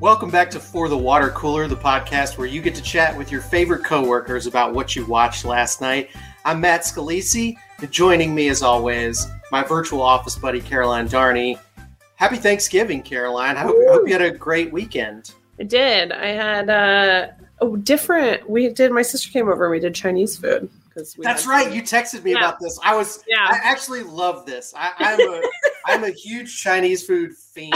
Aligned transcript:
Welcome 0.00 0.30
back 0.30 0.48
to 0.50 0.60
For 0.60 0.88
the 0.88 0.96
Watercooler, 0.96 1.68
the 1.68 1.76
podcast 1.76 2.38
where 2.38 2.46
you 2.46 2.62
get 2.62 2.74
to 2.76 2.82
chat 2.82 3.16
with 3.16 3.32
your 3.32 3.40
favorite 3.40 3.84
coworkers 3.84 4.46
about 4.46 4.72
what 4.72 4.94
you 4.94 5.04
watched 5.06 5.44
last 5.44 5.80
night. 5.80 6.10
I'm 6.44 6.60
Matt 6.60 6.82
Scalisi. 6.82 7.56
Joining 7.90 8.32
me, 8.32 8.48
as 8.48 8.62
always, 8.62 9.26
my 9.50 9.64
virtual 9.64 10.00
office 10.00 10.36
buddy 10.36 10.60
Caroline 10.60 11.08
Darney. 11.08 11.58
Happy 12.14 12.36
Thanksgiving, 12.36 13.02
Caroline. 13.02 13.56
I 13.56 13.60
hope, 13.62 13.76
hope 13.88 14.06
you 14.06 14.12
had 14.12 14.22
a 14.22 14.30
great 14.30 14.72
weekend. 14.72 15.32
I 15.58 15.64
did. 15.64 16.12
I 16.12 16.26
had 16.28 16.70
uh, 16.70 17.28
a 17.60 17.76
different. 17.78 18.48
We 18.48 18.68
did. 18.68 18.92
My 18.92 19.02
sister 19.02 19.30
came 19.30 19.48
over 19.48 19.64
and 19.64 19.72
we 19.72 19.80
did 19.80 19.96
Chinese 19.96 20.36
food 20.36 20.68
because 20.88 21.14
That's 21.14 21.44
right. 21.46 21.72
You 21.72 21.82
texted 21.82 22.22
me 22.22 22.32
Yeah. 22.32 22.38
about 22.38 22.60
this. 22.60 22.78
I 22.84 22.94
was. 22.94 23.24
Yeah. 23.26 23.46
I 23.48 23.58
actually 23.64 24.04
love 24.04 24.46
this. 24.46 24.72
I, 24.76 24.92
I'm 24.98 25.20
a. 25.20 25.42
I'm 25.88 26.04
a 26.04 26.10
huge 26.10 26.60
Chinese 26.60 27.04
food 27.06 27.32
fiend, 27.54 27.74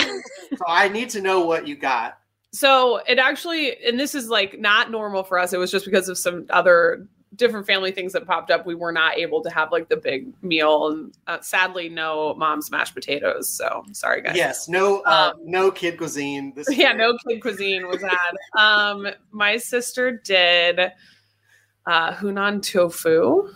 so 0.57 0.65
I 0.69 0.89
need 0.89 1.11
to 1.11 1.21
know 1.21 1.41
what 1.41 1.67
you 1.67 1.77
got. 1.77 2.19
So 2.53 2.99
it 3.09 3.19
actually, 3.19 3.83
and 3.85 3.99
this 3.99 4.15
is 4.15 4.29
like 4.29 4.59
not 4.61 4.91
normal 4.91 5.25
for 5.25 5.39
us. 5.39 5.53
It 5.53 5.59
was 5.59 5.71
just 5.71 5.85
because 5.87 6.09
of 6.09 6.19
some 6.19 6.47
other 6.51 7.07
different 7.35 7.67
family 7.67 7.91
things 7.93 8.13
that 8.13 8.27
popped 8.27 8.51
up. 8.51 8.67
We 8.67 8.75
were 8.75 8.93
not 8.93 9.17
able 9.17 9.43
to 9.43 9.49
have 9.51 9.73
like 9.73 9.89
the 9.89 9.97
big 9.97 10.31
meal, 10.43 10.89
and 10.89 11.15
uh, 11.27 11.41
sadly, 11.41 11.89
no 11.89 12.35
mom's 12.35 12.71
mashed 12.71 12.95
potatoes. 12.95 13.49
So 13.49 13.85
sorry, 13.93 14.21
guys. 14.21 14.37
Yes. 14.37 14.69
No. 14.69 15.01
Uh, 15.01 15.33
Um, 15.35 15.41
no 15.45 15.71
kid 15.71 15.97
cuisine. 15.97 16.53
This 16.55 16.67
yeah, 16.77 16.91
year. 16.91 16.99
no 16.99 17.17
kid 17.27 17.41
cuisine 17.41 17.89
was 17.89 18.03
had. 18.03 18.37
um, 18.61 19.09
my 19.31 19.57
sister 19.57 20.13
did 20.13 20.79
uh, 21.87 22.13
Hunan 22.13 22.63
tofu. 22.63 23.49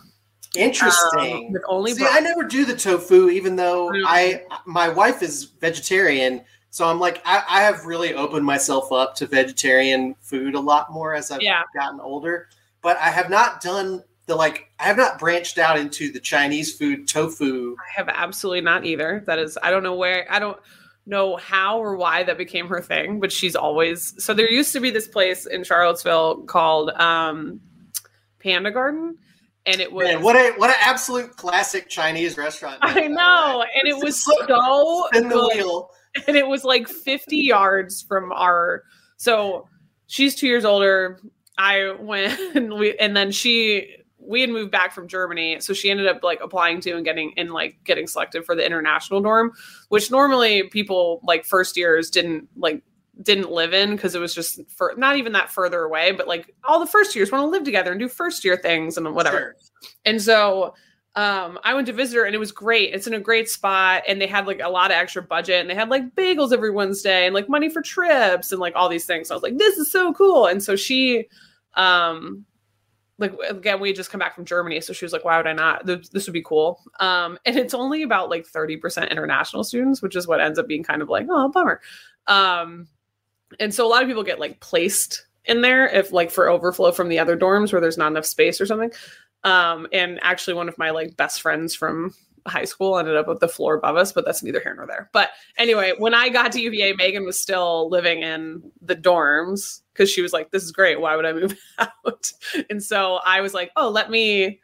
Interesting. 0.57 1.47
Um, 1.47 1.51
with 1.53 1.63
only 1.67 1.93
See, 1.93 2.05
I 2.09 2.19
never 2.19 2.43
do 2.43 2.65
the 2.65 2.75
tofu, 2.75 3.29
even 3.29 3.55
though 3.55 3.89
Mm. 3.89 4.03
I 4.05 4.43
my 4.65 4.89
wife 4.89 5.21
is 5.21 5.45
vegetarian. 5.45 6.41
So 6.69 6.85
I'm 6.87 6.99
like, 6.99 7.21
I, 7.25 7.43
I 7.49 7.61
have 7.61 7.85
really 7.85 8.13
opened 8.13 8.45
myself 8.45 8.91
up 8.91 9.15
to 9.15 9.25
vegetarian 9.25 10.15
food 10.21 10.53
a 10.53 10.59
lot 10.59 10.91
more 10.91 11.15
as 11.15 11.31
I've 11.31 11.41
Yeah. 11.41 11.63
gotten 11.73 11.99
older. 11.99 12.49
But 12.81 12.97
I 12.97 13.09
have 13.09 13.29
not 13.29 13.61
done 13.61 14.03
the 14.27 14.35
like, 14.35 14.69
I 14.79 14.83
have 14.83 14.97
not 14.97 15.17
branched 15.17 15.57
out 15.57 15.79
into 15.79 16.11
the 16.11 16.19
Chinese 16.19 16.75
food 16.77 17.07
tofu. 17.07 17.75
I 17.79 17.91
have 17.95 18.09
absolutely 18.09 18.61
not 18.61 18.85
either. 18.85 19.23
That 19.25 19.39
is, 19.39 19.57
I 19.63 19.71
don't 19.71 19.83
know 19.83 19.95
where, 19.95 20.27
I 20.29 20.37
don't 20.39 20.57
know 21.05 21.37
how 21.37 21.79
or 21.79 21.95
why 21.95 22.23
that 22.23 22.37
became 22.37 22.67
her 22.67 22.81
thing, 22.81 23.21
but 23.21 23.31
she's 23.31 23.55
always. 23.55 24.13
So 24.23 24.33
there 24.33 24.51
used 24.51 24.73
to 24.73 24.81
be 24.81 24.91
this 24.91 25.07
place 25.07 25.45
in 25.45 25.63
Charlottesville 25.63 26.41
called 26.43 26.89
um, 26.91 27.61
Panda 28.39 28.69
Garden, 28.71 29.17
and 29.67 29.79
it 29.79 29.91
was. 29.91 30.05
Man, 30.05 30.23
what 30.23 30.35
a 30.35 30.53
what 30.57 30.69
an 30.69 30.77
absolute 30.81 31.35
classic 31.35 31.89
Chinese 31.89 32.37
restaurant. 32.37 32.79
I 32.81 33.07
know, 33.07 33.63
and 33.75 33.87
it 33.87 34.03
was 34.03 34.23
so 34.23 34.33
in 35.13 35.29
the 35.29 35.51
wheel. 35.53 35.91
and 36.27 36.35
it 36.35 36.47
was 36.47 36.63
like 36.63 36.87
50 36.87 37.37
yards 37.37 38.01
from 38.01 38.31
our 38.31 38.83
so 39.17 39.67
she's 40.07 40.35
two 40.35 40.47
years 40.47 40.65
older 40.65 41.19
i 41.57 41.91
went 41.99 42.39
and 42.55 42.73
we 42.73 42.97
and 42.97 43.15
then 43.15 43.31
she 43.31 43.95
we 44.19 44.41
had 44.41 44.49
moved 44.49 44.71
back 44.71 44.93
from 44.93 45.07
germany 45.07 45.59
so 45.59 45.73
she 45.73 45.89
ended 45.89 46.07
up 46.07 46.23
like 46.23 46.39
applying 46.41 46.81
to 46.81 46.91
and 46.93 47.05
getting 47.05 47.33
and 47.37 47.51
like 47.51 47.77
getting 47.83 48.07
selected 48.07 48.45
for 48.45 48.55
the 48.55 48.65
international 48.65 49.21
dorm 49.21 49.51
which 49.89 50.09
normally 50.09 50.63
people 50.63 51.19
like 51.23 51.45
first 51.45 51.77
years 51.77 52.09
didn't 52.09 52.47
like 52.55 52.81
didn't 53.21 53.51
live 53.51 53.73
in 53.73 53.91
because 53.91 54.15
it 54.15 54.19
was 54.19 54.33
just 54.33 54.59
for 54.69 54.93
not 54.97 55.15
even 55.17 55.31
that 55.33 55.49
further 55.49 55.81
away 55.83 56.11
but 56.11 56.27
like 56.27 56.53
all 56.63 56.79
the 56.79 56.85
first 56.85 57.15
years 57.15 57.31
want 57.31 57.41
to 57.41 57.47
live 57.47 57.63
together 57.63 57.91
and 57.91 57.99
do 57.99 58.07
first 58.07 58.43
year 58.45 58.57
things 58.57 58.97
and 58.97 59.13
whatever 59.15 59.37
Sure. 59.37 59.55
and 60.05 60.21
so 60.21 60.73
um, 61.15 61.57
I 61.63 61.73
went 61.73 61.87
to 61.87 61.93
visit 61.93 62.15
her 62.17 62.25
and 62.25 62.35
it 62.35 62.37
was 62.37 62.51
great. 62.51 62.93
It's 62.93 63.07
in 63.07 63.15
a 63.15 63.19
great 63.19 63.49
spot 63.49 64.03
and 64.07 64.21
they 64.21 64.27
had 64.27 64.45
like 64.45 64.59
a 64.61 64.69
lot 64.69 64.91
of 64.91 64.97
extra 64.97 65.23
budget 65.23 65.61
and 65.61 65.67
they 65.67 65.73
had 65.73 65.89
like 65.89 66.13
bagels 66.13 66.53
every 66.53 66.69
Wednesday 66.69 67.25
and 67.25 67.33
like 67.33 67.49
money 67.49 67.69
for 67.69 67.81
trips 67.81 68.51
and 68.51 68.61
like 68.61 68.73
all 68.75 68.87
these 68.87 69.05
things. 69.05 69.27
So 69.29 69.33
I 69.33 69.37
was 69.37 69.41
like, 69.41 69.57
this 69.57 69.77
is 69.79 69.91
so 69.91 70.13
cool. 70.13 70.45
And 70.45 70.61
so 70.61 70.75
she, 70.75 71.25
um, 71.73 72.45
like 73.17 73.33
again, 73.49 73.79
we 73.79 73.89
had 73.89 73.95
just 73.95 74.11
come 74.11 74.19
back 74.19 74.35
from 74.35 74.45
Germany, 74.45 74.79
so 74.79 74.93
she 74.93 75.05
was 75.05 75.11
like, 75.11 75.25
"Why 75.25 75.37
would 75.37 75.47
I 75.47 75.53
not? 75.53 75.87
This, 75.87 76.07
this 76.09 76.27
would 76.27 76.33
be 76.33 76.43
cool." 76.43 76.83
Um, 76.99 77.39
and 77.47 77.55
it's 77.57 77.73
only 77.73 78.03
about 78.03 78.29
like 78.29 78.45
thirty 78.45 78.77
percent 78.77 79.11
international 79.11 79.63
students, 79.63 80.03
which 80.03 80.15
is 80.15 80.27
what 80.27 80.39
ends 80.39 80.59
up 80.59 80.67
being 80.67 80.83
kind 80.83 81.01
of 81.01 81.09
like, 81.09 81.25
oh, 81.31 81.49
bummer. 81.49 81.81
Um, 82.27 82.87
and 83.59 83.73
so 83.73 83.85
a 83.85 83.89
lot 83.89 84.01
of 84.01 84.07
people 84.07 84.23
get 84.23 84.39
like 84.39 84.59
placed 84.59 85.25
in 85.45 85.61
there 85.61 85.87
if 85.87 86.11
like 86.11 86.31
for 86.31 86.49
overflow 86.49 86.91
from 86.91 87.09
the 87.09 87.19
other 87.19 87.37
dorms 87.37 87.71
where 87.71 87.81
there's 87.81 87.97
not 87.97 88.11
enough 88.11 88.25
space 88.25 88.59
or 88.59 88.65
something. 88.65 88.91
Um, 89.43 89.87
and 89.93 90.19
actually, 90.21 90.55
one 90.55 90.67
of 90.67 90.77
my 90.77 90.89
like 90.89 91.15
best 91.15 91.41
friends 91.41 91.73
from 91.73 92.13
high 92.45 92.65
school 92.65 92.97
ended 92.97 93.15
up 93.15 93.27
with 93.27 93.39
the 93.39 93.47
floor 93.47 93.75
above 93.75 93.97
us, 93.97 94.11
but 94.11 94.25
that's 94.25 94.43
neither 94.43 94.59
here 94.59 94.73
nor 94.75 94.87
there. 94.87 95.09
But 95.13 95.29
anyway, 95.57 95.93
when 95.97 96.13
I 96.13 96.29
got 96.29 96.51
to 96.53 96.61
UVA, 96.61 96.93
Megan 96.93 97.25
was 97.25 97.39
still 97.39 97.89
living 97.89 98.21
in 98.21 98.71
the 98.81 98.95
dorms 98.95 99.81
because 99.93 100.09
she 100.09 100.21
was 100.21 100.33
like, 100.33 100.51
"This 100.51 100.63
is 100.63 100.71
great. 100.71 100.99
Why 100.99 101.15
would 101.15 101.25
I 101.25 101.33
move 101.33 101.57
out?" 101.77 102.31
And 102.69 102.83
so 102.83 103.19
I 103.25 103.41
was 103.41 103.53
like, 103.53 103.71
"Oh, 103.75 103.89
let 103.89 104.09
me 104.09 104.59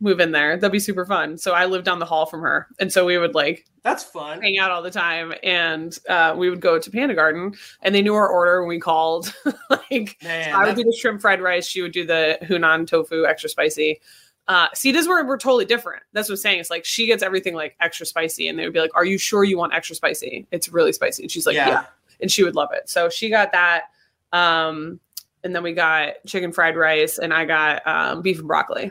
move 0.00 0.18
in 0.20 0.32
there. 0.32 0.56
That'd 0.56 0.72
be 0.72 0.78
super 0.78 1.04
fun." 1.04 1.38
So 1.38 1.52
I 1.52 1.66
lived 1.66 1.84
down 1.84 1.98
the 1.98 2.06
hall 2.06 2.26
from 2.26 2.40
her, 2.42 2.66
and 2.78 2.92
so 2.92 3.04
we 3.04 3.18
would 3.18 3.34
like 3.34 3.66
That's 3.82 4.02
fun. 4.04 4.40
hang 4.42 4.58
out 4.58 4.70
all 4.70 4.82
the 4.82 4.90
time, 4.90 5.32
and 5.42 5.96
uh, 6.08 6.34
we 6.36 6.50
would 6.50 6.60
go 6.60 6.78
to 6.78 6.90
Panda 6.90 7.14
Garden, 7.14 7.54
and 7.82 7.94
they 7.94 8.02
knew 8.02 8.14
our 8.14 8.28
order 8.28 8.60
when 8.60 8.68
we 8.68 8.80
called. 8.80 9.32
like 9.70 10.16
Man, 10.22 10.54
I 10.54 10.66
would 10.66 10.76
do 10.76 10.84
the 10.84 10.96
shrimp 10.98 11.20
fried 11.20 11.40
rice. 11.40 11.66
She 11.66 11.82
would 11.82 11.92
do 11.92 12.04
the 12.06 12.38
Hunan 12.42 12.86
tofu 12.86 13.26
extra 13.26 13.48
spicy. 13.48 14.00
Uh, 14.48 14.66
see, 14.74 14.90
this 14.90 15.02
is 15.02 15.08
where 15.08 15.24
we're 15.24 15.38
totally 15.38 15.64
different. 15.64 16.02
That's 16.12 16.28
what 16.28 16.32
I'm 16.32 16.38
saying. 16.38 16.58
It's 16.58 16.70
like 16.70 16.84
she 16.84 17.06
gets 17.06 17.22
everything 17.22 17.54
like 17.54 17.76
extra 17.80 18.04
spicy, 18.04 18.48
and 18.48 18.58
they 18.58 18.64
would 18.64 18.72
be 18.72 18.80
like, 18.80 18.90
"Are 18.96 19.04
you 19.04 19.16
sure 19.16 19.44
you 19.44 19.56
want 19.56 19.74
extra 19.74 19.94
spicy? 19.94 20.46
It's 20.50 20.68
really 20.68 20.92
spicy." 20.92 21.22
And 21.22 21.30
she's 21.30 21.46
like, 21.46 21.54
Yeah. 21.54 21.68
"Yeah,", 21.68 21.84
and 22.20 22.32
she 22.32 22.42
would 22.42 22.56
love 22.56 22.70
it. 22.72 22.88
So 22.88 23.08
she 23.08 23.30
got 23.30 23.52
that, 23.52 23.84
um, 24.32 24.98
and 25.44 25.54
then 25.54 25.62
we 25.62 25.72
got 25.72 26.14
chicken 26.26 26.50
fried 26.52 26.76
rice, 26.76 27.18
and 27.18 27.32
I 27.32 27.44
got 27.44 27.86
um, 27.86 28.22
beef 28.22 28.38
and 28.40 28.48
broccoli. 28.48 28.90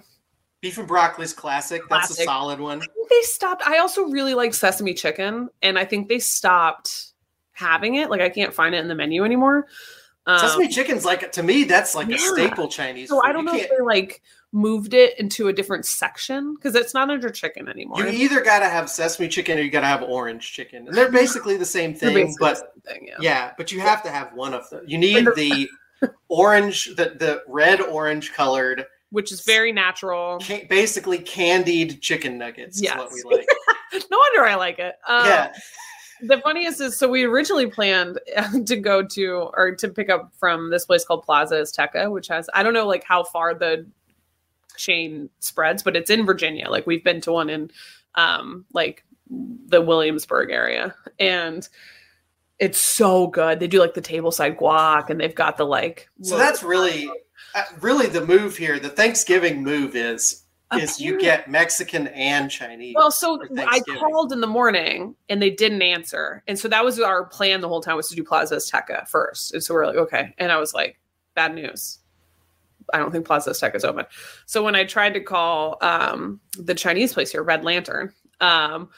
Beef 0.62 0.78
and 0.78 0.88
broccoli's 0.88 1.34
classic. 1.34 1.82
That's 1.90 2.12
a 2.12 2.24
solid 2.24 2.60
one. 2.60 2.82
I 2.82 2.86
think 2.86 3.10
they 3.10 3.22
stopped. 3.22 3.64
I 3.66 3.80
also 3.80 4.06
really 4.06 4.34
like 4.34 4.54
sesame 4.54 4.94
chicken, 4.94 5.50
and 5.62 5.78
I 5.78 5.86
think 5.86 6.10
they 6.10 6.20
stopped 6.20 7.14
having 7.54 7.96
it. 7.96 8.10
Like 8.10 8.22
I 8.22 8.30
can't 8.30 8.54
find 8.54 8.76
it 8.76 8.80
in 8.80 8.88
the 8.88 8.96
menu 8.96 9.24
anymore. 9.24 9.68
Um, 10.26 10.40
Sesame 10.40 10.68
chicken's 10.68 11.06
like 11.06 11.32
to 11.32 11.44
me. 11.44 11.64
That's 11.64 11.96
like 11.96 12.10
a 12.10 12.18
staple 12.18 12.68
Chinese. 12.68 13.10
So 13.10 13.16
food. 13.16 13.28
I 13.28 13.32
don't 13.32 13.46
You 13.46 13.52
know 13.52 13.54
if 13.56 13.60
can't- 13.68 13.72
they 13.80 13.84
like 13.86 14.22
moved 14.52 14.94
it 14.96 15.18
into 15.20 15.48
a 15.48 15.54
different 15.54 15.86
section 15.86 16.56
because 16.56 16.76
it's 16.76 16.94
not 16.94 17.10
under 17.10 17.30
chicken 17.30 17.68
anymore. 17.68 18.00
You 18.00 18.08
either 18.10 18.42
got 18.42 18.60
to 18.60 18.66
have 18.66 18.90
sesame 18.90 19.28
chicken 19.28 19.58
or 19.58 19.62
you 19.62 19.70
got 19.72 19.82
to 19.82 19.88
have 19.88 20.04
orange 20.04 20.52
chicken, 20.52 20.88
and 20.88 20.96
they're 20.96 21.12
basically 21.12 21.56
the 21.58 21.66
same 21.66 21.94
thing. 21.96 22.36
But 22.40 22.58
same 22.58 22.68
thing, 22.86 23.08
yeah. 23.08 23.16
yeah, 23.22 23.52
but 23.58 23.72
you 23.72 23.80
have 23.80 24.04
to 24.04 24.10
have 24.12 24.34
one 24.34 24.54
of 24.54 24.70
them. 24.70 24.84
You 24.86 24.98
need 24.98 25.28
the 25.36 25.70
orange, 26.28 26.96
the 26.96 27.16
the 27.18 27.42
red 27.48 27.82
orange 27.82 28.34
colored, 28.34 28.86
which 29.12 29.32
is 29.32 29.42
very 29.42 29.72
natural. 29.72 30.40
ca- 30.40 30.66
basically 30.70 31.18
candied 31.20 32.02
chicken 32.02 32.38
nuggets. 32.38 32.78
Is 32.82 32.90
what 32.90 33.10
Yes. 33.12 33.24
we 33.26 33.36
like. 33.38 33.48
No 34.12 34.18
wonder 34.18 34.46
I 34.46 34.54
like 34.56 34.78
it. 34.78 34.96
Um, 35.08 35.26
yeah, 35.26 35.52
The 36.22 36.40
funniest 36.42 36.80
is, 36.80 36.96
so 36.96 37.10
we 37.10 37.24
originally 37.24 37.66
planned 37.68 38.20
to 38.68 38.76
go 38.76 39.02
to 39.04 39.50
or 39.56 39.76
to 39.78 39.88
pick 39.88 40.10
up 40.12 40.32
from 40.38 40.70
this 40.70 40.86
place 40.86 41.04
called 41.04 41.24
Plaza 41.26 41.56
Azteca, 41.56 42.12
which 42.12 42.28
has 42.28 42.50
I 42.54 42.62
don't 42.62 42.74
know 42.74 42.86
like 42.88 43.04
how 43.04 43.24
far 43.24 43.56
the 43.56 43.88
chain 44.78 45.30
spreads, 45.40 45.82
but 45.84 45.96
it's 45.96 46.10
in 46.10 46.26
Virginia. 46.26 46.70
Like 46.70 46.86
we've 46.88 47.04
been 47.04 47.22
to 47.22 47.32
one 47.32 47.50
in 47.50 47.72
um 48.16 48.66
like 48.74 49.04
the 49.30 49.82
Williamsburg 49.82 50.52
area, 50.52 50.94
and 51.20 51.68
it's 52.60 52.80
so 52.80 53.28
good. 53.28 53.60
They 53.60 53.68
do 53.68 53.80
like 53.80 53.94
the 53.96 54.02
tableside 54.02 54.58
guac, 54.60 55.10
and 55.10 55.20
they've 55.20 55.34
got 55.36 55.58
the 55.58 55.66
like. 55.66 56.10
so 56.22 56.38
that's 56.38 56.62
really, 56.64 57.10
uh, 57.56 57.64
really 57.82 58.08
the 58.08 58.26
move 58.26 58.58
here. 58.58 58.80
The 58.80 58.90
Thanksgiving 58.90 59.64
move 59.64 59.96
is 59.96 60.44
is 60.74 61.02
you 61.02 61.20
get 61.20 61.50
Mexican 61.50 62.08
and 62.10 62.50
Chinese. 62.52 62.94
Well, 62.96 63.12
so 63.12 63.42
I 63.58 63.80
called 63.98 64.32
in 64.32 64.40
the 64.40 64.48
morning 64.48 65.16
and 65.28 65.42
they 65.42 65.50
didn't 65.50 65.82
answer. 65.82 66.44
And 66.48 66.60
so 66.60 66.68
that 66.68 66.86
was 66.86 67.00
our 67.00 67.26
plan 67.26 67.62
the 67.62 67.68
whole 67.68 67.82
time 67.82 67.96
was 67.96 68.10
to 68.10 68.16
do 68.16 68.24
Plaza 68.24 68.58
Azteca 68.58 69.08
first. 69.08 69.54
And 69.54 69.64
so 69.64 69.74
we're 69.74 69.88
like, 69.88 69.96
okay. 69.96 70.34
And 70.38 70.52
I 70.52 70.58
was 70.58 70.74
like, 70.74 71.00
bad 71.34 71.56
news. 71.56 72.00
I 72.94 73.00
don't 73.00 73.12
think 73.12 73.26
Plaza 73.26 73.52
Azteca 73.52 73.76
is 73.76 73.84
open. 73.84 74.06
So 74.46 74.64
when 74.64 74.76
I 74.76 74.84
tried 74.84 75.14
to 75.16 75.22
call 75.22 75.78
um, 75.82 76.40
the 76.58 76.76
Chinese 76.76 77.14
place 77.14 77.32
here, 77.32 77.44
Red 77.44 77.64
Lantern, 77.64 78.14
um, 78.40 78.90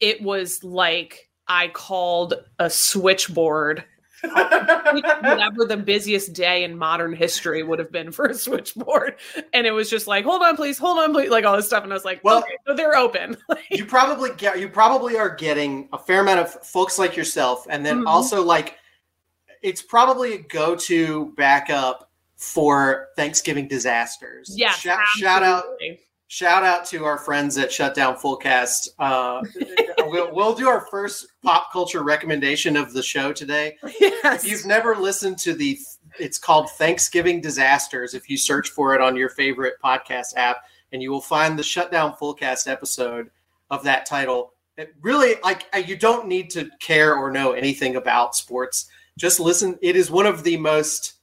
it 0.00 0.22
was 0.22 0.64
like 0.64 1.30
I 1.48 1.68
called 1.68 2.34
a 2.58 2.70
switchboard. 2.70 3.84
Whatever 4.22 5.64
the 5.64 5.76
busiest 5.76 6.32
day 6.32 6.64
in 6.64 6.76
modern 6.76 7.12
history 7.12 7.62
would 7.62 7.78
have 7.78 7.90
been 7.92 8.12
for 8.12 8.26
a 8.26 8.34
switchboard, 8.34 9.16
and 9.52 9.66
it 9.66 9.70
was 9.72 9.88
just 9.90 10.06
like, 10.06 10.24
"Hold 10.24 10.42
on, 10.42 10.56
please, 10.56 10.78
hold 10.78 10.98
on, 10.98 11.12
please," 11.12 11.30
like 11.30 11.44
all 11.44 11.56
this 11.56 11.66
stuff, 11.66 11.84
and 11.84 11.92
I 11.92 11.96
was 11.96 12.04
like, 12.04 12.22
Well- 12.24 12.38
"Okay, 12.38 12.56
so 12.66 12.74
they're 12.74 12.96
open." 12.96 13.36
you 13.70 13.84
probably 13.84 14.30
get 14.36 14.58
you 14.58 14.68
probably 14.68 15.16
are 15.16 15.30
getting 15.34 15.88
a 15.92 15.98
fair 15.98 16.20
amount 16.20 16.40
of 16.40 16.50
folks 16.66 16.98
like 16.98 17.16
yourself 17.16 17.66
and 17.70 17.84
then 17.84 18.02
Mhm. 18.02 18.06
also 18.08 18.42
like 18.42 18.76
it's 19.62 19.82
probably 19.82 20.34
a 20.34 20.38
go-to 20.38 21.32
backup 21.36 22.10
for 22.36 23.08
thanksgiving 23.16 23.68
disasters 23.68 24.50
Yeah, 24.56 24.72
shout, 24.72 25.04
shout 25.18 25.42
out. 25.42 25.64
Shout 26.30 26.62
out 26.62 26.84
to 26.84 27.04
our 27.04 27.18
friends 27.18 27.58
at 27.58 27.72
Shutdown 27.72 28.14
Fullcast. 28.14 28.90
Uh, 29.00 29.42
we'll, 30.06 30.32
we'll 30.32 30.54
do 30.54 30.68
our 30.68 30.86
first 30.86 31.26
pop 31.42 31.72
culture 31.72 32.04
recommendation 32.04 32.76
of 32.76 32.92
the 32.92 33.02
show 33.02 33.32
today. 33.32 33.76
Yes. 33.98 34.44
If 34.44 34.50
you've 34.50 34.64
never 34.64 34.94
listened 34.94 35.38
to 35.38 35.54
the, 35.54 35.76
it's 36.20 36.38
called 36.38 36.70
Thanksgiving 36.70 37.40
Disasters. 37.40 38.14
If 38.14 38.30
you 38.30 38.36
search 38.36 38.70
for 38.70 38.94
it 38.94 39.00
on 39.00 39.16
your 39.16 39.28
favorite 39.28 39.74
podcast 39.84 40.36
app, 40.36 40.58
and 40.92 41.02
you 41.02 41.10
will 41.10 41.20
find 41.20 41.58
the 41.58 41.64
Shutdown 41.64 42.14
Fullcast 42.14 42.68
episode 42.68 43.30
of 43.70 43.82
that 43.82 44.06
title. 44.06 44.54
It 44.76 44.94
really, 45.02 45.34
like, 45.42 45.66
uh, 45.74 45.78
you 45.78 45.96
don't 45.96 46.28
need 46.28 46.50
to 46.50 46.70
care 46.78 47.16
or 47.16 47.30
know 47.30 47.52
anything 47.52 47.96
about 47.96 48.36
sports. 48.36 48.88
Just 49.18 49.40
listen. 49.40 49.78
It 49.82 49.96
is 49.96 50.10
one 50.10 50.26
of 50.26 50.44
the 50.44 50.56
most, 50.56 51.14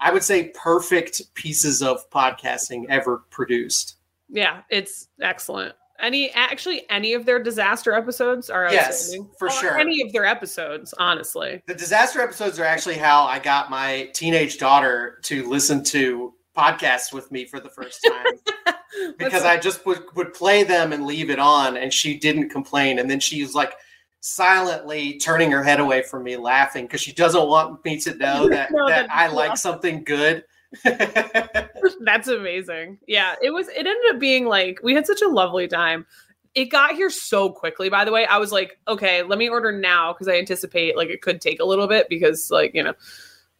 I 0.00 0.12
would 0.12 0.22
say, 0.24 0.52
perfect 0.54 1.34
pieces 1.34 1.82
of 1.82 2.08
podcasting 2.10 2.86
ever 2.88 3.24
produced. 3.30 3.95
Yeah, 4.28 4.62
it's 4.70 5.08
excellent. 5.20 5.74
Any 5.98 6.30
actually 6.32 6.88
any 6.90 7.14
of 7.14 7.24
their 7.24 7.42
disaster 7.42 7.94
episodes 7.94 8.50
are 8.50 8.70
Yes, 8.70 9.14
for 9.38 9.48
Or 9.48 9.50
sure. 9.50 9.78
Any 9.78 10.02
of 10.02 10.12
their 10.12 10.26
episodes, 10.26 10.92
honestly. 10.98 11.62
The 11.66 11.74
disaster 11.74 12.20
episodes 12.20 12.58
are 12.60 12.64
actually 12.64 12.96
how 12.96 13.24
I 13.24 13.38
got 13.38 13.70
my 13.70 14.10
teenage 14.12 14.58
daughter 14.58 15.18
to 15.22 15.48
listen 15.48 15.82
to 15.84 16.34
podcasts 16.56 17.12
with 17.14 17.30
me 17.32 17.46
for 17.46 17.60
the 17.60 17.70
first 17.70 18.00
time. 18.06 19.14
because 19.18 19.44
I 19.44 19.56
just 19.58 19.86
would, 19.86 20.02
would 20.16 20.34
play 20.34 20.64
them 20.64 20.92
and 20.92 21.06
leave 21.06 21.30
it 21.30 21.38
on, 21.38 21.76
and 21.78 21.92
she 21.92 22.18
didn't 22.18 22.50
complain. 22.50 22.98
And 22.98 23.08
then 23.10 23.20
she 23.20 23.40
was 23.42 23.54
like 23.54 23.74
silently 24.20 25.18
turning 25.18 25.50
her 25.50 25.62
head 25.62 25.80
away 25.80 26.02
from 26.02 26.24
me, 26.24 26.36
laughing 26.36 26.84
because 26.84 27.00
she 27.00 27.12
doesn't 27.12 27.46
want 27.48 27.82
me 27.84 27.98
to 28.00 28.14
know 28.16 28.48
that, 28.48 28.70
No, 28.72 28.86
that 28.88 29.06
that- 29.08 29.10
I 29.16 29.28
like 29.32 29.56
something 29.56 30.04
good. 30.04 30.44
That's 32.00 32.28
amazing. 32.28 32.98
Yeah, 33.06 33.34
it 33.42 33.50
was. 33.50 33.68
It 33.68 33.78
ended 33.78 34.14
up 34.14 34.18
being 34.18 34.46
like 34.46 34.80
we 34.82 34.94
had 34.94 35.06
such 35.06 35.22
a 35.22 35.28
lovely 35.28 35.68
time. 35.68 36.06
It 36.54 36.66
got 36.66 36.92
here 36.92 37.10
so 37.10 37.50
quickly. 37.50 37.90
By 37.90 38.04
the 38.04 38.12
way, 38.12 38.24
I 38.24 38.38
was 38.38 38.50
like, 38.50 38.78
okay, 38.88 39.22
let 39.22 39.38
me 39.38 39.48
order 39.48 39.72
now 39.72 40.12
because 40.12 40.28
I 40.28 40.38
anticipate 40.38 40.96
like 40.96 41.08
it 41.08 41.20
could 41.20 41.40
take 41.40 41.60
a 41.60 41.64
little 41.64 41.86
bit 41.86 42.08
because 42.08 42.50
like 42.50 42.74
you 42.74 42.82
know, 42.82 42.94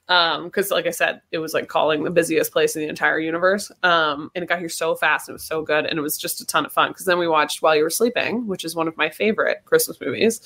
um, 0.09 0.45
because 0.45 0.71
like 0.71 0.87
I 0.87 0.91
said, 0.91 1.21
it 1.33 1.39
was 1.39 1.53
like 1.53 1.69
calling 1.69 2.05
the 2.05 2.11
busiest 2.11 2.53
place 2.53 2.77
in 2.77 2.83
the 2.83 2.89
entire 2.89 3.19
universe. 3.19 3.71
Um, 3.83 4.31
and 4.35 4.43
it 4.43 4.49
got 4.49 4.61
here 4.61 4.69
so 4.69 4.95
fast. 4.95 5.29
It 5.29 5.33
was 5.33 5.45
so 5.45 5.63
good, 5.63 5.87
and 5.87 5.99
it 5.99 6.03
was 6.03 6.17
just 6.17 6.41
a 6.41 6.47
ton 6.47 6.65
of 6.65 6.73
fun. 6.73 6.91
Because 6.91 7.07
then 7.07 7.19
we 7.19 7.29
watched 7.29 7.63
While 7.63 7.77
You 7.77 7.83
Were 7.83 7.91
Sleeping, 7.91 8.47
which 8.47 8.65
is 8.65 8.77
one 8.77 8.89
of 8.89 8.97
my 8.97 9.11
favorite 9.11 9.63
Christmas 9.65 10.01
movies. 10.01 10.41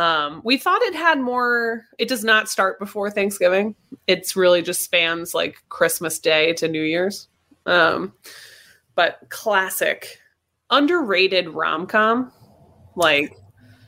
Um, 0.00 0.40
we 0.44 0.56
thought 0.56 0.80
it 0.80 0.94
had 0.94 1.20
more. 1.20 1.84
It 1.98 2.08
does 2.08 2.24
not 2.24 2.48
start 2.48 2.78
before 2.78 3.10
Thanksgiving. 3.10 3.74
It's 4.06 4.34
really 4.34 4.62
just 4.62 4.80
spans 4.80 5.34
like 5.34 5.56
Christmas 5.68 6.18
Day 6.18 6.54
to 6.54 6.68
New 6.68 6.82
Year's. 6.82 7.28
Um, 7.66 8.14
but 8.94 9.18
classic, 9.28 10.18
underrated 10.70 11.50
rom 11.50 11.86
com. 11.86 12.32
Like 12.96 13.36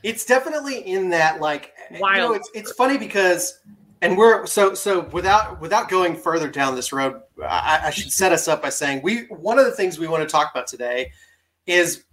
it's 0.03 0.23
definitely 0.23 0.81
in 0.81 1.09
that 1.09 1.41
like 1.41 1.73
you 1.91 1.99
know, 1.99 2.33
it's, 2.33 2.51
it's 2.53 2.71
funny 2.73 2.99
because 2.99 3.59
and 4.03 4.15
we're 4.15 4.45
so 4.45 4.75
so 4.75 5.09
without 5.13 5.59
without 5.61 5.89
going 5.89 6.15
further 6.15 6.47
down 6.47 6.75
this 6.75 6.93
road 6.93 7.21
I, 7.41 7.81
I 7.85 7.89
should 7.89 8.11
set 8.11 8.31
us 8.31 8.47
up 8.47 8.61
by 8.61 8.69
saying 8.69 9.01
we 9.03 9.25
one 9.25 9.59
of 9.59 9.65
the 9.65 9.71
things 9.71 9.99
we 9.99 10.07
want 10.07 10.23
to 10.23 10.31
talk 10.31 10.51
about 10.51 10.67
today 10.67 11.11
is 11.65 12.03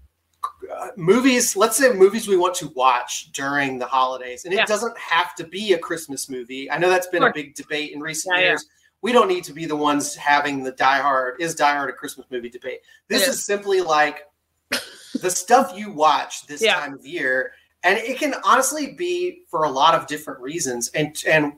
uh, 0.75 0.89
movies 0.97 1.57
let's 1.57 1.77
say 1.77 1.93
movies 1.93 2.27
we 2.29 2.37
want 2.37 2.55
to 2.55 2.69
watch 2.69 3.31
during 3.33 3.79
the 3.79 3.87
holidays 3.87 4.45
and 4.45 4.55
it 4.55 4.59
Yeah. 4.59 4.67
doesn't 4.67 4.97
have 4.99 5.35
to 5.37 5.45
be 5.45 5.73
a 5.73 5.79
christmas 5.79 6.29
movie 6.31 6.71
i 6.71 6.79
know 6.79 6.89
that's 6.89 7.07
been 7.09 7.23
a 7.23 7.33
big 7.33 7.55
debate 7.55 7.93
in 7.93 8.01
recent 8.01 8.35
Yeah, 8.37 8.41
yeah. 8.41 8.47
years 8.49 8.67
we 9.03 9.13
don't 9.13 9.29
need 9.29 9.45
to 9.45 9.53
be 9.53 9.67
the 9.67 9.77
ones 9.77 10.15
having 10.15 10.63
the 10.63 10.73
die 10.73 10.99
hard 11.01 11.41
is 11.41 11.55
die 11.55 11.75
hard 11.75 11.91
a 11.91 11.93
christmas 11.93 12.27
movie 12.31 12.51
debate 12.51 12.81
this 13.09 13.27
is 13.29 13.45
simply 13.45 13.81
like 13.81 14.27
the 15.21 15.31
stuff 15.31 15.73
you 15.75 15.91
watch 15.93 16.47
this 16.47 16.63
Yeah. 16.63 16.77
time 16.81 16.95
of 16.95 17.05
year 17.05 17.53
and 17.83 17.99
it 17.99 18.19
can 18.19 18.35
honestly 18.45 18.93
be 18.95 19.43
for 19.51 19.65
a 19.65 19.71
lot 19.71 19.95
of 19.95 20.07
different 20.07 20.41
reasons 20.41 20.89
and 20.89 21.23
and 21.27 21.53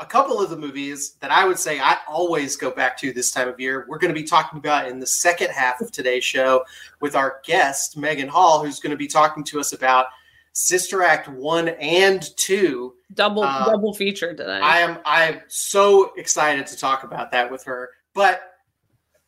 a 0.00 0.06
couple 0.06 0.40
of 0.40 0.50
the 0.50 0.56
movies 0.56 1.12
that 1.20 1.30
i 1.30 1.46
would 1.46 1.58
say 1.58 1.78
i 1.80 1.96
always 2.08 2.56
go 2.56 2.70
back 2.70 2.96
to 2.96 3.12
this 3.12 3.30
time 3.30 3.48
of 3.48 3.60
year 3.60 3.86
we're 3.88 3.98
going 3.98 4.12
to 4.12 4.20
be 4.20 4.26
talking 4.26 4.58
about 4.58 4.88
in 4.88 4.98
the 4.98 5.06
second 5.06 5.50
half 5.50 5.80
of 5.80 5.92
today's 5.92 6.24
show 6.24 6.64
with 7.00 7.14
our 7.14 7.40
guest 7.44 7.98
Meghan 7.98 8.28
Hall 8.28 8.64
who's 8.64 8.80
going 8.80 8.90
to 8.90 8.96
be 8.96 9.06
talking 9.06 9.44
to 9.44 9.60
us 9.60 9.72
about 9.72 10.06
sister 10.52 11.02
act 11.02 11.28
1 11.28 11.68
and 11.68 12.36
2 12.36 12.94
double 13.14 13.44
Uh, 13.44 13.70
double 13.70 13.94
feature 13.94 14.34
today. 14.34 14.60
I 14.60 14.78
am 14.78 14.98
I'm 15.04 15.40
so 15.48 16.12
excited 16.16 16.66
to 16.66 16.76
talk 16.76 17.04
about 17.04 17.30
that 17.32 17.50
with 17.50 17.62
her. 17.64 17.90
But 18.14 18.42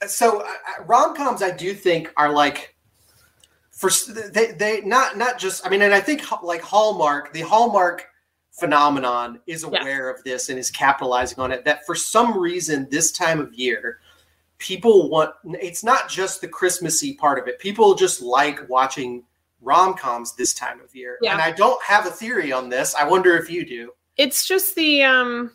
so 0.07 0.47
rom 0.85 1.17
coms, 1.17 1.43
I 1.43 1.51
do 1.51 1.75
think 1.75 2.13
are 2.17 2.31
like 2.31 2.75
for 3.71 3.91
they 4.33 4.53
they 4.53 4.81
not 4.83 5.17
not 5.17 5.39
just 5.39 5.67
I 5.67 5.69
mean, 5.69 5.83
and 5.83 5.95
I 5.95 6.01
think 6.01 6.23
like 6.43 6.63
Hallmark, 6.63 7.33
the 7.33 7.43
Hallmark 7.43 8.07
phenomenon 8.59 9.41
is 9.47 9.63
Yes. 9.71 9.83
aware 9.83 10.09
of 10.11 10.23
this 10.25 10.49
and 10.49 10.59
is 10.59 10.71
capitalizing 10.71 11.39
on 11.39 11.53
it. 11.53 11.65
That 11.65 11.85
for 11.87 11.95
some 11.95 12.39
reason 12.39 12.89
this 12.91 13.13
time 13.13 13.41
of 13.41 13.53
year. 13.55 14.01
People 14.59 15.11
want 15.11 15.33
it's 15.45 15.85
not 15.85 16.09
just 16.09 16.41
the 16.41 16.49
Christmassy 16.49 17.13
part 17.15 17.39
of 17.39 17.47
it. 17.47 17.59
People 17.59 17.95
just 17.95 18.23
like 18.23 18.67
watching 18.71 19.23
rom 19.61 19.93
coms 19.95 20.35
this 20.35 20.55
time 20.55 20.81
of 20.81 20.95
year. 20.95 21.19
Yeah. 21.21 21.33
And 21.35 21.43
I 21.43 21.51
don't 21.51 21.83
have 21.83 22.07
a 22.07 22.11
theory 22.11 22.53
on 22.53 22.71
this. 22.71 22.95
I 22.95 23.07
wonder 23.07 23.37
if 23.37 23.51
you 23.51 23.67
do. 23.67 23.93
it's 24.17 24.47
just 24.47 24.75
the 24.75 25.03
um 25.03 25.51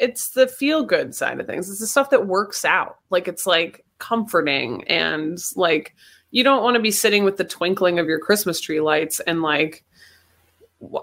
it's 0.00 0.30
the 0.30 0.48
feel 0.48 0.82
good 0.84 1.14
side 1.14 1.38
of 1.40 1.46
things 1.46 1.70
it's 1.70 1.78
the 1.80 1.86
stuff 1.86 2.10
that 2.10 2.26
works 2.26 2.64
out 2.64 2.98
like 3.10 3.28
it's 3.28 3.46
like 3.46 3.84
comforting 3.98 4.82
and 4.88 5.38
like 5.54 5.94
you 6.32 6.42
don't 6.44 6.62
want 6.64 6.74
to 6.74 6.82
be 6.82 6.90
sitting 6.90 7.22
with 7.24 7.36
the 7.38 7.44
twinkling 7.44 7.98
of 7.98 8.06
your 8.06 8.18
christmas 8.18 8.60
tree 8.60 8.80
lights 8.80 9.20
and 9.20 9.40
like 9.40 9.84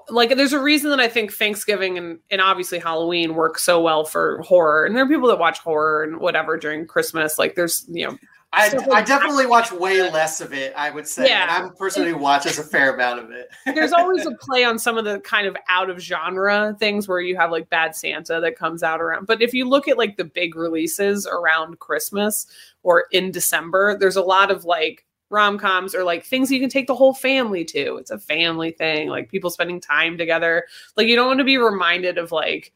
like 0.10 0.36
there's 0.36 0.54
a 0.54 0.62
reason 0.62 0.90
that 0.92 1.00
i 1.00 1.08
think 1.08 1.34
thanksgiving 1.34 1.98
and, 1.98 2.20
and 2.30 2.42
obviously 2.42 2.78
halloween 2.78 3.34
work 3.34 3.58
so 3.58 3.81
well 3.81 4.06
for 4.06 4.42
horror 4.44 4.86
and 4.86 4.96
there 4.96 5.04
are 5.04 5.08
people 5.08 5.28
that 5.28 5.40
watch 5.40 5.60
horror 5.60 6.04
and 6.04 6.20
whatever 6.20 6.58
during 6.58 6.86
christmas 6.86 7.40
like 7.40 7.56
there's 7.56 7.86
you 7.90 8.08
know 8.08 8.18
I, 8.54 8.70
So, 8.70 8.92
I 8.92 9.02
definitely 9.02 9.48
watch 9.48 9.72
way 9.72 10.08
less 10.12 10.40
of 10.40 10.54
it, 10.54 10.74
I 10.78 10.92
would 10.92 11.08
say. 11.08 11.28
Yeah. 11.28 11.42
And 11.42 11.52
I'm 11.52 11.66
a 11.72 11.74
person 11.74 12.06
who 12.06 12.16
watches 12.16 12.60
a 12.60 12.64
fair 12.64 12.94
amount 12.94 13.20
of 13.20 13.31
it. 13.31 13.50
there's 13.66 13.92
always 13.92 14.28
a 14.28 14.31
play 14.31 14.64
on 14.64 14.78
some 14.78 14.96
of 14.96 15.06
the 15.06 15.20
kind 15.22 15.48
of 15.48 15.58
out 15.70 15.90
of 15.90 16.00
genre 16.00 16.75
things 16.80 17.08
where 17.08 17.20
you 17.20 17.36
have 17.36 17.50
like 17.50 17.68
Bad 17.70 17.96
Santa 17.96 18.40
that 18.40 18.56
comes 18.56 18.84
out 18.84 19.02
around. 19.02 19.25
But 19.25 19.42
if 19.42 19.56
you 19.56 19.68
look 19.68 19.88
at 19.88 19.98
like 19.98 20.18
the 20.18 20.24
big 20.24 20.56
releases 20.56 21.25
around 21.25 21.80
Christmas 21.80 22.46
or 22.84 23.06
in 23.12 23.31
December, 23.31 23.98
there's 23.98 24.18
a 24.18 24.22
lot 24.22 24.52
of 24.52 24.66
like 24.66 25.04
rom 25.34 25.58
coms 25.58 25.96
or 25.96 26.04
like 26.04 26.24
things 26.24 26.52
you 26.52 26.60
can 26.60 26.70
take 26.70 26.88
the 26.88 26.96
whole 26.96 27.14
family 27.14 27.66
to. 27.66 27.98
It's 27.98 28.12
a 28.12 28.20
family 28.20 28.72
thing, 28.72 29.10
like 29.10 29.30
people 29.30 29.50
spending 29.50 29.82
time 29.82 30.18
together. 30.18 30.66
Like 30.96 31.08
you 31.08 31.16
don't 31.16 31.28
want 31.28 31.40
to 31.40 31.44
be 31.44 31.58
reminded 31.58 32.18
of 32.18 32.32
like 32.32 32.72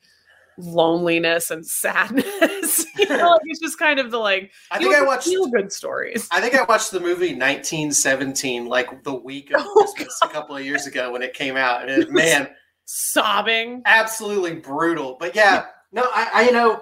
loneliness 0.57 1.51
and 1.51 1.65
sadness. 1.67 2.85
you 2.97 3.07
know, 3.07 3.29
like 3.29 3.41
it's 3.45 3.61
just 3.61 3.77
kind 3.77 3.99
of 3.99 4.11
the 4.11 4.17
like 4.17 4.51
I 4.71 4.79
think 4.79 4.95
I 4.95 5.03
watched 5.03 5.27
feel 5.27 5.47
good 5.47 5.71
stories. 5.71 6.27
I 6.31 6.41
think 6.41 6.55
I 6.55 6.63
watched 6.63 6.91
the 6.91 6.99
movie 6.99 7.33
1917 7.33 8.65
like 8.65 9.03
the 9.03 9.13
week 9.13 9.51
of 9.51 9.61
Oh, 9.65 9.73
Christmas 9.95 10.19
a 10.23 10.27
couple 10.27 10.57
of 10.57 10.65
years 10.65 10.87
ago 10.87 11.11
when 11.11 11.21
it 11.21 11.33
came 11.33 11.55
out. 11.55 11.87
And 11.87 12.03
it, 12.03 12.11
man, 12.11 12.49
Sobbing. 12.85 13.83
absolutely 13.85 14.55
brutal. 14.55 15.15
But 15.19 15.35
yeah, 15.35 15.67
no, 15.91 16.03
I, 16.03 16.29
I 16.33 16.45
you 16.45 16.51
know, 16.51 16.81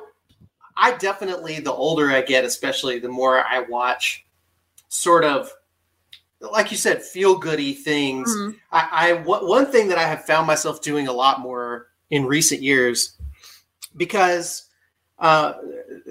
I 0.78 0.96
definitely 0.96 1.60
the 1.60 1.74
older 1.74 2.10
I 2.12 2.22
get, 2.22 2.46
especially 2.46 3.00
the 3.00 3.10
more 3.10 3.40
I 3.40 3.60
watch 3.60 4.26
sort 4.88 5.26
of 5.26 5.52
like 6.52 6.72
you 6.72 6.78
said, 6.78 7.02
feel 7.04 7.38
goody 7.38 7.74
things. 7.74 8.30
Mhm. 8.36 8.56
I, 8.72 8.90
I 8.92 9.14
one 9.24 9.66
thing 9.72 9.88
that 9.90 9.98
I 9.98 10.04
have 10.08 10.26
found 10.26 10.48
myself 10.48 10.82
doing 10.82 11.08
a 11.08 11.14
lot 11.14 11.40
more 11.40 11.88
in 12.10 12.26
recent 12.26 12.62
years, 12.62 13.18
because 13.98 14.70
uh, 15.20 15.54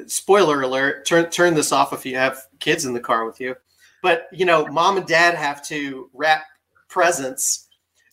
spoiler 0.07 0.63
alert, 0.63 1.07
turn 1.07 1.31
turn 1.31 1.55
this 1.55 1.73
off 1.73 1.93
if 1.93 2.05
you 2.07 2.17
have 2.17 2.47
kids 2.59 2.85
in 2.85 2.95
the 2.95 3.01
car 3.01 3.25
with 3.27 3.41
you. 3.41 3.55
But 4.03 4.29
you 4.33 4.45
know, 4.45 4.67
mom 4.67 4.97
and 4.97 5.07
dad 5.07 5.35
have 5.35 5.63
to 5.69 6.11
wrap 6.13 6.45
presents. 6.89 7.69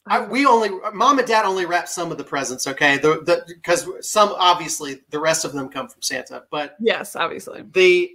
I, 0.07 0.19
we 0.25 0.45
only 0.45 0.69
mom 0.93 1.19
and 1.19 1.27
dad 1.27 1.45
only 1.45 1.65
wrap 1.65 1.87
some 1.87 2.11
of 2.11 2.17
the 2.17 2.23
presents, 2.23 2.65
okay? 2.67 2.97
The 2.97 3.21
the 3.23 3.43
because 3.47 3.87
some 4.07 4.33
obviously 4.37 5.01
the 5.11 5.19
rest 5.19 5.45
of 5.45 5.53
them 5.53 5.69
come 5.69 5.87
from 5.87 6.01
Santa, 6.01 6.43
but 6.49 6.75
Yes, 6.79 7.15
obviously. 7.15 7.61
the 7.71 8.11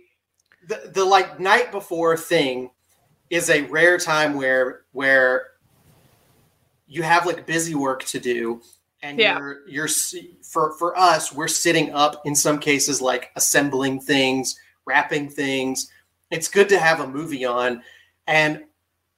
the, 0.68 0.90
the 0.92 1.04
like 1.04 1.38
night 1.38 1.70
before 1.70 2.16
thing 2.16 2.70
is 3.30 3.50
a 3.50 3.62
rare 3.62 3.98
time 3.98 4.34
where 4.34 4.82
where 4.92 5.48
you 6.86 7.02
have 7.02 7.26
like 7.26 7.46
busy 7.46 7.74
work 7.74 8.04
to 8.04 8.20
do 8.20 8.60
and 9.02 9.18
Yeah. 9.18 9.38
you're 9.38 9.68
you're 9.68 9.88
for 10.42 10.72
for 10.78 10.96
us 10.98 11.32
we're 11.32 11.48
sitting 11.48 11.92
up 11.92 12.22
in 12.24 12.34
some 12.34 12.58
cases 12.58 13.00
like 13.02 13.30
assembling 13.36 14.00
things 14.00 14.58
wrapping 14.86 15.28
things 15.28 15.90
it's 16.30 16.48
good 16.48 16.68
to 16.68 16.78
have 16.78 17.00
a 17.00 17.06
movie 17.06 17.44
on 17.44 17.82
and 18.26 18.62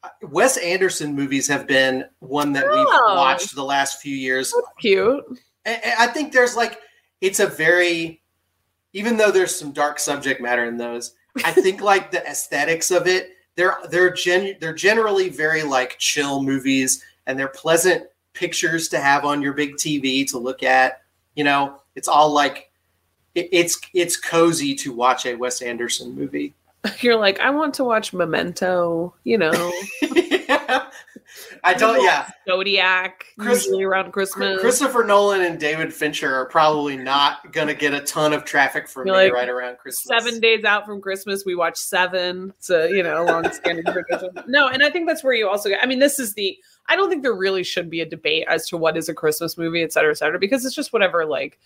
uh, 0.02 0.08
Wes 0.22 0.56
Anderson 0.58 1.14
movies 1.14 1.48
have 1.48 1.66
been 1.66 2.04
one 2.20 2.52
that 2.52 2.64
we've 2.64 2.86
Oh. 2.88 3.14
watched 3.16 3.54
the 3.54 3.64
last 3.64 4.00
few 4.00 4.14
years 4.16 4.54
Cute. 4.80 5.24
and 5.66 5.80
I 5.98 6.06
think 6.06 6.32
there's 6.32 6.56
like 6.56 6.80
it's 7.20 7.40
a 7.40 7.46
very 7.46 8.22
even 8.94 9.16
though 9.18 9.30
there's 9.30 9.54
some 9.54 9.72
dark 9.72 9.98
subject 9.98 10.40
matter 10.40 10.64
in 10.64 10.78
those, 10.78 11.14
I 11.44 11.52
think 11.52 11.82
like 11.82 12.10
the 12.10 12.26
aesthetics 12.26 12.90
of 12.90 13.06
it, 13.06 13.32
they're 13.58 13.76
they're 13.90 14.12
gen 14.12 14.54
they're 14.60 14.72
generally 14.72 15.28
very 15.28 15.64
like 15.64 15.98
chill 15.98 16.42
movies 16.44 17.04
and 17.26 17.36
they're 17.36 17.48
pleasant 17.48 18.04
pictures 18.32 18.88
to 18.88 19.00
have 19.00 19.24
on 19.24 19.42
your 19.42 19.52
big 19.52 19.74
TV 19.74 20.24
to 20.30 20.38
look 20.38 20.62
at. 20.62 21.02
You 21.34 21.42
know, 21.42 21.82
it's 21.96 22.06
all 22.06 22.32
like 22.32 22.70
it, 23.34 23.48
it's 23.50 23.80
it's 23.92 24.16
cozy 24.16 24.76
to 24.76 24.92
watch 24.92 25.26
a 25.26 25.34
Wes 25.34 25.60
Anderson 25.60 26.14
movie. 26.14 26.54
You're 27.00 27.16
like, 27.16 27.40
I 27.40 27.50
want 27.50 27.74
to 27.74 27.84
watch 27.84 28.12
Memento, 28.12 29.12
you 29.24 29.38
know. 29.38 29.72
I 31.64 31.74
don't. 31.74 32.02
Yeah, 32.02 32.28
Zodiac. 32.48 33.26
Chris- 33.38 33.66
usually 33.66 33.84
around 33.84 34.12
Christmas. 34.12 34.60
Christopher 34.60 35.04
Nolan 35.04 35.42
and 35.42 35.58
David 35.58 35.92
Fincher 35.92 36.34
are 36.34 36.46
probably 36.46 36.96
not 36.96 37.52
gonna 37.52 37.74
get 37.74 37.94
a 37.94 38.00
ton 38.00 38.32
of 38.32 38.44
traffic 38.44 38.88
from 38.88 39.06
You're 39.06 39.16
me 39.16 39.24
like, 39.24 39.32
right 39.32 39.48
around 39.48 39.78
Christmas. 39.78 40.04
Seven 40.04 40.40
days 40.40 40.64
out 40.64 40.86
from 40.86 41.00
Christmas, 41.00 41.44
we 41.44 41.54
watch 41.54 41.76
Seven. 41.76 42.52
It's 42.58 42.70
a 42.70 42.90
you 42.90 43.02
know 43.02 43.24
long 43.24 43.50
standing 43.52 43.84
tradition. 43.84 44.30
No, 44.48 44.68
and 44.68 44.82
I 44.82 44.90
think 44.90 45.06
that's 45.06 45.22
where 45.22 45.34
you 45.34 45.48
also 45.48 45.68
get. 45.68 45.82
I 45.82 45.86
mean, 45.86 45.98
this 45.98 46.18
is 46.18 46.34
the. 46.34 46.56
I 46.88 46.96
don't 46.96 47.10
think 47.10 47.22
there 47.22 47.34
really 47.34 47.64
should 47.64 47.90
be 47.90 48.00
a 48.00 48.06
debate 48.06 48.46
as 48.48 48.66
to 48.68 48.76
what 48.76 48.96
is 48.96 49.08
a 49.08 49.14
Christmas 49.14 49.58
movie, 49.58 49.82
et 49.82 49.92
cetera, 49.92 50.10
et 50.10 50.18
cetera, 50.18 50.38
because 50.38 50.64
it's 50.64 50.74
just 50.74 50.92
whatever. 50.92 51.26
Like, 51.26 51.58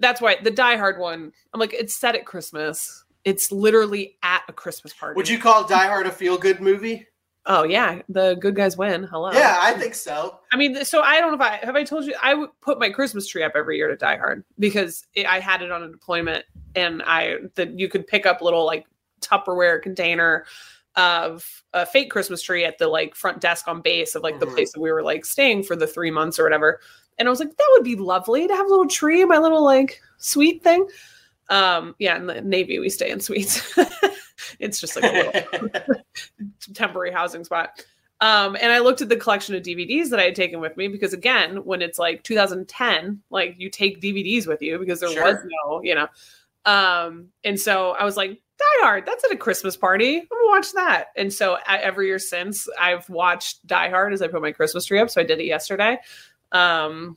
that's 0.00 0.20
why 0.20 0.36
the 0.42 0.50
Die 0.50 0.76
Hard 0.76 0.98
one. 0.98 1.32
I'm 1.54 1.60
like, 1.60 1.72
it's 1.74 1.94
set 1.94 2.14
at 2.16 2.26
Christmas. 2.26 3.04
It's 3.24 3.52
literally 3.52 4.16
at 4.22 4.42
a 4.48 4.52
Christmas 4.52 4.94
party. 4.94 5.14
Would 5.16 5.28
you 5.28 5.38
call 5.38 5.66
Die 5.66 5.86
Hard 5.86 6.06
a 6.06 6.10
feel 6.10 6.38
good 6.38 6.60
movie? 6.60 7.06
Oh 7.46 7.62
yeah, 7.64 8.02
the 8.08 8.34
good 8.34 8.54
guys 8.54 8.76
win. 8.76 9.02
Hello. 9.04 9.32
Yeah, 9.32 9.58
I 9.60 9.72
think 9.72 9.94
so. 9.94 10.38
I 10.52 10.56
mean, 10.56 10.84
so 10.84 11.00
I 11.00 11.20
don't 11.20 11.30
know 11.30 11.44
if 11.44 11.52
I 11.52 11.64
have 11.64 11.74
I 11.74 11.84
told 11.84 12.04
you 12.04 12.14
I 12.22 12.34
would 12.34 12.50
put 12.60 12.78
my 12.78 12.90
Christmas 12.90 13.26
tree 13.26 13.42
up 13.42 13.52
every 13.54 13.76
year 13.78 13.88
to 13.88 13.96
Die 13.96 14.16
Hard 14.16 14.44
because 14.58 15.06
it, 15.14 15.26
I 15.26 15.40
had 15.40 15.62
it 15.62 15.70
on 15.72 15.82
a 15.82 15.88
deployment 15.88 16.44
and 16.74 17.02
I 17.06 17.36
that 17.54 17.78
you 17.78 17.88
could 17.88 18.06
pick 18.06 18.26
up 18.26 18.42
little 18.42 18.66
like 18.66 18.86
Tupperware 19.22 19.80
container 19.82 20.44
of 20.96 21.62
a 21.72 21.86
fake 21.86 22.10
Christmas 22.10 22.42
tree 22.42 22.64
at 22.64 22.76
the 22.78 22.88
like 22.88 23.14
front 23.14 23.40
desk 23.40 23.68
on 23.68 23.80
base 23.80 24.14
of 24.14 24.22
like 24.22 24.38
the 24.38 24.46
Mhm. 24.46 24.54
place 24.54 24.72
that 24.72 24.80
we 24.80 24.92
were 24.92 25.02
like 25.02 25.24
staying 25.24 25.62
for 25.62 25.76
the 25.76 25.86
three 25.86 26.10
months 26.10 26.38
or 26.38 26.42
whatever. 26.42 26.80
And 27.18 27.26
I 27.28 27.30
was 27.30 27.38
like, 27.40 27.56
that 27.56 27.68
would 27.72 27.84
be 27.84 27.96
lovely 27.96 28.48
to 28.48 28.54
have 28.54 28.66
a 28.66 28.68
little 28.70 28.88
tree, 28.88 29.24
my 29.24 29.38
little 29.38 29.64
like 29.64 30.00
sweet 30.18 30.62
thing. 30.62 30.86
Um, 31.48 31.94
yeah, 31.98 32.16
in 32.16 32.26
the 32.26 32.40
Navy 32.42 32.78
we 32.78 32.88
stay 32.90 33.10
in 33.10 33.20
suites. 33.20 33.78
it's 34.58 34.80
just 34.80 34.96
like 34.96 35.04
a 35.04 35.48
little 35.50 36.02
temporary 36.74 37.12
housing 37.12 37.44
spot. 37.44 37.84
Um, 38.20 38.56
and 38.60 38.70
I 38.70 38.80
looked 38.80 39.00
at 39.00 39.08
the 39.08 39.16
collection 39.16 39.54
of 39.54 39.62
DVDs 39.62 40.10
that 40.10 40.20
I 40.20 40.24
had 40.24 40.34
taken 40.34 40.60
with 40.60 40.76
me 40.76 40.88
because 40.88 41.14
again, 41.14 41.64
when 41.64 41.80
it's 41.80 41.98
like 41.98 42.22
2010, 42.22 43.22
like 43.30 43.54
you 43.58 43.70
take 43.70 44.02
DVDs 44.02 44.46
with 44.46 44.60
you 44.60 44.78
because 44.78 45.00
there 45.00 45.10
Sure. 45.10 45.24
was 45.24 45.36
no, 45.64 45.82
you 45.82 45.94
know. 45.94 46.06
Um, 46.66 47.28
and 47.44 47.58
so 47.58 47.92
I 47.92 48.04
was 48.04 48.18
like, 48.18 48.30
Die 48.30 48.64
Hard, 48.82 49.06
that's 49.06 49.24
at 49.24 49.30
a 49.30 49.36
Christmas 49.36 49.74
party. 49.74 50.18
I'm 50.18 50.26
gonna 50.30 50.48
watch 50.48 50.72
that. 50.74 51.06
And 51.16 51.32
so 51.32 51.56
I, 51.66 51.78
every 51.78 52.08
year 52.08 52.18
since 52.18 52.68
I've 52.78 53.08
watched 53.08 53.66
Die 53.66 53.88
Hard 53.88 54.12
as 54.12 54.20
I 54.20 54.28
put 54.28 54.42
my 54.42 54.52
Christmas 54.52 54.84
tree 54.84 54.98
up. 54.98 55.08
So 55.08 55.22
I 55.22 55.24
did 55.24 55.40
it 55.40 55.46
yesterday. 55.46 55.96
Um, 56.52 57.16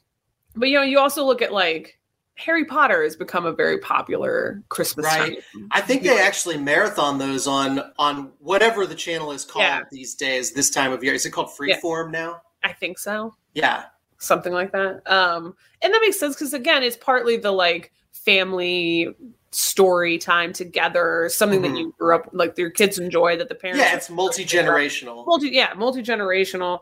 but 0.55 0.69
you 0.69 0.77
know, 0.77 0.83
you 0.83 0.99
also 0.99 1.25
look 1.25 1.41
at 1.41 1.51
like 1.51 1.99
Harry 2.35 2.65
Potter 2.65 3.03
has 3.03 3.15
become 3.15 3.45
a 3.45 3.51
very 3.53 3.77
popular 3.77 4.63
Christmas 4.69 5.05
Right. 5.05 5.39
time. 5.53 5.67
I 5.71 5.81
think 5.81 6.01
they 6.03 6.19
actually 6.19 6.57
marathon 6.57 7.19
those 7.19 7.45
on 7.47 7.81
on 7.99 8.31
whatever 8.39 8.85
the 8.87 8.95
channel 8.95 9.31
is 9.31 9.45
called 9.45 9.63
Yeah. 9.63 9.81
these 9.91 10.15
days. 10.15 10.51
This 10.51 10.69
time 10.71 10.91
of 10.91 11.03
year, 11.03 11.13
is 11.13 11.25
it 11.25 11.29
called 11.31 11.51
Yeah. 11.61 11.77
Freeform 11.79 12.11
now? 12.11 12.41
I 12.63 12.73
think 12.73 12.97
so. 12.97 13.35
Yeah, 13.53 13.83
something 14.17 14.51
like 14.51 14.71
that. 14.71 15.01
Um, 15.11 15.55
and 15.81 15.93
that 15.93 16.01
makes 16.01 16.19
sense 16.19 16.35
because 16.35 16.53
again, 16.53 16.81
it's 16.81 16.97
partly 16.97 17.37
the 17.37 17.51
like 17.51 17.91
family 18.11 19.15
story 19.51 20.17
time 20.17 20.51
together, 20.53 21.29
something 21.31 21.59
Mhm. 21.61 21.69
that 21.73 21.77
you 21.79 21.95
grew 21.99 22.15
up 22.15 22.29
like 22.33 22.57
your 22.57 22.71
kids 22.71 22.97
enjoy 22.97 23.37
that 23.37 23.49
the 23.49 23.55
parents. 23.55 23.79
yeah. 23.83 23.95
It's 23.95 24.09
multi 24.09 24.43
generational. 24.43 25.25
multi 25.27 25.49
yeah 25.49 25.73
multi 25.75 26.01
generational. 26.01 26.79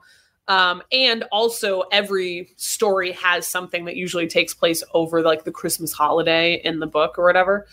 Um, 0.51 0.84
and 0.91 1.24
also 1.31 1.84
every 1.93 2.51
story 2.58 3.13
has 3.13 3.48
something 3.48 3.86
that 3.86 3.96
usually 3.96 4.27
takes 4.27 4.53
place 4.53 4.84
over 4.93 5.22
like 5.22 5.46
the 5.46 5.51
Christmas 5.51 5.93
holiday 5.93 6.55
in 6.65 6.79
the 6.79 6.88
book 6.88 7.17
or 7.17 7.24
whatever. 7.24 7.67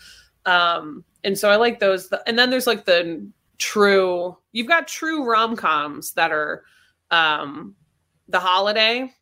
Um, 0.45 1.03
and 1.25 1.37
so 1.37 1.49
I 1.49 1.57
like 1.57 1.81
those. 1.81 2.09
And 2.25 2.39
then 2.39 2.49
there's 2.49 2.67
like 2.67 2.85
the 2.85 3.27
true. 3.57 4.37
You've 4.53 4.67
got 4.67 4.87
true 4.87 5.29
rom 5.29 5.57
coms 5.57 6.13
that 6.13 6.31
are 6.31 6.63
um, 7.11 7.75
the 8.29 8.39
holiday. 8.39 9.13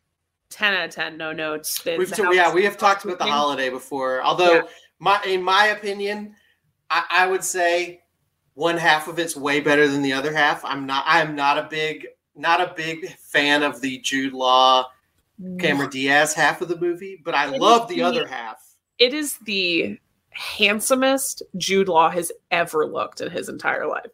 10 0.51 0.73
out 0.75 0.85
of 0.85 0.91
10 0.91 1.17
no 1.17 1.33
notes 1.33 1.83
We've 1.83 2.13
t- 2.13 2.23
yeah, 2.31 2.53
we 2.53 2.63
have 2.63 2.77
talked 2.77 3.03
about 3.03 3.17
the 3.17 3.25
holiday 3.25 3.69
before. 3.69 4.21
Although, 4.21 4.53
Yeah. 4.53 4.61
my 4.99 5.19
in 5.25 5.41
my 5.43 5.65
opinion, 5.65 6.35
I, 6.91 7.03
I 7.09 7.27
would 7.27 7.43
say 7.43 8.03
one 8.53 8.77
half 8.77 9.07
of 9.07 9.17
it's 9.17 9.35
way 9.35 9.61
better 9.61 9.87
than 9.87 10.03
the 10.03 10.13
other 10.13 10.31
half. 10.33 10.63
I'm 10.63 10.85
not. 10.85 11.03
I 11.07 11.21
am 11.21 11.35
not 11.35 11.57
a 11.57 11.63
big 11.63 12.07
not 12.37 12.61
a 12.61 12.73
big 12.75 13.09
fan 13.17 13.63
of 13.63 13.81
the 13.81 13.99
Jude 13.99 14.33
Law 14.33 14.89
Cameron 15.59 15.89
Diaz 15.91 16.33
half 16.33 16.61
of 16.61 16.67
the 16.67 16.77
movie, 16.79 17.21
but 17.23 17.35
I 17.35 17.53
It 17.53 17.61
love 17.61 17.87
the 17.87 17.95
the- 17.97 18.01
other 18.03 18.25
half. 18.27 18.63
it 18.97 19.13
is 19.13 19.37
the 19.39 19.99
handsomest 20.31 21.43
Jude 21.57 21.87
Law 21.89 22.09
has 22.09 22.31
ever 22.51 22.85
looked 22.87 23.21
in 23.21 23.29
his 23.31 23.49
entire 23.49 23.87
life. 23.87 24.07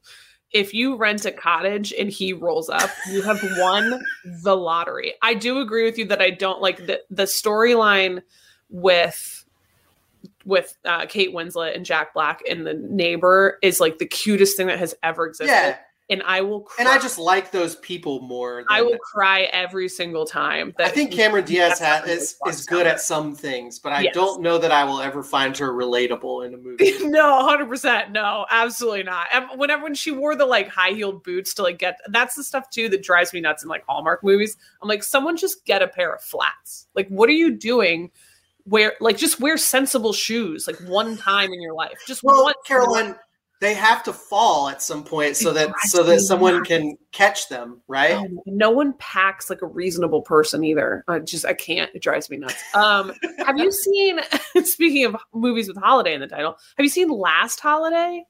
If 0.52 0.74
you 0.74 0.96
rent 0.96 1.26
a 1.26 1.32
cottage 1.32 1.94
and 1.98 2.10
he 2.10 2.32
rolls 2.34 2.70
up, 2.70 2.90
you 3.10 3.22
have 3.24 3.42
won 3.58 4.02
the 4.44 4.56
lottery. 4.56 5.14
I 5.22 5.34
do 5.34 5.60
agree 5.60 5.84
with 5.86 5.98
you 5.98 6.06
that 6.06 6.22
I 6.22 6.30
don't 6.30 6.62
like 6.62 6.86
the 6.86 7.02
the 7.10 7.24
storyline 7.24 8.22
with 8.70 9.46
with 10.46 10.76
uh, 10.86 11.06
Kate 11.08 11.34
Winslet 11.34 11.76
and 11.76 11.86
Jack 11.86 12.14
Black 12.14 12.42
and 12.50 12.68
the 12.68 12.74
neighbor 12.74 13.58
is 13.62 13.80
like 13.80 13.98
the 13.98 14.06
cutest 14.06 14.56
thing 14.58 14.68
that 14.68 14.78
has 14.80 14.94
ever 15.04 15.26
existed. 15.28 15.52
Yeah, 15.52 15.78
And 16.10 16.22
I 16.24 16.42
will 16.42 16.62
cry. 16.62 16.84
and 16.84 16.90
I 16.90 17.00
just 17.02 17.18
like 17.18 17.52
those 17.52 17.78
people 17.78 18.20
more. 18.20 18.66
I 18.70 18.82
will 18.82 18.98
cry 18.98 19.44
every 19.54 19.88
single 19.88 20.26
time. 20.26 20.74
That 20.78 20.88
I 20.88 20.90
think 20.90 21.12
Cameron 21.12 21.46
Diaz 21.46 21.80
ha- 21.80 22.04
That's 22.06 22.36
is, 22.46 22.66
good 22.66 22.86
at 22.86 23.00
some 23.00 23.34
things, 23.36 23.80
but 23.80 23.94
I 23.94 24.02
Yes. 24.02 24.14
don't 24.14 24.42
know 24.42 24.58
that 24.58 24.70
I 24.72 24.84
will 24.84 25.00
ever 25.00 25.24
find 25.24 25.58
her 25.58 25.72
relatable 25.72 26.46
in 26.46 26.54
a 26.54 26.58
movie. 26.58 26.94
no, 27.08 27.46
hundred 27.48 27.70
percent, 27.70 28.12
no, 28.12 28.46
absolutely 28.50 29.04
not. 29.04 29.28
And 29.32 29.46
whenever 29.58 29.84
when 29.84 29.96
she 29.96 30.12
wore 30.12 30.36
the 30.36 30.46
like 30.46 30.68
high 30.68 30.92
heeled 30.92 31.24
boots 31.24 31.54
to 31.56 31.64
like 31.64 31.80
get 31.80 31.98
that's 32.10 32.36
the 32.36 32.44
stuff 32.44 32.70
too 32.70 32.90
that 32.90 33.02
drives 33.02 33.32
me 33.32 33.40
nuts 33.40 33.64
in 33.64 33.70
like 33.70 33.86
Hallmark 33.88 34.26
movies. 34.26 34.58
I'm 34.82 34.90
like, 34.90 35.04
someone 35.04 35.38
just 35.38 35.64
get 35.66 35.82
a 35.82 35.88
pair 35.88 36.14
of 36.14 36.22
flats. 36.22 36.88
Like, 36.96 37.08
what 37.08 37.30
are 37.30 37.34
you 37.34 37.56
doing? 37.56 38.12
Wear 38.66 38.94
like 39.00 39.18
just 39.18 39.40
wear 39.40 39.58
sensible 39.58 40.14
shoes 40.14 40.68
like 40.68 40.78
one 40.88 41.18
time 41.18 41.54
in 41.54 41.62
your 41.62 41.74
life. 41.74 42.00
Just 42.08 42.24
well, 42.24 42.44
one 42.44 42.54
Caroline, 42.66 43.16
they 43.64 43.74
have 43.74 44.04
to 44.04 44.12
fall 44.12 44.68
at 44.68 44.82
some 44.82 45.06
point 45.06 45.38
so 45.38 45.54
that 45.54 45.74
so 45.86 46.04
that 46.04 46.20
someone 46.20 46.66
can 46.66 46.98
catch 47.14 47.48
them, 47.48 47.82
right? 47.88 48.12
Oh, 48.12 48.44
no 48.46 48.72
one 48.72 48.94
packs 49.00 49.50
like 49.50 49.62
a 49.62 49.66
reasonable 49.66 50.22
person 50.22 50.66
either. 50.66 51.06
I 51.08 51.20
just 51.20 51.46
I 51.46 51.54
can't. 51.54 51.90
It 51.96 52.02
drives 52.02 52.30
me 52.30 52.38
nuts. 52.38 52.62
Um, 52.76 53.14
have 53.46 53.58
you 53.58 53.72
seen? 53.84 54.20
speaking 54.66 55.06
of 55.06 55.16
movies 55.34 55.70
with 55.70 55.78
holiday 55.78 56.14
in 56.14 56.20
the 56.20 56.28
title, 56.28 56.58
have 56.78 56.84
you 56.84 56.90
seen 56.90 57.10
Last 57.10 57.62
Holiday? 57.62 58.26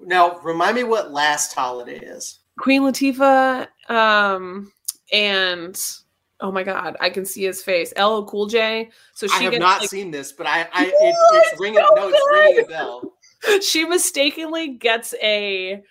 Now, 0.00 0.40
remind 0.40 0.74
me 0.74 0.82
what 0.82 1.12
last 1.12 1.54
holiday 1.54 1.98
is. 1.98 2.40
Queen 2.58 2.82
Latifah, 2.82 3.68
um, 3.88 4.72
and 5.12 5.80
oh 6.40 6.50
my 6.50 6.64
god, 6.64 6.96
I 7.00 7.10
can 7.10 7.24
see 7.24 7.44
his 7.44 7.62
face. 7.62 7.92
LL 7.96 8.24
Cool 8.24 8.46
J. 8.46 8.90
So 9.14 9.28
I 9.30 9.38
she 9.38 9.44
have 9.44 9.52
gets 9.52 9.60
not 9.60 9.80
like, 9.82 9.90
seen 9.90 10.10
this, 10.10 10.32
but 10.32 10.46
I, 10.46 10.68
I 10.72 10.86
it, 10.86 10.94
it's 11.00 11.60
ringing. 11.60 11.78
So 11.78 11.94
no, 11.94 12.08
it's 12.08 12.26
ringing 12.32 12.64
a 12.64 12.66
bell. 12.66 13.15
she 13.62 13.84
mistakenly 13.84 14.74
gets 14.76 15.14
a 15.22 15.82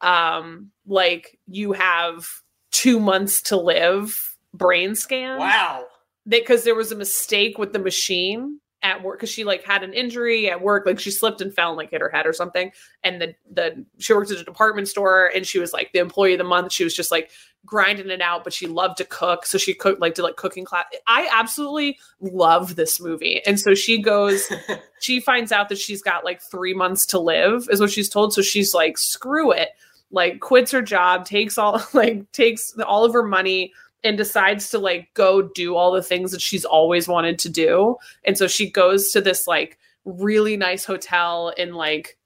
um 0.00 0.70
like 0.86 1.38
you 1.46 1.72
have 1.72 2.26
two 2.72 2.98
months 2.98 3.42
to 3.42 3.56
live 3.56 4.36
brain 4.54 4.94
scan. 4.94 5.38
Wow. 5.38 5.86
because 6.26 6.64
there 6.64 6.74
was 6.74 6.92
a 6.92 6.96
mistake 6.96 7.58
with 7.58 7.72
the 7.72 7.78
machine 7.78 8.60
at 8.82 9.02
work 9.02 9.18
because 9.18 9.30
she 9.30 9.44
like 9.44 9.64
had 9.64 9.82
an 9.82 9.92
injury 9.92 10.50
at 10.50 10.60
work 10.60 10.86
like 10.86 10.98
she 10.98 11.10
slipped 11.10 11.40
and 11.40 11.54
fell 11.54 11.70
and 11.70 11.76
like 11.76 11.90
hit 11.90 12.00
her 12.00 12.08
head 12.08 12.26
or 12.26 12.32
something. 12.32 12.72
And 13.04 13.20
the 13.20 13.34
the 13.52 13.84
she 13.98 14.12
worked 14.12 14.30
at 14.30 14.40
a 14.40 14.44
department 14.44 14.88
store 14.88 15.30
and 15.34 15.46
she 15.46 15.58
was 15.58 15.72
like 15.72 15.92
the 15.92 16.00
employee 16.00 16.32
of 16.32 16.38
the 16.38 16.44
month. 16.44 16.72
She 16.72 16.84
was 16.84 16.94
just 16.94 17.10
like 17.10 17.30
grinding 17.64 18.10
it 18.10 18.20
out 18.20 18.42
but 18.42 18.52
she 18.52 18.66
loved 18.66 18.96
to 18.98 19.04
cook. 19.04 19.46
So 19.46 19.56
she 19.56 19.72
cooked 19.72 20.00
like 20.00 20.14
did 20.14 20.22
like 20.22 20.36
cooking 20.36 20.64
class 20.64 20.84
i 21.06 21.28
absolutely 21.32 21.98
love 22.20 22.74
this 22.76 23.00
movie. 23.00 23.40
And 23.46 23.58
so 23.58 23.74
she 23.74 24.00
goes 24.02 24.50
she 25.00 25.20
finds 25.20 25.52
out 25.52 25.68
that 25.68 25.78
she's 25.78 26.02
got 26.02 26.24
like 26.24 26.42
three 26.42 26.74
months 26.74 27.06
to 27.06 27.18
live 27.18 27.68
is 27.70 27.80
what 27.80 27.90
she's 27.90 28.08
told. 28.08 28.32
So 28.32 28.42
she's 28.42 28.74
like 28.74 28.98
screw 28.98 29.52
it. 29.52 29.70
Like 30.10 30.40
quits 30.40 30.72
her 30.72 30.82
job 30.82 31.24
takes 31.24 31.56
all 31.56 31.82
like 31.92 32.30
takes 32.32 32.74
all 32.80 33.04
of 33.04 33.12
her 33.12 33.22
money 33.22 33.72
and 34.04 34.16
decides 34.16 34.70
to 34.70 34.78
like 34.78 35.08
go 35.14 35.42
do 35.42 35.76
all 35.76 35.92
the 35.92 36.02
things 36.02 36.32
that 36.32 36.42
she's 36.42 36.64
always 36.64 37.08
wanted 37.08 37.38
to 37.40 37.48
do. 37.48 37.96
And 38.24 38.36
so 38.36 38.48
she 38.48 38.70
goes 38.70 39.10
to 39.10 39.20
this 39.20 39.46
like 39.46 39.78
really 40.04 40.56
nice 40.56 40.84
hotel 40.84 41.52
in 41.56 41.74
like 41.74 42.18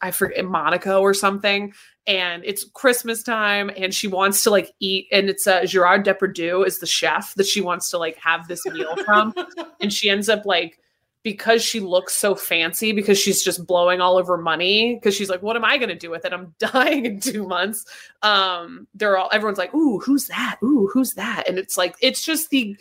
i 0.00 0.10
forget 0.10 0.44
monaco 0.44 1.00
or 1.00 1.12
something 1.12 1.72
and 2.06 2.44
it's 2.44 2.64
christmas 2.72 3.22
time 3.22 3.70
and 3.76 3.92
she 3.92 4.06
wants 4.06 4.44
to 4.44 4.50
like 4.50 4.70
eat 4.78 5.08
and 5.10 5.28
it's 5.28 5.46
uh, 5.46 5.64
gerard 5.64 6.04
depardieu 6.04 6.64
is 6.64 6.78
the 6.78 6.86
chef 6.86 7.34
that 7.34 7.46
she 7.46 7.60
wants 7.60 7.90
to 7.90 7.98
like 7.98 8.16
have 8.16 8.46
this 8.48 8.64
meal 8.66 8.94
from. 9.04 9.34
And 9.80 9.92
she 9.92 10.08
ends 10.08 10.28
up 10.28 10.46
like 10.46 10.80
because 11.26 11.60
she 11.60 11.80
looks 11.80 12.14
so 12.14 12.36
fancy 12.36 12.92
because 12.92 13.18
she's 13.18 13.42
just 13.42 13.66
blowing 13.66 14.00
all 14.00 14.16
of 14.16 14.28
her 14.28 14.36
money 14.36 14.94
because 14.94 15.12
she's 15.12 15.28
like 15.28 15.42
what 15.42 15.56
am 15.56 15.64
i 15.64 15.76
going 15.76 15.88
to 15.88 15.96
do 15.96 16.08
with 16.08 16.24
it? 16.24 16.32
I'm 16.32 16.54
dying 16.60 17.04
in 17.04 17.18
two 17.18 17.44
months. 17.44 17.84
Um 18.22 18.86
they're 18.94 19.18
all 19.18 19.28
everyone's 19.32 19.58
like 19.58 19.74
ooh 19.74 19.98
who's 19.98 20.28
that? 20.28 20.58
Ooh 20.62 20.88
who's 20.92 21.14
that? 21.14 21.48
And 21.48 21.58
it's 21.58 21.76
like 21.76 21.96
it's 22.00 22.24
just 22.24 22.50
the 22.50 22.76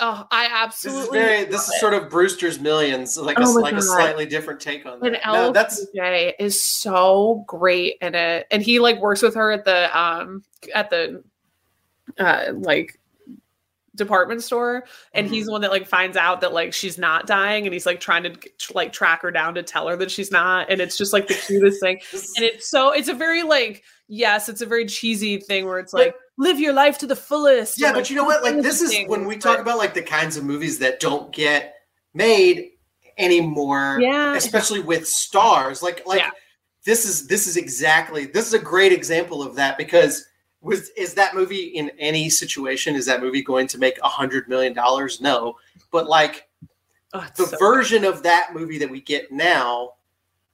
oh 0.00 0.26
i 0.30 0.50
absolutely 0.52 1.00
this 1.00 1.08
is 1.08 1.12
very 1.12 1.44
this 1.44 1.68
is 1.68 1.80
sort 1.80 1.94
of 1.94 2.10
brewster's 2.10 2.60
millions 2.60 3.16
like 3.16 3.38
Oh 3.40 3.58
a 3.58 3.58
like 3.58 3.72
a 3.72 3.80
slightly 3.80 4.26
different 4.26 4.60
take 4.60 4.84
on 4.84 5.02
and 5.02 5.14
that. 5.14 5.22
No, 5.24 5.50
that's 5.50 5.86
LPJ 5.96 6.34
is 6.38 6.62
so 6.62 7.42
great 7.46 7.96
in 8.02 8.14
it 8.14 8.46
and 8.50 8.62
he 8.62 8.80
like 8.80 9.00
works 9.00 9.22
with 9.22 9.34
her 9.34 9.50
at 9.50 9.64
the 9.64 9.98
um 9.98 10.44
at 10.74 10.90
the 10.90 11.24
uh 12.18 12.52
like 12.52 13.00
department 13.98 14.42
store 14.42 14.84
and 15.12 15.26
Mhm. 15.28 15.30
he's 15.30 15.46
the 15.46 15.52
one 15.52 15.60
that 15.60 15.70
like 15.70 15.86
finds 15.86 16.16
out 16.16 16.40
that 16.40 16.54
like 16.54 16.72
she's 16.72 16.96
not 16.96 17.26
dying 17.26 17.66
and 17.66 17.72
he's 17.74 17.84
like 17.84 18.00
trying 18.00 18.22
to 18.22 18.32
like 18.72 18.92
track 18.92 19.20
her 19.22 19.30
down 19.30 19.54
to 19.56 19.62
tell 19.62 19.86
her 19.88 19.96
that 19.96 20.10
she's 20.10 20.30
not 20.30 20.70
and 20.70 20.80
it's 20.80 20.96
just 20.96 21.12
like 21.12 21.26
the 21.28 21.34
cutest 21.34 21.80
thing 21.80 22.00
and 22.36 22.44
it's 22.46 22.70
so 22.70 22.90
it's 22.92 23.08
a 23.08 23.14
very 23.14 23.42
like 23.42 23.82
yes 24.08 24.48
it's 24.48 24.62
a 24.62 24.66
very 24.66 24.86
cheesy 24.86 25.36
thing 25.38 25.66
where 25.66 25.78
it's 25.78 25.92
like 25.92 26.14
live 26.38 26.58
your 26.58 26.72
life 26.72 26.96
to 26.98 27.06
the 27.06 27.16
fullest 27.16 27.78
yeah 27.78 27.88
and, 27.88 27.96
but 27.96 28.08
you 28.08 28.16
know 28.16 28.24
what 28.24 28.42
like 28.42 28.62
this 28.62 28.80
is 28.80 28.94
when 29.08 29.26
we 29.26 29.34
but- 29.34 29.42
talk 29.42 29.58
about 29.58 29.76
like 29.76 29.92
the 29.92 30.02
kinds 30.02 30.36
of 30.38 30.44
movies 30.44 30.78
that 30.78 30.98
don't 31.00 31.30
get 31.32 31.74
made 32.14 32.70
anymore 33.18 33.98
yeah 34.00 34.34
especially 34.34 34.80
with 34.80 35.06
stars 35.06 35.82
like 35.82 36.06
like 36.06 36.20
Yeah. 36.20 36.30
this 36.86 37.04
is 37.04 37.26
this 37.26 37.46
is 37.46 37.56
exactly 37.56 38.26
this 38.26 38.46
is 38.46 38.54
a 38.54 38.58
great 38.58 38.92
example 38.92 39.42
of 39.42 39.56
that 39.56 39.76
because 39.76 40.24
was 40.60 40.88
is 40.90 41.14
that 41.14 41.34
movie 41.34 41.64
in 41.66 41.90
any 41.98 42.28
situation 42.28 42.94
is 42.96 43.06
that 43.06 43.20
movie 43.22 43.42
going 43.42 43.66
to 43.68 43.78
make 43.78 43.98
a 44.02 44.08
hundred 44.08 44.48
million 44.48 44.72
dollars 44.72 45.20
no 45.20 45.56
but 45.90 46.06
like 46.08 46.44
Oh, 47.14 47.26
the 47.36 47.46
so- 47.46 47.56
version 47.58 48.04
of 48.04 48.22
that 48.24 48.50
movie 48.54 48.76
that 48.78 48.90
we 48.90 49.00
get 49.00 49.32
now 49.32 49.94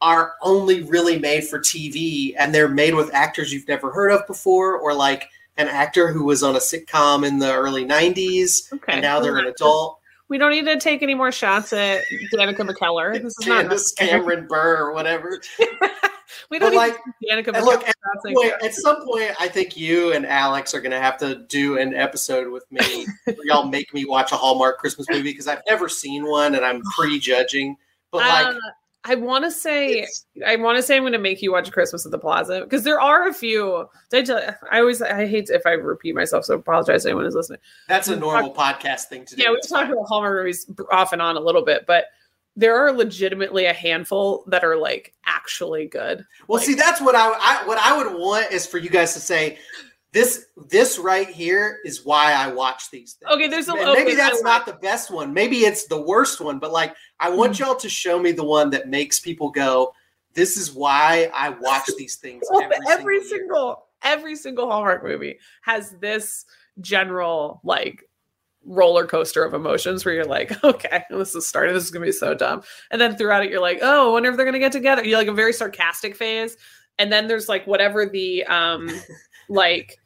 are 0.01 0.35
only 0.43 0.83
really 0.83 1.19
made 1.19 1.45
for 1.45 1.59
tv 1.59 2.35
and 2.39 2.55
they're 2.55 2.69
made 2.69 2.95
with 2.95 3.13
actors 3.15 3.53
you've 3.53 3.67
never 3.67 3.91
heard 3.91 4.11
of 4.11 4.27
before 4.27 4.77
or 4.79 4.93
like 4.95 5.29
an 5.57 5.67
actor 5.69 6.13
who 6.13 6.25
was 6.25 6.43
on 6.43 6.55
a 6.55 6.59
sitcom 6.61 7.27
in 7.27 7.39
the 7.39 7.53
early 7.53 7.85
90s 7.85 8.73
okay 8.73 8.93
and 8.95 9.03
now 9.03 9.19
they're 9.21 9.39
an 9.39 9.47
adult 9.47 9.99
we 10.29 10.39
don't 10.39 10.51
need 10.53 10.65
to 10.65 10.79
take 10.79 11.03
any 11.03 11.15
more 11.15 11.31
shots 11.31 11.73
at 11.75 12.03
Danica 12.33 12.67
McKellar. 12.67 13.13
This 13.23 13.37
is 13.39 13.47
not 13.47 13.61
Candace 13.61 13.95
necessary. 13.95 14.09
Cameron 14.09 14.47
Bure 14.49 14.79
or 14.87 14.93
whatever. 14.95 15.39
we 16.51 16.59
don't 16.59 16.75
like, 16.75 16.97
Danica 17.29 17.53
look, 17.65 17.87
at 17.87 17.95
Wait, 18.25 18.53
that. 18.53 18.63
at 18.65 18.75
some 18.75 19.05
point, 19.05 19.33
I 19.41 19.49
think 19.49 19.77
you 19.77 20.13
and 20.13 20.27
Alex 20.27 20.75
are 20.75 20.81
going 20.81 20.93
to 20.93 21.01
have 21.01 21.17
to 21.19 21.37
do 21.49 21.79
an 21.79 21.95
episode 21.95 22.51
with 22.53 22.65
me 22.71 23.07
where 23.25 23.37
y'all 23.45 23.67
make 23.67 23.93
me 23.95 24.05
watch 24.05 24.33
a 24.33 24.37
Hallmark 24.37 24.79
Christmas 24.79 25.09
movie 25.11 25.23
because 25.23 25.49
I've 25.49 25.63
never 25.69 25.89
seen 25.89 26.27
one 26.27 26.55
and 26.55 26.65
I'm 26.65 26.83
prejudging. 26.97 27.77
But 28.11 28.19
like, 28.19 28.47
Uh, 28.47 28.59
I 29.07 29.17
want 29.17 29.45
to 29.45 29.51
say, 29.51 30.07
I 30.47 30.57
want 30.57 30.77
to 30.79 30.83
say, 30.83 30.97
I'm 30.97 31.03
going 31.03 31.13
to 31.13 31.19
make 31.19 31.43
you 31.43 31.53
watch 31.53 31.71
Christmas 31.71 32.07
at 32.07 32.13
the 32.13 32.19
Plaza 32.19 32.61
because 32.63 32.85
there 32.85 32.99
are 33.01 33.29
a 33.29 33.35
few. 33.35 33.87
Did 34.11 34.31
I, 34.31 34.41
tell- 34.41 34.55
I 34.73 34.79
always, 34.81 35.03
I 35.03 35.27
hate 35.27 35.51
if 35.51 35.61
I 35.67 35.73
repeat 35.73 36.15
myself, 36.15 36.47
so 36.47 36.55
apologize 36.55 37.03
to 37.03 37.11
anyone 37.11 37.27
who's 37.27 37.35
listening. 37.35 37.59
that's 37.87 38.09
a 38.09 38.17
normal 38.17 38.55
podcast 38.55 39.03
thing 39.05 39.27
to 39.27 39.37
do. 39.37 39.43
Yeah, 39.43 39.51
we 39.51 39.57
It's 39.57 39.69
talked 39.69 39.93
about 39.93 40.07
Hallmark 40.07 40.37
movies 40.39 40.71
off 40.91 41.13
and 41.13 41.21
on 41.21 41.37
a 41.37 41.41
little 41.41 41.63
bit, 41.63 41.85
but 41.87 42.07
there 42.57 42.77
are 42.77 42.93
legitimately 42.93 43.67
a 43.67 43.73
handful 43.73 44.45
that 44.49 44.65
are 44.65 44.77
like 44.77 45.15
actually 45.27 45.87
good. 45.87 46.25
Well, 46.49 46.59
like- 46.59 46.67
see, 46.67 46.75
that's 46.75 47.01
what 47.01 47.15
I, 47.15 47.29
I 47.41 47.67
what 47.67 47.79
I 47.79 47.97
would 47.97 48.15
want 48.19 48.53
is 48.53 48.67
for 48.67 48.79
you 48.79 48.91
guys 48.91 49.15
to 49.15 49.21
say. 49.21 49.59
This 50.13 50.47
this 50.69 50.97
right 50.97 51.27
here 51.29 51.81
is 51.85 52.05
why 52.05 52.35
I 52.35 52.47
watch 52.53 52.89
these 52.93 53.15
things. 53.15 53.33
Okay, 53.33 53.49
there's 53.49 53.69
a- 53.69 53.73
And 53.75 53.95
maybe 53.95 54.15
that's 54.15 54.45
not 54.45 54.65
the 54.65 54.75
best 54.75 55.11
one. 55.11 55.35
Maybe 55.35 55.65
it's 55.65 55.89
the 55.89 56.01
worst 56.01 56.41
one. 56.41 56.61
But 56.61 56.71
like, 56.71 56.95
I 57.19 57.31
want 57.31 57.55
Mm. 57.55 57.59
y'all 57.59 57.75
to 57.75 57.89
show 57.89 58.21
me 58.21 58.31
the 58.31 58.45
one 58.45 58.71
that 58.71 58.89
makes 58.89 59.19
people 59.19 59.51
go, 59.51 59.93
"This 60.33 60.57
is 60.57 60.73
why 60.73 61.33
I 61.35 61.49
watch 61.49 61.91
these 61.99 62.15
things." 62.15 62.45
Well, 62.49 62.63
Every, 62.63 62.77
every, 62.89 63.25
single, 63.25 63.29
single 63.39 63.87
every 64.05 64.37
single 64.37 64.71
Hallmark 64.71 65.03
movie 65.03 65.41
has 65.63 65.91
this 66.01 66.45
general 66.81 67.61
like 67.65 68.09
roller 68.67 69.07
coaster 69.07 69.45
of 69.45 69.55
emotions 69.55 70.05
where 70.05 70.15
you're 70.15 70.25
like, 70.25 70.63
okay, 70.65 71.05
this 71.11 71.35
is 71.35 71.47
starting. 71.49 71.75
This 71.75 71.85
is 71.85 71.91
gonna 71.91 72.07
be 72.07 72.13
so 72.13 72.35
dumb. 72.35 72.63
And 72.91 73.01
then 73.01 73.17
throughout 73.17 73.45
it, 73.45 73.51
you're 73.51 73.61
like, 73.61 73.79
oh, 73.83 74.09
I 74.09 74.13
wonder 74.13 74.31
if 74.31 74.37
they're 74.37 74.47
gonna 74.47 74.59
get 74.59 74.73
together. 74.73 75.05
You're 75.05 75.19
like 75.19 75.29
a 75.29 75.33
very 75.33 75.53
sarcastic 75.53 76.17
phase. 76.17 76.57
And 76.99 77.13
then 77.13 77.27
there's 77.29 77.49
like 77.49 77.67
whatever 77.67 78.07
the 78.07 78.45
um 78.45 78.89
like 79.49 79.99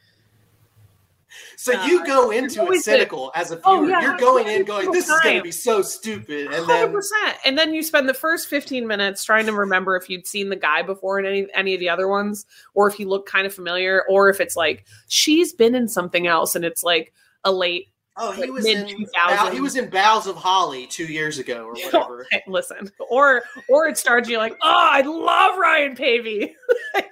So 1.57 1.79
Uh, 1.79 1.87
you 1.87 2.07
go 2.07 2.31
into 2.31 2.61
it 2.61 2.65
always 2.65 2.85
the- 2.85 2.93
cynical 2.93 3.31
as 3.35 3.51
a 3.51 3.57
viewer. 3.57 3.63
Oh, 3.67 3.87
yeah, 3.87 4.01
You're 4.01 4.17
going 4.17 4.49
in 4.49 4.65
going, 4.65 4.81
single 4.81 4.95
"This 4.95 5.09
is 5.09 5.21
going 5.21 5.37
to 5.37 5.43
be 5.43 5.51
so 5.51 5.83
stupid," 5.83 6.47
and 6.47 6.65
hundred 6.65 7.03
then. 7.03 7.35
And 7.45 7.59
then 7.59 7.75
you 7.75 7.83
spend 7.83 8.09
the 8.09 8.15
first 8.15 8.49
fifteen 8.49 8.87
minutes 8.87 9.25
trying 9.25 9.47
to 9.47 9.53
remember 9.53 9.97
if 9.97 10.09
you'd 10.09 10.27
seen 10.27 10.49
the 10.49 10.57
guy 10.57 10.83
before 10.83 11.19
in 11.21 11.27
any 11.27 11.47
any 11.55 11.75
of 11.75 11.81
the 11.81 11.91
other 11.91 12.09
ones, 12.09 12.47
or 12.75 12.89
if 12.89 12.95
he 12.95 13.05
looked 13.05 13.29
kind 13.29 13.47
of 13.47 13.55
familiar, 13.55 14.05
or 14.09 14.31
if 14.31 14.41
it's 14.41 14.57
like 14.57 14.85
she's 15.09 15.53
been 15.53 15.75
in 15.75 15.89
something 15.89 16.27
else 16.27 16.55
and 16.57 16.65
it's 16.65 16.83
like 16.83 17.13
a 17.45 17.53
late 17.53 17.89
oh, 18.19 18.33
he 18.33 18.43
like 18.43 18.51
was 18.53 18.67
in 18.67 18.85
mid-2000s. 18.85 19.13
Bow- 19.15 19.51
he 19.51 19.61
was 19.61 19.77
in 19.77 19.89
Bowels 19.89 20.27
of 20.27 20.37
Holly 20.37 20.87
two 20.87 21.07
years 21.07 21.39
ago 21.39 21.65
or 21.65 21.73
whatever. 21.75 22.27
Listen 22.47 22.91
or 23.11 23.43
or 23.69 23.87
it 23.87 23.99
starts 23.99 24.29
you're 24.29 24.39
like 24.39 24.57
oh 24.63 24.89
i 24.93 25.01
love 25.01 25.59
Ryan 25.59 25.97
Paevey 25.97 26.53
like, 26.95 27.11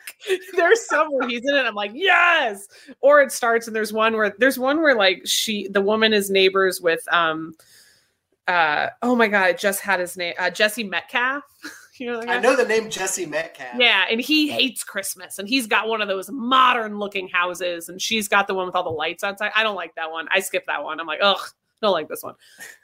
there's 0.55 0.87
some 0.87 1.09
where 1.09 1.29
he's 1.29 1.43
in 1.45 1.55
it 1.55 1.67
i'm 1.67 1.75
like 1.75 1.93
yes 1.95 2.69
or 3.01 3.21
it 3.21 3.33
starts 3.33 3.67
and 3.67 3.75
there's 3.75 3.93
one 3.93 4.15
where 4.17 4.35
there's 4.39 4.59
one 4.59 4.81
where 4.81 4.95
like 4.95 5.23
she 5.25 5.69
the 5.69 5.81
woman 5.81 6.13
is 6.13 6.31
neighbors 6.31 6.81
with 6.81 7.01
um 7.13 7.55
uh 8.49 8.89
oh 9.03 9.15
my 9.15 9.27
god 9.27 9.45
i 9.45 9.53
just 9.53 9.81
had 9.81 10.01
his 10.01 10.17
name 10.17 10.35
uh 10.39 10.51
Jesse 10.51 10.85
Metcalfe 10.85 11.43
you 11.99 12.07
know 12.11 12.21
I 12.27 12.39
know 12.41 12.57
the 12.57 12.65
name 12.65 12.91
Jesse 12.91 13.27
Metcalfe. 13.27 13.79
yeah 13.79 14.05
and 14.11 14.21
he 14.21 14.49
hates 14.49 14.85
christmas 14.85 15.39
and 15.39 15.49
he's 15.49 15.67
got 15.67 15.89
one 15.89 16.01
of 16.03 16.09
those 16.09 16.31
modern 16.31 16.99
looking 16.99 17.29
houses 17.29 17.89
and 17.89 18.01
she's 18.01 18.29
got 18.29 18.47
the 18.47 18.55
one 18.55 18.67
with 18.67 18.75
all 18.75 18.85
the 18.85 18.91
lights 18.91 19.25
outside 19.25 19.53
i 19.55 19.63
don't 19.63 19.77
like 19.77 19.95
that 19.97 20.11
one. 20.11 20.27
I 20.31 20.41
skip 20.41 20.65
that 20.67 20.83
one. 20.85 21.01
I'm 21.01 21.07
like 21.07 21.21
ugh 21.23 21.39
don't 21.83 21.93
like 21.93 22.09
this 22.09 22.23
one. 22.23 22.35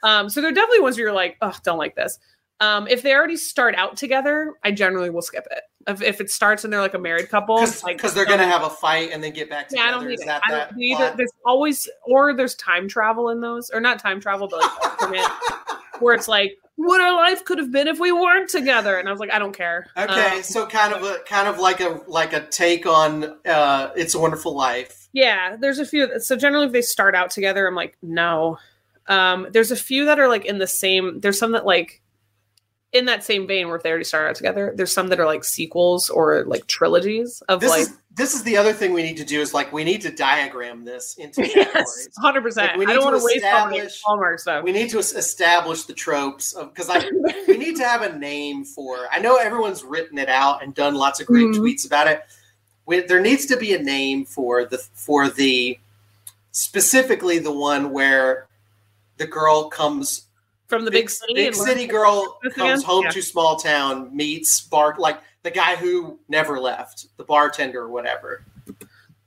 Um 0.03 0.29
so 0.29 0.39
there 0.41 0.49
are 0.51 0.53
definitely 0.53 0.81
ones 0.81 0.97
where 0.97 1.05
you're 1.05 1.13
like 1.13 1.37
oh 1.41 1.55
don't 1.63 1.77
like 1.79 1.95
this. 1.95 2.19
Um 2.59 2.87
if 2.87 3.01
they 3.01 3.13
already 3.13 3.37
start 3.37 3.75
out 3.75 3.97
together 3.97 4.53
i 4.63 4.71
generally 4.71 5.09
will 5.09 5.21
skip 5.23 5.45
it. 5.51 5.63
If, 5.85 6.01
if 6.01 6.21
it 6.21 6.29
starts 6.29 6.63
and 6.63 6.71
they're 6.71 6.79
like 6.79 6.93
a 6.93 6.99
married 6.99 7.27
couple 7.29 7.57
because 7.57 7.83
like 7.83 8.01
they're 8.01 8.25
going 8.25 8.39
to 8.39 8.45
have 8.45 8.63
a 8.63 8.69
fight 8.69 9.09
and 9.11 9.21
then 9.21 9.33
get 9.33 9.49
back 9.49 9.67
yeah 9.71 9.81
together. 9.83 9.87
i 9.87 9.91
don't 9.91 10.07
need 10.07 10.13
Is 10.13 10.21
it. 10.21 10.25
that 10.27 10.41
I 10.47 10.51
don't 10.51 10.75
need 10.77 10.99
it. 10.99 11.17
there's 11.17 11.31
always 11.45 11.89
or 12.05 12.33
there's 12.33 12.55
time 12.55 12.87
travel 12.87 13.29
in 13.29 13.41
those 13.41 13.69
or 13.69 13.81
not 13.81 13.99
time 13.99 14.21
travel 14.21 14.47
but 14.47 14.61
like 14.61 15.01
alternate 15.01 15.27
where 15.99 16.13
it's 16.15 16.27
like 16.27 16.51
what 16.75 16.99
our 16.99 17.13
life 17.13 17.45
could 17.45 17.59
have 17.59 17.71
been 17.71 17.87
if 17.87 17.99
we 17.99 18.11
weren't 18.11 18.49
together 18.49 18.97
and 18.97 19.07
i 19.07 19.11
was 19.11 19.19
like 19.19 19.31
i 19.31 19.37
don't 19.39 19.55
care 19.55 19.85
Okay, 19.97 20.37
Um, 20.37 20.43
so 20.43 20.65
kind 20.65 20.93
of 20.93 21.03
a 21.03 21.19
kind 21.27 21.47
of 21.47 21.59
like 21.59 21.79
a 21.81 22.01
like 22.07 22.33
a 22.33 22.41
take 22.47 22.85
on 22.87 23.25
uh 23.45 23.91
It's 23.95 24.15
a 24.15 24.19
Wonderful 24.19 24.55
Life. 24.55 25.07
Yeah, 25.13 25.55
there's 25.59 25.77
a 25.79 25.85
few. 25.85 26.19
So 26.19 26.35
generally, 26.35 26.65
if 26.65 26.71
they 26.71 26.81
start 26.81 27.13
out 27.13 27.29
together, 27.29 27.67
I'm 27.67 27.75
like, 27.75 27.95
no. 28.01 28.57
Um, 29.07 29.47
there's 29.51 29.69
a 29.69 29.75
few 29.75 30.05
that 30.05 30.19
are 30.19 30.27
like 30.27 30.45
in 30.45 30.57
the 30.57 30.65
same. 30.65 31.19
There's 31.19 31.37
some 31.37 31.51
that 31.51 31.65
like 31.67 32.01
in 32.93 33.05
that 33.05 33.23
same 33.23 33.47
vein 33.47 33.67
where 33.69 33.79
they 33.79 33.89
already 33.89 34.03
started 34.05 34.29
out 34.29 34.35
together. 34.35 34.71
There's 34.75 34.93
some 34.93 35.07
that 35.09 35.19
are 35.19 35.25
like 35.25 35.43
sequels 35.43 36.09
or 36.09 36.43
like 36.45 36.67
trilogies 36.67 37.41
of 37.49 37.59
This 37.59 37.69
like. 37.71 37.81
is 37.81 37.97
this 38.15 38.35
is 38.35 38.43
the 38.43 38.55
other 38.57 38.73
thing 38.73 38.93
we 38.93 39.01
need 39.01 39.17
to 39.17 39.25
do 39.25 39.41
is 39.41 39.55
like 39.55 39.73
we 39.73 39.83
need 39.83 40.01
to 40.01 40.11
diagram 40.11 40.85
this 40.85 41.15
into 41.17 41.41
Yes, 41.47 41.53
categories. 41.55 42.09
hundred 42.19 42.41
percent. 42.43 42.67
Like, 42.69 42.77
we 42.77 42.85
I 42.85 42.89
need 42.89 42.93
don't 42.93 43.03
want 43.05 43.15
to 43.15 43.19
to 43.21 43.25
waste 43.25 43.43
all 43.43 43.51
my 43.51 43.71
establish- 43.71 44.01
Hallmark 44.05 44.39
stuff. 44.39 44.63
We 44.63 44.71
need 44.71 44.89
to 44.91 44.99
establish 44.99 45.83
the 45.85 45.93
tropes 45.93 46.53
of 46.53 46.71
because 46.73 46.89
I 46.91 47.03
we 47.47 47.57
need 47.57 47.75
to 47.77 47.83
have 47.83 48.03
a 48.03 48.15
name 48.17 48.63
for. 48.65 49.07
I 49.11 49.19
know 49.19 49.37
everyone's 49.37 49.83
written 49.83 50.19
it 50.19 50.29
out 50.29 50.61
and 50.63 50.75
done 50.75 50.93
lots 50.93 51.19
of 51.19 51.25
great 51.25 51.47
Mhm. 51.47 51.55
tweets 51.55 51.85
about 51.87 52.07
it. 52.07 52.21
We, 52.85 52.99
there 52.99 53.21
needs 53.21 53.47
to 53.47 53.57
be 53.57 53.73
a 53.73 53.81
name 53.81 54.25
for 54.25 54.65
the 54.65 54.77
for 54.77 55.27
the 55.29 55.79
specifically 56.51 57.39
the 57.39 57.51
one 57.51 57.91
where 57.91 58.47
the 59.17 59.25
girl 59.25 59.69
comes 59.69 60.27
From 60.73 60.85
the 60.85 60.91
big, 60.91 61.09
city. 61.09 61.33
big 61.33 61.55
city 61.55 61.87
girl 61.87 62.39
comes 62.55 62.55
again? 62.55 62.81
home 62.81 63.03
Yeah. 63.05 63.11
to 63.11 63.21
small 63.21 63.55
town 63.57 64.15
meets 64.15 64.61
bar 64.61 64.95
like 64.97 65.19
the 65.43 65.51
guy 65.51 65.75
who 65.75 66.19
never 66.29 66.59
left 66.59 67.07
the 67.17 67.23
bartender 67.23 67.81
or 67.81 67.89
whatever 67.89 68.45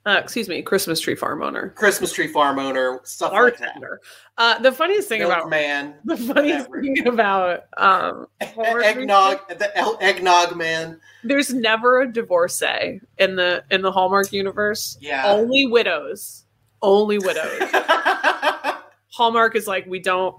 Uh, 0.05 0.19
excuse 0.23 0.47
me, 0.47 0.61
Christmas 0.61 1.01
tree 1.01 1.15
farm 1.15 1.43
owner, 1.43 1.69
christmas 1.75 2.13
tree 2.13 2.27
farm 2.27 2.59
owner 2.59 2.99
stuff 3.03 3.33
like 3.33 3.57
that 3.57 3.65
bartender. 3.75 3.99
Uh, 4.37 4.57
the 4.59 4.71
funniest 4.71 5.09
thing 5.09 5.21
about 5.21 5.49
man, 5.49 5.95
the 6.05 6.15
funniest 6.15 6.69
whatever. 6.69 6.81
thing 6.81 7.07
about 7.07 7.63
um, 7.77 8.27
eggnog 8.41 9.39
the 9.49 9.97
eggnog 10.01 10.55
man 10.55 10.99
there's 11.25 11.53
never 11.53 12.01
a 12.01 12.11
divorcee 12.11 13.01
in 13.17 13.35
the 13.35 13.63
in 13.69 13.81
the 13.81 13.91
Hallmark 13.91 14.31
universe. 14.31 14.97
yeah 15.01 15.23
Only 15.27 15.65
widows. 15.65 16.45
Only 16.81 17.17
widows. 17.17 17.59
Hallmark 19.11 19.55
is 19.55 19.67
like 19.67 19.85
we 19.87 19.99
don't. 19.99 20.35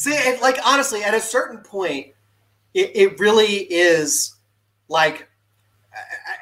See, 0.00 0.12
it, 0.14 0.40
like 0.40 0.56
honestly, 0.64 1.04
at 1.04 1.12
a 1.12 1.20
certain 1.20 1.58
point, 1.58 2.06
it, 2.72 2.90
it 2.94 3.20
really 3.20 3.66
is 3.70 4.34
like, 4.88 5.28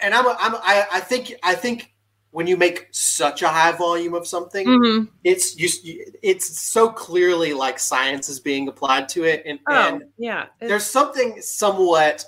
and 0.01 0.15
I'm, 0.15 0.29
I'm, 0.29 0.55
I, 0.63 0.87
I 0.93 1.01
think, 1.01 1.35
I 1.43 1.57
think 1.57 1.93
when 2.31 2.47
you 2.47 2.57
make 2.57 2.87
such 2.93 3.43
a 3.43 3.49
high 3.49 3.73
volume 3.73 4.15
of 4.15 4.29
something, 4.29 4.65
Mhm. 4.65 5.09
it's 5.25 5.57
you, 5.57 6.07
it's 6.23 6.61
so 6.71 6.89
clearly 6.89 7.53
like 7.53 7.81
science 7.81 8.29
is 8.29 8.39
being 8.39 8.69
applied 8.69 9.09
to 9.09 9.25
it, 9.25 9.43
and, 9.45 9.59
Oh, 9.69 9.75
and 9.75 10.05
yeah. 10.19 10.47
There's 10.61 10.87
something 10.87 11.43
somewhat 11.43 12.25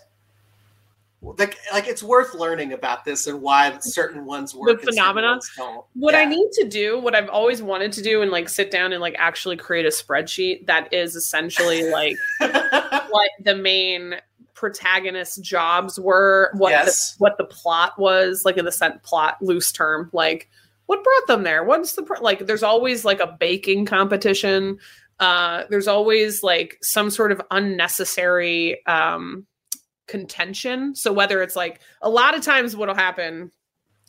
like 1.23 1.59
like 1.73 1.87
it's 1.87 2.03
worth 2.03 2.35
learning 2.35 2.73
about 2.73 3.05
this 3.05 3.27
and 3.27 3.43
why 3.43 3.77
certain 3.81 4.25
ones 4.25 4.55
work. 4.55 4.81
certain 4.81 4.95
phenomena? 4.95 5.39
what 5.95 6.15
Yeah. 6.15 6.21
I 6.21 6.25
need 6.25 6.49
to 6.53 6.69
do, 6.69 6.99
what 6.99 7.15
I've 7.15 7.29
always 7.29 7.63
wanted 7.63 7.93
to 7.93 8.03
do, 8.03 8.23
and 8.23 8.31
like 8.31 8.49
sit 8.49 8.71
down 8.71 8.93
and 8.93 9.01
like 9.01 9.15
actually 9.19 9.57
create 9.57 9.85
a 9.85 9.91
spreadsheet 9.91 10.67
that 10.67 10.93
is 10.93 11.15
essentially 11.17 11.91
like 11.91 12.17
what 12.39 13.31
the 13.45 13.55
main 13.55 14.15
protagonist's 14.55 15.37
jobs 15.39 15.99
were, 16.01 16.51
what 16.55 16.71
Yes. 16.71 17.13
the 17.13 17.17
what 17.19 17.37
the 17.39 17.45
plot 17.45 17.99
was, 17.99 18.43
like 18.45 18.57
in 18.57 18.65
the 18.65 18.73
set 18.73 19.03
plot, 19.03 19.37
loose 19.43 19.73
term, 19.73 20.09
like 20.13 20.49
what 20.87 21.05
brought 21.05 21.27
them 21.29 21.45
there? 21.45 21.63
What's 21.65 21.93
the 21.93 22.05
like? 22.21 22.47
There's 22.47 22.63
always 22.63 23.05
like 23.05 23.21
a 23.21 23.37
baking 23.39 23.87
competition. 23.87 24.79
Uh, 25.21 25.65
there's 25.69 25.87
always 25.87 26.43
like 26.43 26.79
some 26.83 27.11
sort 27.11 27.31
of 27.31 27.41
unnecessary 27.51 28.85
um, 28.87 29.47
contention. 30.11 30.95
So 30.95 31.13
whether 31.13 31.41
it's 31.41 31.57
like 31.57 31.81
a 32.03 32.11
lot 32.11 32.35
of 32.35 32.43
times, 32.43 32.77
what'll 32.77 32.95
happen 32.95 33.51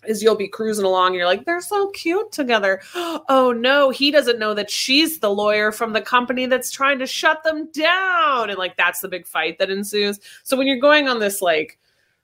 is 0.05 0.23
you'll 0.23 0.35
be 0.35 0.47
cruising 0.47 0.83
along 0.83 1.09
and 1.09 1.15
you're 1.15 1.27
like, 1.27 1.45
they're 1.45 1.61
so 1.61 1.89
cute 1.91 2.31
together. 2.31 2.81
Oh 3.29 3.53
no, 3.53 3.91
he 3.91 4.11
doesn't 4.11 4.39
know 4.39 4.53
that 4.53 4.69
she's 4.69 5.19
the 5.19 5.29
lawyer 5.29 5.71
from 5.71 5.93
the 5.93 6.01
company 6.01 6.47
that's 6.47 6.71
trying 6.71 6.99
to 6.99 7.05
shut 7.05 7.43
them 7.43 7.69
down. 7.71 8.49
And 8.49 8.57
like 8.57 8.75
that's 8.75 8.99
the 8.99 9.07
big 9.07 9.25
fight 9.27 9.57
that 9.59 9.69
ensues. 9.69 10.19
So 10.43 10.57
when 10.57 10.67
you're 10.67 10.79
going 10.79 11.07
on 11.07 11.19
this 11.19 11.41
like, 11.41 11.79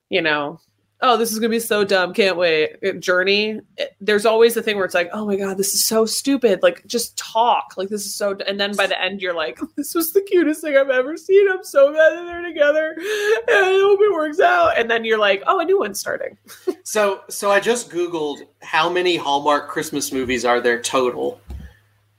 you 0.10 0.22
know, 0.22 0.60
oh, 1.02 1.16
this 1.16 1.32
is 1.32 1.38
gonna 1.40 1.50
be 1.50 1.60
so 1.60 1.84
dumb, 1.84 2.12
can't 2.14 2.38
wait 2.38 3.00
journey, 3.00 3.60
it- 3.78 3.96
there's 4.02 4.26
always 4.26 4.54
the 4.56 4.62
thing 4.64 4.76
where 4.78 4.86
it's 4.86 4.96
like, 4.96 5.10
oh 5.14 5.26
my 5.26 5.36
god, 5.36 5.58
this 5.58 5.74
is 5.76 5.86
so 5.86 6.06
stupid. 6.06 6.64
Like 6.64 6.86
just 6.88 7.16
talk. 7.18 7.74
Like 7.78 7.90
this 7.90 8.06
is 8.06 8.16
so 8.16 8.34
d-" 8.34 8.44
and 8.48 8.60
then 8.60 8.76
by 8.76 8.88
the 8.88 9.00
end 9.02 9.22
you're 9.22 9.36
like, 9.36 9.60
this 9.76 9.94
was 9.94 10.12
the 10.14 10.22
cutest 10.22 10.62
thing 10.62 10.76
I've 10.76 10.90
ever 10.90 11.16
seen. 11.18 11.50
I'm 11.52 11.64
so 11.64 11.92
glad 11.92 12.16
that 12.16 12.26
they're 12.26 12.42
together. 12.42 12.96
And 12.98 13.66
I 13.66 13.80
hope 13.82 14.00
it 14.02 14.12
works 14.14 14.40
out. 14.40 14.78
And 14.78 14.90
then 14.90 15.06
you're 15.06 15.20
like, 15.20 15.44
oh, 15.48 15.60
a 15.60 15.66
new 15.66 15.80
one's 15.80 16.00
starting. 16.00 16.38
So 16.84 17.22
so 17.30 17.52
I 17.52 17.60
just 17.60 17.90
googled 17.92 18.40
how 18.62 18.90
many 18.90 19.18
Hallmark 19.18 19.68
Christmas 19.68 20.14
movies 20.14 20.46
are 20.46 20.62
there 20.62 20.82
total, 20.82 21.42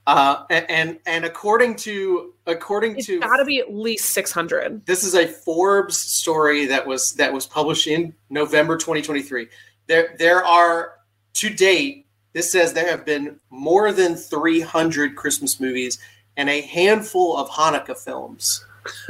uh, 0.05 0.43
a- 0.51 0.71
and 0.71 0.99
and 1.07 1.25
according 1.25 1.75
to 1.77 2.33
according 2.49 2.97
It's 2.97 3.05
to 3.07 3.19
gotta 3.19 3.45
be 3.45 3.59
at 3.59 3.73
least 3.73 4.05
six 4.09 4.31
hundred. 4.31 4.85
this 4.85 5.03
is 5.03 5.15
a 5.15 5.27
Forbes 5.27 5.97
story 5.97 6.65
that 6.65 6.85
was 6.85 7.13
that 7.13 7.31
was 7.31 7.45
published 7.47 7.87
in 7.87 8.13
November 8.29 8.77
2023. 8.77 9.47
There 9.87 10.15
there 10.19 10.43
are 10.45 10.93
to 11.35 11.49
date. 11.49 12.05
This 12.33 12.51
says 12.51 12.73
there 12.73 12.89
have 12.89 13.05
been 13.05 13.39
more 13.49 13.91
than 13.91 14.15
300 14.15 15.15
Christmas 15.15 15.59
movies 15.59 15.97
and 16.37 16.49
a 16.49 16.61
handful 16.61 17.37
of 17.37 17.49
Hanukkah 17.49 17.97
films. 17.97 18.65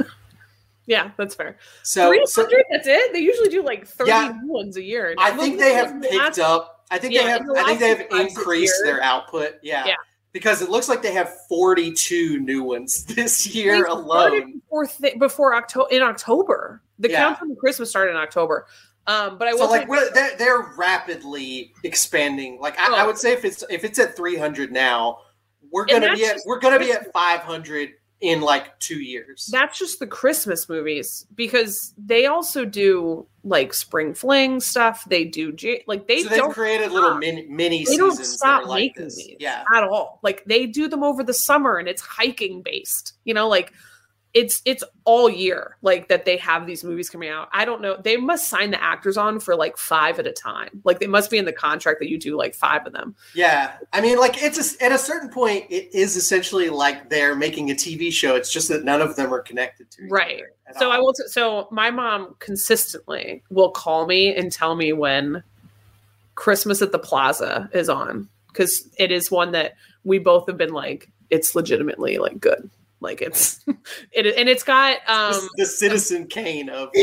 Yeah, 0.86 1.12
that's 1.16 1.36
fair. 1.36 1.56
So, 1.84 2.08
Three 2.08 2.26
so. 2.26 2.48
That's 2.72 2.88
it. 2.88 3.12
They 3.12 3.20
usually 3.20 3.48
do 3.48 3.62
like 3.62 3.86
thirty 3.86 4.10
Yeah. 4.10 4.32
new 4.42 4.52
ones 4.52 4.76
a 4.76 4.82
year. 4.82 5.14
I 5.18 5.30
think 5.30 5.60
they 5.60 5.72
have 5.74 6.00
picked 6.02 6.14
last- 6.14 6.38
up. 6.40 6.84
I 6.90 6.98
think 6.98 7.14
Yeah, 7.14 7.22
they 7.22 7.28
have. 7.30 7.46
the 7.46 7.52
I 7.56 7.64
think 7.64 7.78
they 7.78 7.88
have 7.90 8.00
increased 8.28 8.74
years. 8.76 8.82
their 8.82 9.00
output. 9.00 9.60
Yeah. 9.62 9.86
Yeah. 9.86 9.94
Because 10.32 10.62
it 10.62 10.70
looks 10.70 10.88
like 10.88 11.02
they 11.02 11.12
have 11.12 11.32
42 11.48 12.38
new 12.40 12.62
ones 12.62 13.04
this 13.16 13.46
year 13.54 13.86
alone. 13.86 14.60
before 14.60 14.86
th- 14.86 15.18
before 15.18 15.54
October 15.54 15.88
in 15.90 16.02
October. 16.02 16.82
The 16.98 17.10
Yeah. 17.10 17.24
countdown 17.28 17.48
to 17.50 17.56
Christmas 17.56 17.90
started 17.90 18.12
in 18.12 18.16
October. 18.16 18.66
Um, 19.06 19.38
but 19.38 19.48
I 19.48 19.52
So 19.56 19.66
like 19.68 19.88
say- 19.88 20.10
they're, 20.14 20.36
they're 20.36 20.74
rapidly 20.76 21.72
expanding. 21.82 22.60
Like 22.60 22.78
I, 22.78 22.94
I 22.94 23.02
Oh. 23.02 23.06
would 23.06 23.18
say 23.18 23.32
if 23.32 23.44
it's 23.44 23.64
if 23.70 23.82
it's 23.84 23.98
at 23.98 24.14
300 24.14 24.70
now, 24.70 25.18
we're 25.72 25.86
gonna 25.86 26.14
be 26.14 26.24
at 26.26 26.38
we're 26.46 26.58
gonna 26.60 26.78
be 26.78 26.92
at 26.92 27.12
500 27.12 27.90
in 28.20 28.40
like 28.42 28.78
two 28.80 29.00
years. 29.00 29.48
that's 29.50 29.78
just 29.78 29.98
the 29.98 30.06
Christmas 30.06 30.68
movies 30.68 31.26
because 31.34 31.94
they 31.96 32.26
also 32.26 32.64
do 32.64 33.26
like 33.44 33.72
spring 33.72 34.12
fling 34.12 34.60
stuff. 34.60 35.04
They 35.08 35.24
do 35.24 35.56
like 35.86 36.06
they 36.06 36.22
so 36.22 36.28
they've 36.28 36.38
don't 36.38 36.52
created 36.52 36.92
little 36.92 37.14
mini 37.16 37.46
mini 37.48 37.84
they 37.84 37.96
don't 37.96 38.14
stop 38.16 38.66
like 38.66 38.96
making 38.96 39.04
these 39.04 39.36
Yeah. 39.38 39.64
at 39.74 39.84
all. 39.84 40.18
Like 40.22 40.44
they 40.44 40.66
do 40.66 40.86
them 40.88 41.02
over 41.02 41.22
the 41.24 41.32
summer 41.32 41.78
and 41.78 41.88
it's 41.88 42.02
hiking 42.02 42.60
based. 42.62 43.14
You 43.24 43.32
know, 43.32 43.48
like 43.48 43.72
it's 44.32 44.62
it's 44.64 44.84
all 45.04 45.28
year 45.28 45.76
like 45.82 46.08
that 46.08 46.24
they 46.24 46.36
have 46.36 46.66
these 46.66 46.84
movies 46.84 47.10
coming 47.10 47.28
out. 47.28 47.48
I 47.52 47.64
don't 47.64 47.82
know. 47.82 47.96
They 48.00 48.16
must 48.16 48.48
sign 48.48 48.70
the 48.70 48.82
actors 48.82 49.16
on 49.16 49.40
for 49.40 49.56
like 49.56 49.76
five 49.76 50.18
at 50.20 50.26
a 50.26 50.32
time. 50.32 50.80
Like 50.84 51.00
they 51.00 51.08
must 51.08 51.30
be 51.30 51.38
in 51.38 51.44
the 51.44 51.52
contract 51.52 51.98
that 51.98 52.08
you 52.08 52.18
do 52.18 52.36
like 52.36 52.54
five 52.54 52.86
of 52.86 52.92
them. 52.92 53.16
Yeah, 53.34 53.72
I 53.92 54.00
mean, 54.00 54.18
like 54.18 54.40
it's 54.42 54.76
a, 54.76 54.84
at 54.84 54.92
a 54.92 54.98
certain 54.98 55.30
point, 55.30 55.64
it 55.68 55.92
is 55.92 56.16
essentially 56.16 56.68
like 56.68 57.10
they're 57.10 57.34
making 57.34 57.70
a 57.70 57.74
TV 57.74 58.12
show. 58.12 58.36
It's 58.36 58.52
just 58.52 58.68
that 58.68 58.84
none 58.84 59.02
of 59.02 59.16
them 59.16 59.34
are 59.34 59.40
connected 59.40 59.90
to 59.92 60.04
each 60.04 60.10
Right. 60.10 60.42
So 60.78 60.90
I 60.90 60.98
will. 60.98 61.12
T- 61.12 61.26
so 61.26 61.66
my 61.72 61.90
mom 61.90 62.36
consistently 62.38 63.42
will 63.50 63.70
call 63.70 64.06
me 64.06 64.32
and 64.32 64.52
tell 64.52 64.76
me 64.76 64.92
when 64.92 65.42
Christmas 66.36 66.82
at 66.82 66.92
the 66.92 66.98
Plaza 67.00 67.68
is 67.72 67.88
on 67.88 68.28
because 68.48 68.88
it 68.96 69.10
is 69.10 69.30
one 69.30 69.52
that 69.52 69.74
we 70.04 70.18
both 70.18 70.46
have 70.46 70.56
been 70.56 70.72
like 70.72 71.10
it's 71.30 71.56
legitimately 71.56 72.18
like 72.18 72.38
good. 72.38 72.70
Like 73.00 73.22
it's 73.22 73.64
it 74.12 74.26
and 74.36 74.48
it's 74.48 74.62
got 74.62 74.98
um 75.08 75.48
the 75.56 75.66
Citizen 75.66 76.26
Kane 76.26 76.68
of 76.68 76.90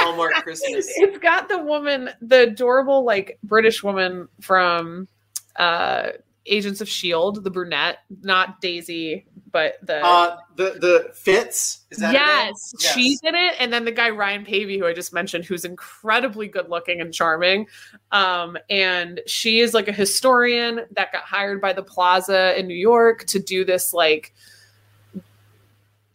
Hallmark 0.00 0.34
Christmas. 0.42 0.86
it's 0.96 1.18
got 1.18 1.48
the 1.48 1.58
woman, 1.58 2.10
the 2.20 2.42
adorable 2.42 3.04
like 3.04 3.38
British 3.42 3.82
woman 3.82 4.28
from 4.40 5.08
uh 5.56 6.10
Agents 6.48 6.80
of 6.80 6.88
Shield, 6.88 7.42
the 7.42 7.50
brunette, 7.50 7.98
not 8.22 8.60
Daisy, 8.60 9.26
but 9.50 9.78
the 9.82 9.96
Uh, 10.04 10.36
the 10.54 10.76
the 10.80 11.10
Fitz 11.12 11.80
is 11.90 11.98
that 11.98 12.12
name? 12.12 12.22
yes, 12.22 12.72
she's 12.94 13.20
in 13.24 13.34
it, 13.34 13.54
and 13.58 13.72
then 13.72 13.84
the 13.84 13.90
guy 13.90 14.10
Ryan 14.10 14.44
Paevey, 14.44 14.78
who 14.78 14.86
I 14.86 14.92
just 14.92 15.12
mentioned, 15.12 15.44
who's 15.44 15.64
incredibly 15.64 16.46
good 16.46 16.68
looking 16.68 17.00
and 17.00 17.12
charming. 17.12 17.66
Um, 18.12 18.56
and 18.70 19.20
she 19.26 19.58
is 19.58 19.74
like 19.74 19.88
a 19.88 19.92
historian 19.92 20.82
that 20.92 21.10
got 21.12 21.24
hired 21.24 21.60
by 21.60 21.72
the 21.72 21.82
Plaza 21.82 22.56
in 22.56 22.68
New 22.68 22.76
York 22.76 23.24
to 23.26 23.40
do 23.40 23.64
this 23.64 23.92
like 23.92 24.32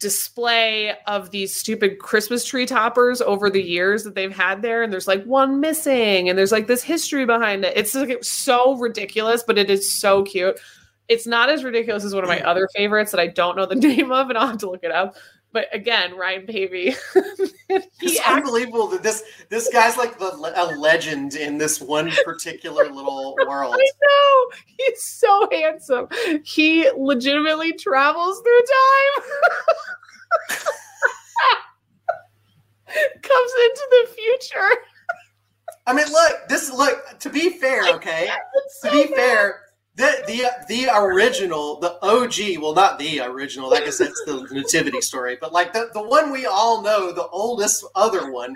display 0.02 0.92
of 1.06 1.30
these 1.30 1.56
stupid 1.56 1.98
Christmas 1.98 2.44
tree 2.44 2.66
toppers 2.66 3.22
over 3.22 3.48
the 3.48 3.62
years 3.62 4.04
that 4.04 4.14
they've 4.14 4.34
had 4.34 4.60
there. 4.60 4.82
And 4.82 4.92
there's 4.92 5.06
like 5.06 5.24
one 5.24 5.60
missing, 5.60 6.28
and 6.28 6.36
there's 6.36 6.52
like 6.52 6.66
this 6.66 6.82
history 6.82 7.24
behind 7.24 7.64
it. 7.64 7.72
It's 7.76 7.94
like 7.94 8.22
so 8.22 8.76
ridiculous, 8.76 9.42
but 9.42 9.56
it 9.56 9.70
is 9.70 9.98
so 9.98 10.24
cute. 10.24 10.60
It's 11.08 11.26
not 11.26 11.48
as 11.48 11.64
ridiculous 11.64 12.04
as 12.04 12.14
one 12.14 12.24
of 12.24 12.28
my 12.28 12.38
mm. 12.38 12.44
other 12.44 12.68
favorites 12.74 13.12
that 13.12 13.20
I 13.20 13.28
don't 13.28 13.56
know 13.56 13.64
the 13.64 13.74
name 13.88 14.12
of, 14.12 14.28
and 14.28 14.36
I'll 14.36 14.48
have 14.48 14.58
to 14.58 14.70
look 14.70 14.84
it 14.84 14.92
up. 14.92 15.16
But 15.52 15.66
again, 15.72 16.16
Ryan 16.16 16.46
Paevey. 16.46 16.96
It's 18.04 18.20
unbelievable 18.26 18.88
that 18.88 19.02
this 19.02 19.22
this 19.48 19.70
guy's 19.72 19.96
like 19.96 20.18
the, 20.18 20.26
a 20.56 20.76
legend 20.76 21.36
in 21.36 21.56
this 21.56 21.80
one 21.80 22.10
particular 22.22 22.84
little 22.90 23.34
world. 23.48 23.74
I 23.78 23.78
know 23.78 24.50
he's 24.66 25.02
so 25.02 25.48
handsome. 25.50 26.08
He 26.44 26.90
legitimately 26.90 27.72
travels 27.74 28.42
through 28.42 28.60
time. 28.60 29.24
Comes 33.22 33.52
into 33.64 33.86
the 33.90 34.08
future. 34.14 34.70
I 35.86 35.94
mean, 35.94 36.06
look, 36.12 36.48
this 36.48 36.70
look. 36.70 37.18
To 37.20 37.30
be 37.30 37.50
fair, 37.58 37.84
okay. 37.94 38.28
It's 38.66 38.80
To 38.82 38.90
be 38.90 39.06
bad. 39.06 39.14
fair, 39.16 39.60
the 39.94 40.22
the 40.26 40.44
the 40.68 40.88
original, 40.94 41.78
the 41.80 41.98
OG, 42.02 42.62
well, 42.62 42.74
not 42.74 42.98
the 42.98 43.20
original. 43.20 43.72
I 43.74 43.80
guess 43.80 43.98
that's 43.98 44.22
the 44.24 44.46
nativity 44.50 45.00
story, 45.02 45.36
but 45.40 45.52
like 45.52 45.72
the 45.72 45.90
the 45.92 46.02
one 46.02 46.30
we 46.32 46.46
all 46.46 46.82
know, 46.82 47.12
the 47.12 47.26
oldest 47.28 47.84
other 47.94 48.32
one, 48.32 48.54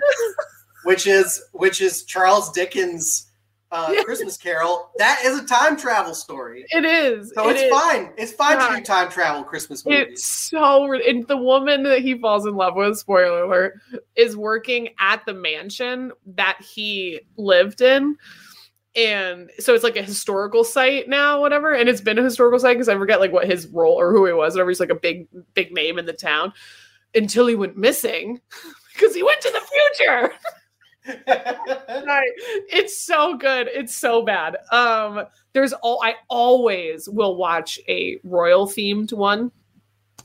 which 0.83 1.05
is 1.07 1.43
which 1.53 1.79
is 1.81 2.03
Charles 2.05 2.51
Dickens' 2.51 3.27
uh, 3.71 3.91
Yeah. 3.93 4.03
Christmas 4.03 4.35
Carol. 4.37 4.89
That 4.97 5.21
is 5.25 5.37
a 5.39 5.45
time 5.45 5.77
travel 5.77 6.15
story, 6.15 6.65
It 6.69 6.85
is. 6.85 7.31
so 7.35 7.49
It 7.49 7.53
it's 7.57 7.61
is. 7.63 7.71
fine. 7.71 8.13
It's 8.17 8.31
fine 8.31 8.57
to 8.57 8.77
do 8.77 8.83
time 8.83 9.09
travel 9.11 9.43
Christmas 9.43 9.83
It's 9.85 10.23
so 10.25 10.91
and 10.93 11.27
the 11.27 11.37
woman 11.37 11.83
that 11.83 12.01
he 12.01 12.17
falls 12.17 12.45
in 12.47 12.55
love 12.55 12.75
with, 12.75 12.97
spoiler 12.97 13.43
alert, 13.43 13.73
is 14.15 14.35
working 14.37 14.89
at 14.99 15.25
the 15.25 15.33
mansion 15.33 16.13
that 16.35 16.57
he 16.61 17.19
lived 17.35 17.81
in. 17.81 18.15
And 18.97 19.51
so 19.59 19.75
it's 19.75 19.83
like 19.83 19.95
a 19.95 20.01
historical 20.01 20.63
site 20.63 21.07
now, 21.07 21.39
whatever. 21.39 21.71
And 21.73 21.87
it's 21.87 22.01
been 22.01 22.17
a 22.17 22.23
historical 22.23 22.57
site 22.57 22.75
because 22.75 22.89
I 22.89 22.97
forget 22.97 23.19
like 23.19 23.31
what 23.31 23.45
his 23.45 23.67
role 23.67 23.93
or 23.93 24.11
who 24.11 24.25
he 24.25 24.33
was, 24.33 24.55
whatever. 24.55 24.71
He's 24.71 24.79
like 24.79 24.89
a 24.89 24.95
big, 24.95 25.27
big 25.53 25.71
name 25.71 25.99
in 25.99 26.07
the 26.07 26.13
town 26.13 26.51
until 27.13 27.45
he 27.45 27.53
went 27.53 27.77
missing 27.77 28.41
because 28.93 29.13
he 29.13 29.21
went 29.21 29.39
to 29.41 29.51
the 29.51 29.61
future. 29.95 30.31
Right. 32.05 32.31
It's 32.69 33.01
so 33.01 33.37
good. 33.37 33.69
It's 33.73 33.95
so 33.95 34.23
bad. 34.23 34.57
Um, 34.73 35.23
there's 35.53 35.71
all 35.71 36.01
I 36.03 36.15
always 36.27 37.07
will 37.07 37.37
watch 37.37 37.79
a 37.87 38.19
royal 38.25 38.67
themed 38.67 39.13
one. 39.13 39.51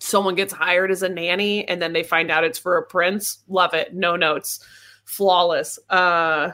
Someone 0.01 0.35
gets 0.35 0.53
hired 0.53 0.91
as 0.91 1.05
a 1.05 1.09
nanny 1.09 1.69
and 1.69 1.81
then 1.81 1.93
they 1.93 2.03
find 2.03 2.33
out 2.33 2.43
it's 2.43 2.59
for 2.59 2.79
a 2.79 2.83
prince. 2.85 3.45
Love 3.47 3.75
it. 3.75 3.95
No 3.95 4.17
notes. 4.17 4.59
Flawless. 5.05 5.79
Uh 5.89 6.51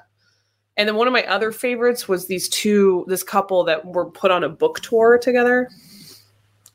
And 0.78 0.88
then 0.88 0.94
one 0.94 1.08
of 1.08 1.12
my 1.12 1.24
other 1.24 1.50
favorites 1.50 2.08
was 2.08 2.28
these 2.28 2.48
two, 2.48 3.04
this 3.08 3.24
couple 3.24 3.64
that 3.64 3.84
were 3.84 4.06
put 4.06 4.30
on 4.30 4.44
a 4.44 4.48
book 4.48 4.80
tour 4.80 5.18
together. 5.18 5.68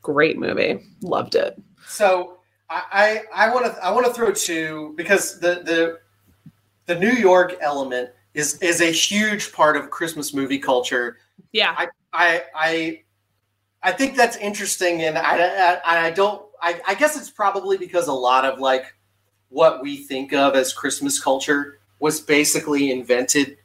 Great 0.02 0.38
movie. 0.38 0.78
Loved 1.00 1.34
it. 1.34 1.60
So 1.88 2.36
I 2.68 3.22
I 3.34 3.52
want 3.52 3.66
to 3.66 3.84
I 3.84 3.90
want 3.90 4.06
to 4.06 4.12
throw 4.12 4.30
two 4.30 4.92
because 4.96 5.40
the 5.40 5.62
the 5.64 5.98
the 6.86 6.98
New 6.98 7.12
York 7.12 7.56
element 7.62 8.10
is 8.34 8.60
is 8.60 8.82
a 8.82 8.90
huge 8.92 9.52
part 9.52 9.76
of 9.76 9.88
Christmas 9.90 10.34
movie 10.34 10.58
culture. 10.58 11.16
Yeah. 11.52 11.74
I 11.76 11.88
I 12.12 12.42
I, 12.54 13.02
I 13.82 13.92
think 13.92 14.16
that's 14.16 14.36
interesting, 14.36 15.02
and 15.02 15.16
I 15.16 15.80
I, 15.84 16.06
I 16.06 16.10
don't. 16.10 16.44
I, 16.60 16.80
I 16.86 16.94
guess 16.94 17.16
it's 17.16 17.30
probably 17.30 17.78
because 17.78 18.08
a 18.08 18.12
lot 18.12 18.44
of 18.44 18.58
like 18.58 18.94
what 19.48 19.82
we 19.82 19.96
think 19.96 20.34
of 20.34 20.54
as 20.54 20.74
Christmas 20.74 21.18
culture 21.22 21.78
was 22.00 22.20
basically 22.20 22.90
invented 22.90 23.56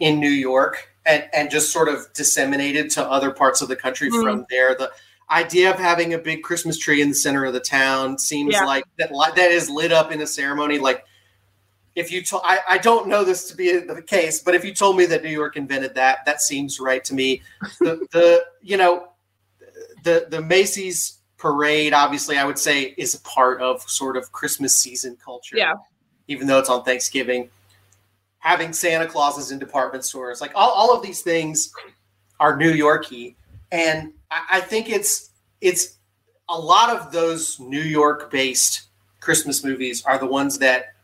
in 0.00 0.18
New 0.18 0.30
York 0.30 0.88
and, 1.06 1.28
and 1.32 1.50
just 1.50 1.70
sort 1.72 1.88
of 1.88 2.12
disseminated 2.14 2.90
to 2.90 3.04
other 3.04 3.30
parts 3.30 3.62
of 3.62 3.68
the 3.68 3.76
country 3.76 4.10
Mhm. 4.10 4.22
from 4.22 4.46
there. 4.50 4.74
The 4.74 4.90
idea 5.30 5.70
of 5.70 5.78
having 5.78 6.12
a 6.14 6.18
big 6.18 6.42
Christmas 6.42 6.76
tree 6.76 7.00
in 7.00 7.10
the 7.10 7.14
center 7.14 7.44
of 7.44 7.52
the 7.52 7.60
town 7.60 8.18
seems 8.18 8.54
Yeah. 8.54 8.64
like 8.64 8.84
that 8.98 9.10
that 9.36 9.50
is 9.50 9.70
lit 9.70 9.92
up 9.92 10.10
in 10.10 10.20
a 10.20 10.26
ceremony. 10.26 10.78
Like 10.78 11.04
if 11.94 12.10
you 12.10 12.22
told, 12.22 12.42
I, 12.44 12.60
I 12.68 12.78
don't 12.78 13.08
know 13.08 13.24
this 13.24 13.48
to 13.50 13.56
be 13.56 13.76
the 13.78 14.02
case, 14.02 14.40
but 14.40 14.54
if 14.54 14.64
you 14.64 14.74
told 14.74 14.96
me 14.96 15.06
that 15.06 15.22
New 15.22 15.30
York 15.30 15.56
invented 15.56 15.94
that, 15.94 16.24
that 16.26 16.40
seems 16.40 16.80
right 16.80 17.04
to 17.04 17.14
me. 17.14 17.42
The, 17.80 18.06
the 18.12 18.44
you 18.62 18.76
know, 18.76 19.08
the 20.04 20.26
the 20.30 20.40
Macy's 20.40 21.18
parade, 21.36 21.92
obviously, 21.92 22.36
I 22.38 22.44
would 22.44 22.58
say 22.58 22.94
is 22.96 23.14
a 23.14 23.20
part 23.20 23.60
of 23.60 23.82
sort 23.82 24.16
of 24.16 24.32
Christmas 24.32 24.74
season 24.74 25.16
culture. 25.22 25.56
Yeah. 25.56 25.74
Even 26.28 26.46
though 26.46 26.58
it's 26.58 26.68
on 26.70 26.84
Thanksgiving, 26.84 27.50
having 28.40 28.72
Santa 28.72 29.06
Clauses 29.06 29.50
in 29.52 29.58
department 29.58 30.04
stores, 30.04 30.40
like 30.40 30.52
all, 30.54 30.70
all 30.70 30.94
of 30.94 31.02
these 31.02 31.22
things 31.22 31.72
are 32.38 32.56
New 32.56 32.72
Yorky, 32.72 33.36
and 33.70 34.12
I, 34.30 34.44
I 34.52 34.60
think 34.60 34.90
it's 34.90 35.30
it's 35.60 35.96
a 36.48 36.58
lot 36.58 36.90
of 36.90 37.12
those 37.12 37.60
New 37.60 37.82
York 37.82 38.30
based 38.30 38.88
Christmas 39.20 39.62
movies 39.62 40.04
are 40.04 40.18
the 40.18 40.26
ones 40.26 40.58
that 40.58 40.94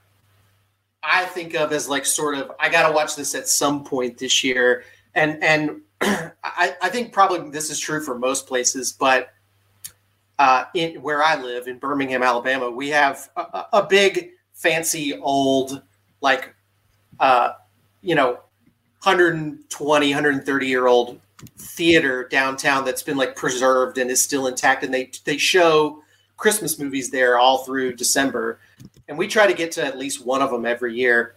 I 1.02 1.24
think 1.26 1.54
of 1.54 1.72
as 1.72 1.88
like 1.88 2.04
sort 2.04 2.36
of 2.36 2.52
I 2.58 2.68
got 2.68 2.88
to 2.88 2.94
watch 2.94 3.14
this 3.14 3.34
at 3.34 3.48
some 3.48 3.84
point 3.84 4.18
this 4.18 4.42
year, 4.42 4.84
and 5.14 5.42
and 5.42 5.82
I, 6.00 6.74
I 6.82 6.88
think 6.88 7.12
probably 7.12 7.50
this 7.50 7.70
is 7.70 7.78
true 7.78 8.02
for 8.02 8.18
most 8.18 8.46
places, 8.46 8.92
but 8.92 9.30
uh, 10.38 10.64
in 10.74 11.00
where 11.02 11.22
I 11.22 11.40
live 11.40 11.68
in 11.68 11.78
Birmingham, 11.78 12.22
Alabama, 12.22 12.70
we 12.70 12.90
have 12.90 13.30
a- 13.36 13.66
a 13.74 13.86
big, 13.86 14.30
fancy, 14.52 15.18
old, 15.18 15.82
like, 16.20 16.54
uh, 17.20 17.52
you 18.02 18.14
know, 18.14 18.40
120, 19.02 20.10
130 20.10 20.66
year 20.66 20.86
old 20.86 21.20
theater 21.58 22.26
downtown 22.28 22.84
that's 22.84 23.02
been 23.02 23.16
like 23.16 23.36
preserved 23.36 23.98
and 23.98 24.10
is 24.10 24.20
still 24.20 24.46
intact, 24.46 24.82
and 24.84 24.92
they 24.92 25.10
they 25.24 25.36
show 25.36 26.02
Christmas 26.36 26.78
movies 26.78 27.10
there 27.10 27.38
all 27.38 27.58
through 27.58 27.94
December, 27.94 28.58
and 29.08 29.16
we 29.16 29.26
try 29.26 29.46
to 29.46 29.54
get 29.54 29.72
to 29.72 29.84
at 29.84 29.98
least 29.98 30.24
one 30.24 30.42
of 30.42 30.50
them 30.50 30.66
every 30.66 30.94
year. 30.94 31.34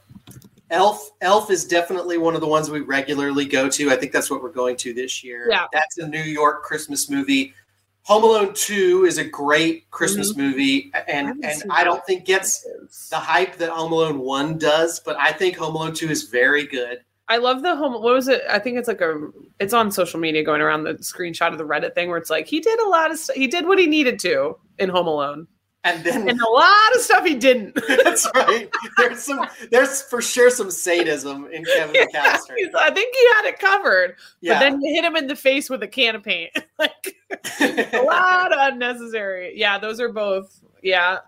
Elf 0.72 1.12
Elf 1.22 1.50
is 1.50 1.66
definitely 1.66 2.18
one 2.18 2.36
of 2.36 2.42
the 2.42 2.48
ones 2.48 2.70
we 2.70 2.82
regularly 2.82 3.46
go 3.46 3.70
to. 3.70 3.92
I 3.92 3.96
think 3.96 4.12
that's 4.12 4.30
what 4.30 4.42
we're 4.44 4.52
going 4.52 4.76
to 4.78 4.94
this 4.94 5.24
year. 5.24 5.48
Yeah. 5.50 5.66
That's 5.74 5.98
a 5.98 6.08
New 6.08 6.22
York 6.22 6.64
Christmas 6.64 7.10
movie. 7.10 7.54
Home 8.04 8.24
Alone 8.24 8.54
2 8.54 9.06
is 9.06 9.18
a 9.18 9.24
great 9.24 9.90
Christmas 9.92 10.32
mm-hmm. 10.32 10.42
movie 10.42 10.92
and 11.08 11.28
haven't 11.28 11.46
and 11.46 11.72
I 11.72 11.84
don't 11.84 12.04
think 12.06 12.26
gets 12.26 12.66
the 13.10 13.18
hype 13.18 13.58
that 13.58 13.70
Home 13.70 13.92
Alone 13.92 14.20
1 14.20 14.58
does, 14.58 15.00
but 15.00 15.16
I 15.20 15.32
think 15.32 15.58
Home 15.58 15.76
Alone 15.76 15.94
2 15.94 16.10
is 16.10 16.24
very 16.24 16.66
good. 16.66 17.00
I 17.30 17.38
love 17.38 17.62
the 17.62 17.76
home. 17.76 17.94
What 17.94 18.16
was 18.16 18.28
it? 18.28 18.42
I 18.50 18.58
think 18.58 18.80
it's 18.80 18.88
like 18.88 19.02
a. 19.02 19.30
It's 19.60 19.74
on 19.74 19.92
social 19.92 20.20
media 20.20 20.44
going 20.44 20.62
around 20.62 20.84
the 20.84 20.96
screenshot 20.96 21.52
of 21.52 21.60
the 21.60 21.64
Reddit 21.64 21.94
thing 21.94 22.10
where 22.10 22.18
it's 22.18 22.32
like 22.32 22.48
he 22.48 22.60
did 22.60 22.80
a 22.80 22.90
lot 22.90 23.12
of. 23.12 23.20
St- 23.20 23.38
he 23.38 23.46
did 23.46 23.68
what 23.68 23.78
he 23.78 23.86
needed 23.86 24.18
to 24.22 24.58
in 24.80 24.90
Home 24.90 25.06
Alone, 25.06 25.48
And 25.86 26.04
then 26.04 26.28
and 26.30 26.42
a 26.42 26.50
lot 26.50 26.96
of 26.96 27.02
stuff 27.02 27.26
he 27.26 27.36
didn't. 27.36 27.74
that's 28.04 28.30
right. 28.36 28.70
There's 28.98 29.20
some 29.24 29.46
there's 29.72 30.02
for 30.02 30.22
sure 30.22 30.50
some 30.50 30.70
sadism 30.72 31.48
in 31.54 31.64
Kevin 31.64 31.96
Yeah, 31.96 32.06
McCallister. 32.36 32.56
I 32.78 32.92
think 32.92 33.16
he 33.16 33.28
had 33.36 33.46
it 33.46 33.60
covered, 33.60 34.16
Yeah. 34.42 34.56
but 34.56 34.60
then 34.60 34.82
you 34.82 34.94
hit 34.94 35.06
him 35.06 35.16
in 35.16 35.28
the 35.28 35.38
face 35.38 35.70
with 35.70 35.82
a 35.82 35.88
can 35.88 36.16
of 36.18 36.24
paint. 36.24 36.52
like 36.80 37.16
a 37.62 38.02
lot 38.06 38.52
of 38.52 38.74
unnecessary. 38.74 39.54
Yeah, 39.56 39.78
those 39.80 40.02
are 40.02 40.10
both. 40.12 40.60
Yeah, 40.84 41.20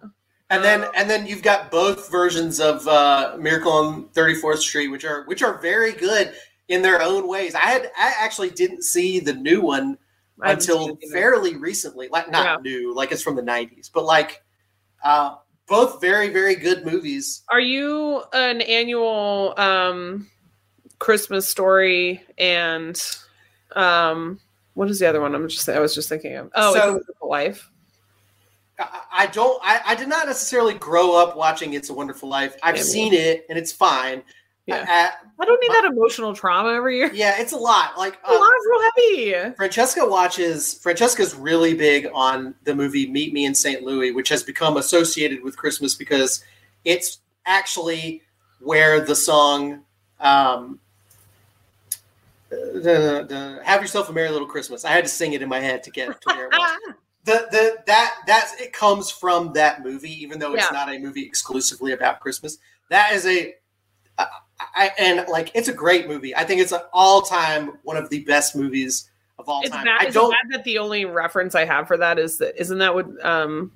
And 0.49 0.61
then 0.63 0.85
and 0.97 1.09
then 1.09 1.25
you've 1.27 1.43
got 1.43 1.71
both 1.71 2.11
versions 2.11 2.59
of 2.59 2.85
uh, 2.89 3.37
Miracle 3.39 3.71
on 3.71 4.05
34th 4.09 4.57
Street, 4.59 4.89
which 4.89 5.05
are 5.05 5.23
which 5.25 5.41
are 5.43 5.59
very 5.61 5.93
good 5.93 6.33
in 6.67 6.81
their 6.81 7.01
own 7.01 7.25
ways. 7.27 7.55
I 7.55 7.59
had 7.59 7.89
I 7.97 8.13
actually 8.19 8.49
didn't 8.49 8.83
see 8.83 9.19
the 9.21 9.33
new 9.33 9.61
one 9.61 9.97
until 10.41 10.79
seen 10.79 10.89
it 10.91 10.97
either. 11.03 11.13
fairly 11.13 11.55
recently. 11.55 12.07
Like 12.09 12.29
not 12.31 12.45
Yeah. 12.45 12.57
new, 12.71 12.95
like 12.95 13.11
it's 13.11 13.21
from 13.21 13.35
the 13.35 13.41
90s, 13.43 13.89
but 13.93 14.05
like 14.05 14.40
uh, 15.03 15.35
both 15.67 16.01
very 16.01 16.29
very 16.29 16.55
good 16.55 16.85
movies. 16.85 17.43
Are 17.49 17.59
you 17.59 18.23
an 18.33 18.61
annual 18.61 19.53
um 19.57 20.27
Christmas 20.99 21.47
story 21.47 22.21
and 22.37 23.01
um 23.75 24.39
what 24.73 24.89
is 24.89 24.99
the 24.99 25.07
other 25.07 25.21
one? 25.21 25.33
I'm 25.35 25.47
just 25.49 25.67
I 25.69 25.79
was 25.79 25.93
just 25.95 26.09
thinking 26.09 26.35
of. 26.35 26.49
Oh, 26.55 26.73
So- 26.73 26.77
It's 26.79 26.85
a 26.87 26.91
Wonderful 26.93 27.29
Life. 27.29 27.67
I, 29.13 29.27
don't. 29.27 29.61
I, 29.63 29.79
I 29.85 29.95
did 29.95 30.07
not 30.09 30.25
necessarily 30.25 30.73
grow 30.73 31.15
up 31.15 31.37
watching 31.37 31.73
It's 31.73 31.89
a 31.91 31.93
Wonderful 31.93 32.27
Life. 32.29 32.55
I've 32.63 32.79
seen 32.79 33.13
it 33.13 33.45
and 33.47 33.57
it's 33.59 33.71
fine. 33.71 34.23
Yeah. 34.67 34.85
Uh, 34.87 35.27
I 35.39 35.45
don't 35.45 35.59
need 35.59 35.71
that 35.71 35.85
emotional 35.85 36.35
trauma 36.35 36.73
every 36.73 36.97
year. 36.97 37.09
yeah, 37.13 37.41
it's 37.41 37.51
a 37.51 37.57
lot. 37.57 37.97
Like 37.97 38.19
A 38.23 38.31
lot 38.33 38.41
uh, 38.41 38.55
is 38.55 38.67
real 38.69 38.81
heavy. 39.43 39.55
Francesca 39.55 40.05
watches. 40.05 40.75
Francesca's 40.75 41.33
really 41.35 41.73
big 41.73 42.07
on 42.13 42.53
the 42.63 42.75
movie 42.75 43.09
Meet 43.09 43.33
Me 43.33 43.45
in 43.45 43.55
St. 43.55 43.81
Louis, 43.81 44.11
which 44.11 44.29
has 44.29 44.43
become 44.43 44.77
associated 44.77 45.43
with 45.43 45.57
Christmas 45.57 45.95
because 45.95 46.43
it's 46.85 47.19
actually 47.47 48.21
where 48.59 49.01
the 49.01 49.15
song 49.15 49.81
um, 50.19 50.79
the, 52.49 53.25
the, 53.27 53.59
"Have 53.63 53.81
Yourself 53.81 54.09
a 54.09 54.13
Merry 54.13 54.29
Little 54.29 54.47
Christmas." 54.47 54.85
I 54.85 54.91
had 54.91 55.05
to 55.05 55.09
sing 55.09 55.33
it 55.33 55.41
in 55.41 55.49
my 55.49 55.59
head 55.59 55.83
to 55.83 55.91
get 55.91 56.07
to 56.21 56.35
where 56.35 56.45
it 56.45 56.51
was. 56.51 56.79
the 57.25 57.47
the 57.51 57.77
that 57.87 58.15
that's 58.27 58.59
it 58.61 58.73
comes 58.73 59.09
from 59.09 59.53
that 59.53 59.83
movie, 59.83 60.21
even 60.21 60.37
though 60.39 60.53
it's 60.53 60.65
Yeah. 60.71 60.77
not 60.85 60.93
a 60.93 60.99
movie 60.99 61.25
exclusively 61.25 61.93
about 61.93 62.19
Christmas. 62.19 62.57
That 62.89 63.13
is 63.13 63.25
a 63.25 63.55
I, 64.75 64.91
and 64.99 65.27
like 65.29 65.51
it's 65.53 65.67
a 65.67 65.73
great 65.73 66.07
movie. 66.07 66.35
I 66.35 66.43
think 66.43 66.61
it's 66.61 66.71
an 66.71 66.81
all 66.93 67.21
time 67.21 67.77
one 67.83 67.97
of 67.97 68.09
the 68.09 68.23
best 68.23 68.55
movies 68.55 69.09
of 69.39 69.47
all 69.49 69.61
It's 69.61 69.71
time. 69.71 69.85
bad, 69.85 70.07
I 70.07 70.09
don't. 70.09 70.31
bad 70.31 70.57
that 70.57 70.63
the 70.63 70.77
only 70.77 71.05
reference 71.05 71.55
I 71.55 71.65
have 71.65 71.87
for 71.87 71.97
that 71.97 72.19
is 72.19 72.37
that 72.39 72.59
isn't 72.59 72.77
that 72.79 72.93
what 72.95 73.07
um 73.25 73.71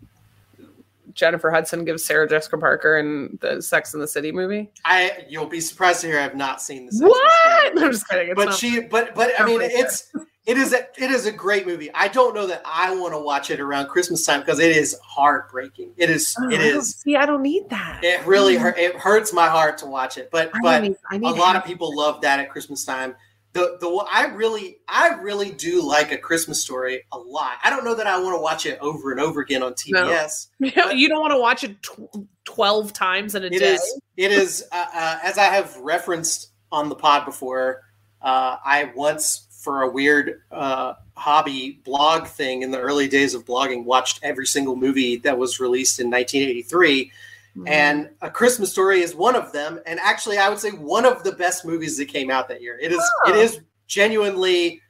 Jennifer 1.14 1.50
Hudson 1.50 1.86
gives 1.86 2.04
Sarah 2.04 2.28
Jessica 2.28 2.58
Parker 2.58 2.98
in 2.98 3.38
the 3.42 3.62
Sex 3.62 3.94
and 3.94 4.04
the 4.04 4.08
City 4.08 4.32
movie? 4.32 4.70
I 4.84 5.26
you'll 5.30 5.46
be 5.48 5.62
surprised 5.62 6.02
to 6.02 6.08
hear 6.08 6.20
I 6.20 6.24
have 6.24 6.36
not 6.36 6.62
seen 6.62 6.86
this. 6.88 7.00
Sex 7.00 7.04
and 7.04 7.78
the 7.78 7.82
What? 7.82 7.84
I'm 7.86 7.92
just 7.92 8.08
kidding. 8.10 8.34
But 8.36 8.54
she, 8.54 8.82
but 8.82 9.16
but 9.16 9.32
I 9.40 9.46
mean, 9.46 9.60
it's 9.62 10.12
it 10.46 10.58
is 10.58 10.74
a 10.74 10.88
it 10.98 11.10
is 11.12 11.26
a 11.26 11.32
great 11.32 11.66
movie. 11.66 11.90
I 11.94 12.08
don't 12.08 12.36
know 12.36 12.46
that 12.48 12.62
I 12.66 12.96
want 12.96 13.14
to 13.14 13.20
watch 13.20 13.50
it 13.50 13.60
around 13.60 13.88
Christmas 13.88 14.26
time 14.26 14.42
because 14.42 14.60
it 14.60 14.76
is 14.76 14.98
heartbreaking. 15.04 15.94
It 15.98 16.10
is 16.10 16.36
Oh, 16.40 16.50
it 16.50 16.62
is 16.62 16.96
See, 16.98 17.16
I 17.16 17.26
don't 17.26 17.42
need 17.42 17.70
that. 17.70 18.02
it 18.04 18.26
really 18.26 18.56
hurt. 18.56 18.78
It 18.78 18.96
hurts 18.96 19.34
my 19.34 19.48
heart 19.48 19.78
to 19.80 19.86
watch 19.88 20.18
it. 20.18 20.30
But 20.32 20.52
I 20.54 20.60
but 20.62 20.84
need, 20.84 20.96
I 21.12 21.16
a 21.16 21.20
need 21.20 21.38
lot 21.38 21.56
of 21.56 21.66
people 21.66 21.96
love 21.96 22.22
that 22.22 22.40
at 22.40 22.50
Christmas 22.52 22.86
time. 22.86 23.16
The 23.54 23.78
the 23.80 23.88
I 24.12 24.26
really 24.34 24.80
I 24.88 25.16
really 25.22 25.50
do 25.52 25.82
like 25.82 26.12
a 26.12 26.18
Christmas 26.18 26.62
story 26.62 27.04
a 27.14 27.18
lot. 27.18 27.54
I 27.64 27.70
don't 27.70 27.86
know 27.86 27.96
that 27.96 28.06
I 28.06 28.20
want 28.22 28.36
to 28.38 28.42
watch 28.42 28.66
it 28.66 28.78
over 28.82 29.12
and 29.12 29.20
over 29.22 29.40
again 29.42 29.64
on 29.64 29.74
TBS. 29.74 30.48
you 30.60 31.08
don't 31.10 31.22
want 31.22 31.32
to 31.32 31.40
watch 31.40 31.64
it 31.64 31.82
tw- 31.82 32.28
12 32.44 32.92
times 32.94 33.34
in 33.34 33.44
a 33.44 33.48
It 33.48 33.60
day. 33.60 33.74
is 33.76 34.02
it 34.18 34.32
is 34.32 34.66
uh, 34.74 34.86
uh, 34.94 35.20
as 35.24 35.38
I 35.38 35.46
have 35.46 35.76
referenced 35.78 36.50
on 36.72 36.90
the 36.90 36.96
pod 36.96 37.26
before. 37.26 37.82
Uh, 38.22 38.58
I 38.66 38.92
once 38.96 39.45
for 39.66 39.82
a 39.82 39.90
weird 39.90 40.42
uh, 40.52 40.94
hobby 41.18 41.80
blog 41.84 42.28
thing 42.28 42.62
in 42.62 42.72
the 42.72 42.80
early 42.80 43.08
days 43.08 43.34
of 43.34 43.44
blogging 43.46 43.84
watched 43.84 44.20
every 44.24 44.46
single 44.46 44.76
movie 44.76 45.18
that 45.18 45.38
was 45.38 45.60
released 45.60 46.00
in 46.00 46.10
1983 46.10 47.12
Mm-hmm. 47.58 47.68
and 47.70 48.10
a 48.22 48.30
christmas 48.30 48.70
story 48.70 49.00
is 49.00 49.16
one 49.16 49.34
of 49.34 49.54
them 49.54 49.80
and 49.86 49.98
actually 50.02 50.38
i 50.38 50.50
would 50.50 50.60
say 50.60 50.72
one 50.72 51.06
of 51.06 51.24
the 51.24 51.32
best 51.32 51.64
movies 51.64 51.96
that 51.98 52.08
came 52.10 52.30
out 52.30 52.50
that 52.50 52.62
year 52.62 52.78
it 52.82 52.92
is 52.92 53.00
Oh. 53.26 53.30
it 53.30 53.38
is 53.38 53.62
genuinely 53.88 54.82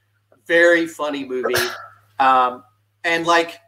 very 0.48 0.88
funny 0.88 1.24
movie 1.26 1.54
um 2.20 2.64
and 3.04 3.28
like 3.28 3.60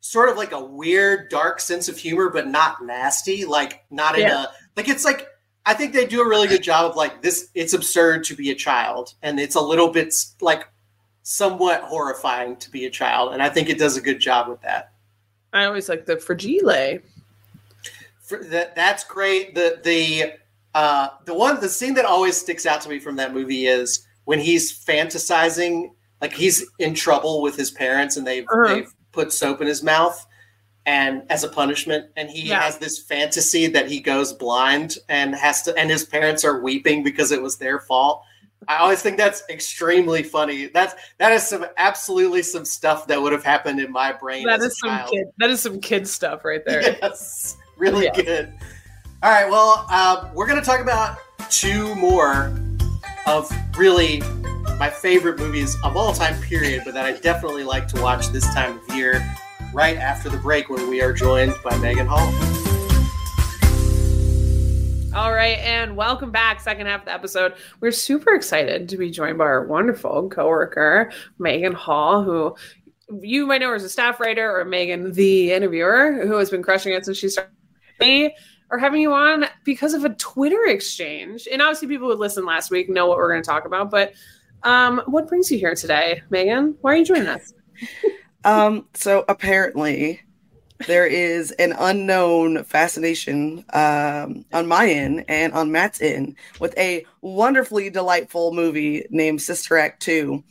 sort 0.00 0.30
of 0.30 0.38
like 0.38 0.52
a 0.52 0.64
weird 0.64 1.28
dark 1.28 1.60
sense 1.60 1.90
of 1.90 1.98
humor 1.98 2.30
but 2.30 2.48
not 2.48 2.82
nasty 2.82 3.44
like 3.44 3.84
not 3.90 4.14
in 4.18 4.22
Yeah. 4.22 4.44
a 4.44 4.46
like 4.78 4.88
it's 4.88 5.04
like 5.04 5.28
i 5.66 5.74
think 5.74 5.92
they 5.92 6.04
do 6.06 6.20
a 6.20 6.28
really 6.28 6.48
good 6.48 6.62
job 6.62 6.90
of 6.90 6.96
like 6.96 7.22
this 7.22 7.48
it's 7.54 7.72
absurd 7.72 8.24
to 8.24 8.34
be 8.34 8.50
a 8.50 8.54
child 8.54 9.14
and 9.22 9.38
it's 9.40 9.54
a 9.54 9.60
little 9.60 9.88
bit 9.88 10.14
like 10.40 10.68
somewhat 11.22 11.82
horrifying 11.82 12.56
to 12.56 12.70
be 12.70 12.84
a 12.86 12.90
child 12.90 13.32
and 13.32 13.42
i 13.42 13.48
think 13.48 13.68
it 13.68 13.78
does 13.78 13.96
a 13.96 14.00
good 14.00 14.18
job 14.20 14.48
with 14.48 14.60
that 14.62 14.90
I 15.54 15.66
always 15.66 15.86
like 15.88 16.06
the 16.06 16.16
fragile. 16.16 16.98
for 18.22 18.42
that 18.44 18.74
that's 18.74 19.04
great. 19.04 19.54
The 19.54 19.78
the 19.84 20.32
Uh, 20.74 21.08
the 21.26 21.34
one, 21.34 21.60
the 21.60 21.68
scene 21.68 21.92
that 21.92 22.06
always 22.06 22.34
sticks 22.34 22.64
out 22.64 22.80
to 22.80 22.88
me 22.88 22.98
from 22.98 23.16
that 23.16 23.34
movie 23.34 23.66
is 23.66 24.06
when 24.24 24.38
he's 24.40 24.72
fantasizing, 24.72 25.90
like 26.22 26.32
he's 26.32 26.64
in 26.78 26.94
trouble 26.94 27.42
with 27.42 27.54
his 27.54 27.70
parents, 27.70 28.16
and 28.16 28.26
they've 28.26 28.46
Uh-huh. 28.50 28.74
they've 28.74 28.92
put 29.12 29.30
soap 29.34 29.60
in 29.60 29.66
his 29.66 29.82
mouth, 29.82 30.24
and 30.86 31.22
as 31.30 31.44
a 31.44 31.48
punishment, 31.48 32.06
and 32.16 32.28
he 32.30 32.48
Yeah. 32.48 32.60
has 32.60 32.78
this 32.78 32.98
fantasy 32.98 33.66
that 33.68 33.88
he 33.88 34.00
goes 34.00 34.32
blind 34.32 34.98
and 35.08 35.34
has 35.34 35.62
to, 35.62 35.76
and 35.78 35.90
his 35.90 36.04
parents 36.04 36.44
are 36.44 36.60
weeping 36.60 37.02
because 37.02 37.30
it 37.32 37.40
was 37.40 37.56
their 37.58 37.78
fault. 37.80 38.22
I 38.68 38.76
always 38.78 39.02
think 39.02 39.16
that's 39.16 39.42
extremely 39.50 40.22
funny. 40.22 40.66
That's 40.66 40.94
that 41.18 41.32
is 41.32 41.46
some 41.46 41.66
absolutely 41.76 42.42
some 42.42 42.64
stuff 42.64 43.08
that 43.08 43.20
would 43.20 43.32
have 43.32 43.44
happened 43.44 43.80
in 43.80 43.90
my 43.90 44.12
brain. 44.12 44.44
That 44.46 44.60
a 44.60 44.70
some 44.70 44.90
child. 44.90 45.10
kid. 45.12 45.26
That 45.38 45.50
is 45.50 45.60
some 45.60 45.80
kid 45.80 46.06
stuff 46.08 46.44
right 46.44 46.64
there. 46.64 46.96
Yes, 47.02 47.56
really 47.76 48.04
Yeah. 48.04 48.12
good. 48.22 48.52
All 49.22 49.30
right, 49.30 49.48
well, 49.50 49.86
uh, 49.88 50.28
we're 50.34 50.46
going 50.46 50.58
to 50.60 50.66
talk 50.66 50.80
about 50.80 51.16
two 51.50 51.94
more 51.96 52.52
of 53.26 53.52
really 53.76 54.20
my 54.78 54.90
favorite 54.90 55.38
movies 55.38 55.76
of 55.84 55.96
all 55.96 56.12
time, 56.12 56.40
period, 56.42 56.82
but 56.84 56.92
that 56.94 57.04
I 57.04 57.12
definitely 57.12 57.62
like 57.62 57.86
to 57.88 58.00
watch 58.00 58.28
this 58.28 58.44
time 58.54 58.78
of 58.88 58.96
year, 58.96 59.24
right 59.72 59.96
after 59.96 60.28
the 60.28 60.36
break 60.36 60.68
when 60.68 60.88
we 60.88 61.00
are 61.00 61.12
joined 61.12 61.54
by 61.64 61.72
Meghan 61.72 62.06
Hall. 62.06 62.28
All 65.14 65.32
right, 65.32 65.58
and 65.58 65.96
welcome 65.96 66.30
back. 66.30 66.60
Second 66.60 66.86
half 66.86 67.00
of 67.00 67.06
the 67.06 67.12
episode. 67.12 67.54
We're 67.80 67.90
super 67.90 68.34
excited 68.34 68.88
to 68.90 68.96
be 68.96 69.10
joined 69.10 69.38
by 69.38 69.44
our 69.44 69.66
wonderful 69.66 70.28
coworker, 70.28 71.10
Meghan 71.38 71.74
Hall, 71.74 72.22
who 72.22 72.54
you 73.20 73.46
might 73.46 73.60
know 73.60 73.68
her 73.68 73.74
as 73.74 73.84
a 73.84 73.90
staff 73.90 74.20
writer, 74.20 74.58
or 74.58 74.64
Meghan, 74.64 75.14
the 75.14 75.52
interviewer, 75.52 76.26
who 76.26 76.36
has 76.36 76.50
been 76.50 76.62
crushing 76.62 76.94
it 76.94 77.04
since 77.04 77.18
she 77.18 77.28
started. 77.28 77.52
We 78.00 78.34
are 78.70 78.78
having 78.78 79.02
you 79.02 79.12
on 79.12 79.46
because 79.64 79.94
of 79.94 80.04
a 80.04 80.10
Twitter 80.10 80.64
exchange. 80.64 81.46
And 81.50 81.60
obviously, 81.60 81.88
people 81.88 82.10
who 82.10 82.16
listened 82.16 82.46
last 82.46 82.70
week 82.70 82.88
know 82.88 83.06
what 83.06 83.18
we're 83.18 83.30
going 83.30 83.42
to 83.42 83.48
talk 83.48 83.66
about. 83.66 83.90
But 83.90 84.14
um, 84.62 85.02
what 85.06 85.28
brings 85.28 85.50
you 85.50 85.58
here 85.58 85.74
today, 85.74 86.22
Meghan? 86.30 86.76
Why 86.80 86.94
are 86.94 86.96
you 86.96 87.04
joining 87.04 87.28
us? 87.28 87.52
Um, 88.44 88.86
so 88.94 89.24
apparently 89.28 90.20
there 90.86 91.06
is 91.06 91.52
an 91.52 91.74
unknown 91.78 92.64
fascination 92.64 93.64
um, 93.72 94.44
on 94.52 94.66
my 94.66 94.88
end 94.88 95.24
and 95.28 95.52
on 95.52 95.70
Matt's 95.70 96.00
end 96.02 96.36
with 96.60 96.76
a 96.76 97.06
wonderfully 97.20 97.90
delightful 97.90 98.52
movie 98.52 99.06
named 99.10 99.40
Sister 99.40 99.78
Act 99.78 100.02
2. 100.02 100.42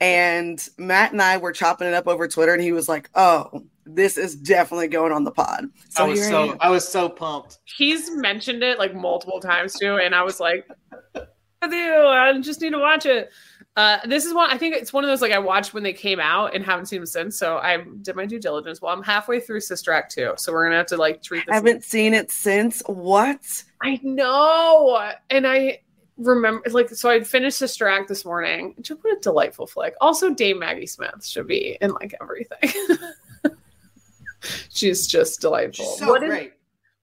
And 0.00 0.66
Matt 0.78 1.12
and 1.12 1.20
I 1.20 1.38
were 1.38 1.52
chopping 1.52 1.88
it 1.88 1.94
up 1.94 2.06
over 2.06 2.28
Twitter, 2.28 2.54
and 2.54 2.62
he 2.62 2.70
was 2.70 2.88
like, 2.88 3.10
Oh, 3.16 3.64
this 3.84 4.16
is 4.16 4.36
definitely 4.36 4.86
going 4.88 5.12
on 5.12 5.24
the 5.24 5.30
pod. 5.32 5.64
So 5.88 6.04
I 6.04 6.08
was 6.08 6.20
here 6.20 6.28
I 6.28 6.30
so. 6.30 6.56
I 6.60 6.70
was 6.70 6.86
so 6.86 7.08
pumped. 7.08 7.58
He's 7.64 8.10
mentioned 8.14 8.62
it 8.62 8.78
like 8.78 8.94
multiple 8.94 9.40
times 9.40 9.74
too, 9.74 9.96
and 9.96 10.14
I 10.14 10.22
was 10.22 10.38
like, 10.38 10.68
with 11.14 11.72
you, 11.72 12.06
I 12.06 12.38
just 12.40 12.60
need 12.60 12.70
to 12.70 12.78
watch 12.78 13.06
it. 13.06 13.30
Uh, 13.78 13.98
this 14.06 14.24
is 14.24 14.34
one 14.34 14.50
I 14.50 14.58
think 14.58 14.74
it's 14.74 14.92
one 14.92 15.04
of 15.04 15.08
those 15.08 15.22
like 15.22 15.30
I 15.30 15.38
watched 15.38 15.72
when 15.72 15.84
they 15.84 15.92
came 15.92 16.18
out 16.18 16.52
and 16.54 16.64
haven't 16.64 16.86
seen 16.86 16.98
them 16.98 17.06
since. 17.06 17.38
So 17.38 17.58
I 17.58 17.84
did 18.02 18.16
my 18.16 18.26
due 18.26 18.40
diligence. 18.40 18.82
Well, 18.82 18.92
I'm 18.92 19.04
halfway 19.04 19.38
through 19.38 19.60
Sister 19.60 19.92
Act 19.92 20.12
2, 20.14 20.34
so 20.36 20.52
we're 20.52 20.64
gonna 20.64 20.76
have 20.78 20.86
to 20.86 20.96
like 20.96 21.22
treat 21.22 21.46
this. 21.46 21.54
haven't 21.54 21.84
seen 21.84 22.12
it 22.12 22.32
since. 22.32 22.82
What? 22.86 23.62
I 23.80 24.00
know, 24.02 25.12
and 25.30 25.46
I 25.46 25.80
remember 26.16 26.68
like 26.70 26.88
so 26.90 27.08
I'd 27.10 27.24
finished 27.24 27.56
Sister 27.58 27.86
Act 27.86 28.08
this 28.08 28.24
morning. 28.24 28.74
Just 28.80 29.02
what 29.04 29.16
a 29.16 29.20
delightful 29.20 29.68
flick. 29.68 29.94
Also, 30.00 30.34
Dame 30.34 30.58
Maggie 30.58 30.86
Smith 30.86 31.24
should 31.24 31.46
be 31.46 31.78
in 31.80 31.92
like 31.92 32.14
everything. 32.20 32.98
She's 34.70 35.06
just 35.06 35.40
delightful. 35.40 35.84
She's 35.84 35.98
so 35.98 36.08
What 36.08 36.22
is- 36.22 36.28
great. 36.30 36.52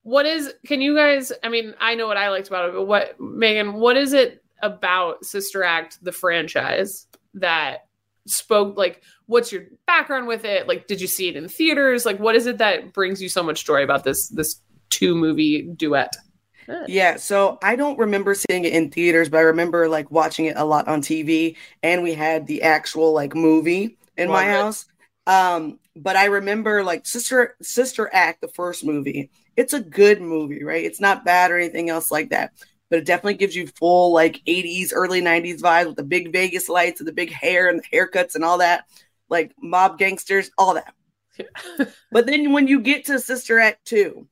what 0.04 0.26
is 0.26 0.54
can 0.68 0.82
you 0.82 0.96
guys 0.96 1.32
i 1.44 1.50
mean 1.50 1.74
i 1.82 1.96
know 1.96 2.06
what 2.08 2.16
i 2.18 2.30
liked 2.30 2.48
about 2.48 2.70
it 2.70 2.74
but 2.74 2.86
what 2.86 3.18
meghan 3.20 3.74
what 3.74 3.98
is 3.98 4.14
it 4.14 4.44
about 4.62 5.24
sister 5.26 5.64
act 5.64 6.04
the 6.04 6.12
franchise 6.12 7.08
that 7.34 7.88
spoke 8.28 8.78
like 8.78 9.04
what's 9.28 9.52
your 9.52 9.64
background 9.86 10.28
with 10.28 10.46
it 10.46 10.68
like 10.68 10.88
did 10.88 11.00
you 11.00 11.08
see 11.08 11.28
it 11.28 11.36
in 11.36 11.48
theaters 11.48 12.06
like 12.06 12.20
what 12.20 12.36
is 12.36 12.48
it 12.48 12.58
that 12.58 12.94
brings 12.94 13.22
you 13.22 13.30
so 13.30 13.44
much 13.44 13.66
joy 13.66 13.84
about 13.84 14.04
this 14.04 14.30
this 14.30 14.62
two 14.90 15.16
movie 15.16 15.62
duet 15.62 16.16
Yeah, 16.88 17.18
so 17.18 17.60
I 17.62 17.76
don't 17.76 18.00
remember 18.00 18.34
seeing 18.34 18.66
it 18.66 18.74
in 18.74 18.90
theaters, 18.90 19.30
but 19.30 19.38
I 19.38 19.42
remember 19.42 19.88
like 19.88 20.10
watching 20.10 20.46
it 20.46 20.58
a 20.58 20.66
lot 20.66 20.88
on 20.88 21.02
TV, 21.02 21.56
and 21.84 22.02
we 22.02 22.14
had 22.14 22.48
the 22.48 22.64
actual 22.64 23.14
like 23.14 23.36
movie 23.36 23.98
in 24.18 24.30
my 24.32 24.46
it. 24.46 24.52
house. 24.52 24.86
Um, 25.28 25.80
but 25.96 26.16
I 26.16 26.26
remember 26.26 26.84
like 26.84 27.06
Sister 27.06 27.56
Sister 27.62 28.10
Act, 28.14 28.42
the 28.42 28.48
first 28.48 28.84
movie. 28.86 29.30
It's 29.56 29.74
a 29.74 29.80
good 29.80 30.22
movie, 30.22 30.64
right? 30.64 30.84
It's 30.84 31.00
not 31.00 31.24
bad 31.24 31.52
or 31.52 31.58
anything 31.58 31.90
else 31.90 32.12
like 32.12 32.30
that, 32.32 32.52
but 32.96 33.02
it 33.02 33.06
definitely 33.06 33.34
gives 33.34 33.54
you 33.54 33.68
full 33.68 34.14
like 34.14 34.42
80s, 34.48 34.92
early 34.94 35.22
90s 35.22 35.60
vibes 35.60 35.88
with 35.88 35.98
the 35.98 36.04
big 36.04 36.32
Vegas 36.32 36.70
lights 36.70 37.02
and 37.02 37.08
the 37.10 37.12
big 37.12 37.30
hair 37.30 37.68
and 37.68 37.82
the 37.82 37.98
haircuts 37.98 38.36
and 38.36 38.44
all 38.46 38.60
that, 38.60 38.86
like 39.28 39.54
mob 39.62 39.98
gangsters, 39.98 40.50
all 40.58 40.76
that. 40.76 40.94
But 42.10 42.26
then 42.26 42.54
when 42.54 42.70
you 42.70 42.80
get 42.80 43.04
to 43.08 43.20
Sister 43.20 43.60
Act 43.60 43.84
2, 43.88 44.26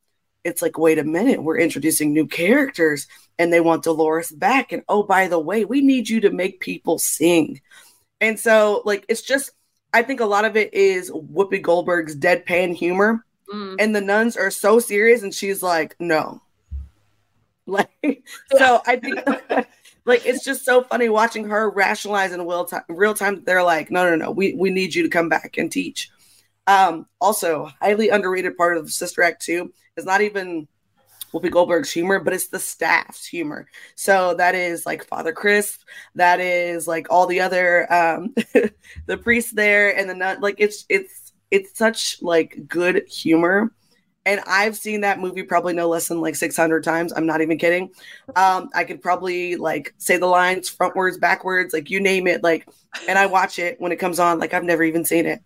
it's 0.45 0.61
like, 0.61 0.77
wait 0.77 0.97
a 0.97 1.03
minute, 1.03 1.43
we're 1.43 1.57
introducing 1.57 2.13
new 2.13 2.25
characters 2.25 3.05
and 3.37 3.51
they 3.51 3.59
want 3.59 3.83
Dolores 3.83 4.31
back. 4.31 4.71
And 4.71 4.83
oh, 4.87 5.03
by 5.03 5.27
the 5.27 5.39
way, 5.39 5.65
we 5.65 5.81
need 5.81 6.07
you 6.07 6.21
to 6.21 6.31
make 6.31 6.61
people 6.61 6.97
sing. 6.99 7.59
And 8.21 8.39
so, 8.39 8.81
like, 8.85 9.05
it's 9.09 9.23
just, 9.23 9.51
I 9.91 10.03
think 10.03 10.21
a 10.21 10.25
lot 10.25 10.45
of 10.45 10.55
it 10.55 10.73
is 10.73 11.11
Whoopi 11.11 11.61
Goldberg's 11.61 12.15
deadpan 12.15 12.73
humor. 12.73 13.25
Mm. 13.53 13.75
And 13.77 13.93
the 13.93 13.99
nuns 13.99 14.37
are 14.37 14.51
so 14.51 14.79
serious, 14.79 15.21
and 15.21 15.33
she's 15.33 15.61
like, 15.61 15.97
no. 15.99 16.41
Like, 17.67 18.23
so 18.57 18.81
I 18.85 18.97
think, 18.97 19.21
like, 20.05 20.25
it's 20.25 20.43
just 20.43 20.65
so 20.65 20.83
funny 20.83 21.07
watching 21.07 21.47
her 21.47 21.69
rationalize 21.69 22.33
in 22.33 22.45
real 22.45 22.65
time. 22.65 22.83
Real 22.89 23.13
time, 23.13 23.41
they're 23.45 23.63
like, 23.63 23.89
no, 23.89 24.03
no, 24.09 24.17
no, 24.17 24.31
we, 24.31 24.53
we 24.53 24.69
need 24.69 24.93
you 24.93 25.03
to 25.03 25.09
come 25.09 25.29
back 25.29 25.57
and 25.57 25.71
teach. 25.71 26.11
Um, 26.67 27.07
also, 27.21 27.69
highly 27.81 28.09
underrated 28.09 28.57
part 28.57 28.77
of 28.77 28.91
Sister 28.91 29.23
Act 29.23 29.45
2 29.45 29.71
is 29.95 30.03
not 30.03 30.19
even 30.19 30.67
Whoopi 31.33 31.49
Goldberg's 31.49 31.91
humor, 31.91 32.19
but 32.19 32.33
it's 32.33 32.47
the 32.47 32.59
staff's 32.59 33.25
humor. 33.25 33.67
So 33.95 34.35
that 34.35 34.55
is 34.55 34.85
like 34.85 35.05
Father 35.05 35.33
Crisp, 35.33 35.81
that 36.15 36.39
is 36.39 36.87
like 36.87 37.07
all 37.09 37.25
the 37.25 37.41
other 37.41 37.91
um 37.91 38.33
the 39.07 39.17
priests 39.17 39.51
there 39.51 39.97
and 39.97 40.09
the 40.09 40.13
nun 40.13 40.41
like 40.41 40.55
it's 40.59 40.85
it's 40.89 41.33
it's 41.49 41.77
such 41.77 42.21
like 42.21 42.67
good 42.67 43.07
humor. 43.09 43.73
And 44.25 44.41
I've 44.47 44.77
seen 44.77 45.01
that 45.01 45.19
movie 45.19 45.43
probably 45.43 45.73
no 45.73 45.89
less 45.89 46.07
than 46.07 46.21
like 46.21 46.35
600 46.35 46.83
times. 46.83 47.11
I'm 47.11 47.25
not 47.25 47.41
even 47.41 47.57
kidding. 47.57 47.91
Um, 48.35 48.69
I 48.73 48.85
could 48.85 49.01
probably 49.01 49.57
like 49.57 49.93
say 49.97 50.17
the 50.17 50.27
lines 50.27 50.73
frontwards, 50.73 51.19
backwards, 51.19 51.73
like 51.73 51.89
you 51.89 51.99
name 51.99 52.27
it. 52.27 52.41
Like, 52.41 52.65
and 53.07 53.19
I 53.19 53.25
watch 53.25 53.59
it 53.59 53.81
when 53.81 53.91
it 53.91 53.97
comes 53.97 54.19
on. 54.19 54.39
Like 54.39 54.53
I've 54.53 54.63
never 54.63 54.83
even 54.83 55.03
seen 55.03 55.25
it, 55.25 55.41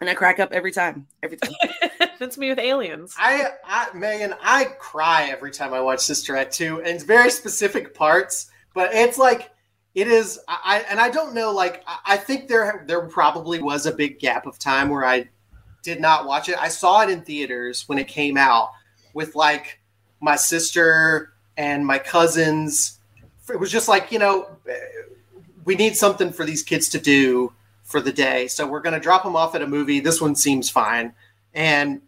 and 0.00 0.08
I 0.08 0.14
crack 0.14 0.38
up 0.38 0.52
every 0.52 0.72
time. 0.72 1.06
Every 1.22 1.36
time. 1.36 1.52
that's 2.18 2.38
me 2.38 2.48
with 2.48 2.58
aliens 2.58 3.14
I, 3.18 3.48
I, 3.64 3.86
Meghan, 3.94 4.36
I 4.42 4.64
cry 4.64 5.28
every 5.30 5.50
time 5.50 5.74
I 5.74 5.80
watch 5.80 6.00
Sister 6.00 6.36
Act 6.36 6.54
2, 6.54 6.78
and 6.78 6.88
it's 6.88 7.04
very 7.04 7.30
specific 7.30 7.94
parts, 7.94 8.50
but 8.74 8.94
it's 8.94 9.18
like 9.18 9.50
it 9.94 10.08
is. 10.08 10.38
I, 10.46 10.58
I 10.64 10.78
and 10.90 11.00
I 11.00 11.10
don't 11.10 11.34
know. 11.34 11.52
Like 11.52 11.82
I, 11.86 11.98
I 12.06 12.16
think 12.16 12.48
there 12.48 12.84
there 12.86 13.00
probably 13.08 13.60
was 13.60 13.86
a 13.86 13.92
big 13.92 14.18
gap 14.18 14.46
of 14.46 14.58
time 14.58 14.90
where 14.90 15.04
I 15.04 15.28
did 15.86 16.00
not 16.00 16.26
watch 16.26 16.48
it. 16.48 16.58
I 16.58 16.66
saw 16.66 17.02
it 17.02 17.10
in 17.10 17.22
theaters 17.22 17.88
when 17.88 17.96
it 17.96 18.08
came 18.08 18.36
out 18.36 18.72
with 19.14 19.36
like 19.36 19.78
my 20.20 20.34
sister 20.34 21.32
and 21.56 21.86
my 21.86 21.98
cousins. 21.98 22.98
It 23.48 23.60
was 23.60 23.70
just 23.70 23.88
like 23.88 24.10
you 24.10 24.18
know, 24.18 24.48
we 25.64 25.76
need 25.76 25.96
something 25.96 26.32
for 26.32 26.44
these 26.44 26.64
kids 26.64 26.88
to 26.90 26.98
do 26.98 27.52
for 27.84 28.00
the 28.00 28.12
day, 28.12 28.48
so 28.48 28.66
we're 28.66 28.80
gonna 28.80 28.98
drop 28.98 29.22
them 29.22 29.36
off 29.36 29.54
at 29.54 29.62
a 29.62 29.66
movie. 29.66 30.00
This 30.00 30.20
one 30.20 30.34
seems 30.34 30.68
fine, 30.68 31.14
and 31.54 32.02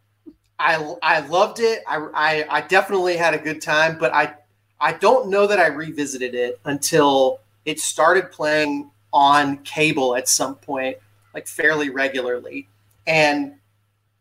I 0.59 0.75
I 1.01 1.21
loved 1.21 1.61
it. 1.61 1.85
I, 1.87 1.99
I 2.13 2.59
I 2.59 2.61
definitely 2.63 3.17
had 3.17 3.33
a 3.33 3.39
good 3.39 3.63
time, 3.63 3.97
but 3.97 4.13
I 4.13 4.35
I 4.81 4.95
don't 4.95 5.31
know 5.31 5.47
that 5.47 5.61
I 5.61 5.69
revisited 5.69 6.35
it 6.35 6.59
until 6.65 7.39
it 7.65 7.79
started 7.79 8.33
playing 8.33 8.91
on 9.13 9.59
cable 9.59 10.17
at 10.17 10.29
some 10.29 10.57
point, 10.57 10.97
like 11.33 11.47
fairly 11.47 11.91
regularly, 11.91 12.67
and 13.07 13.55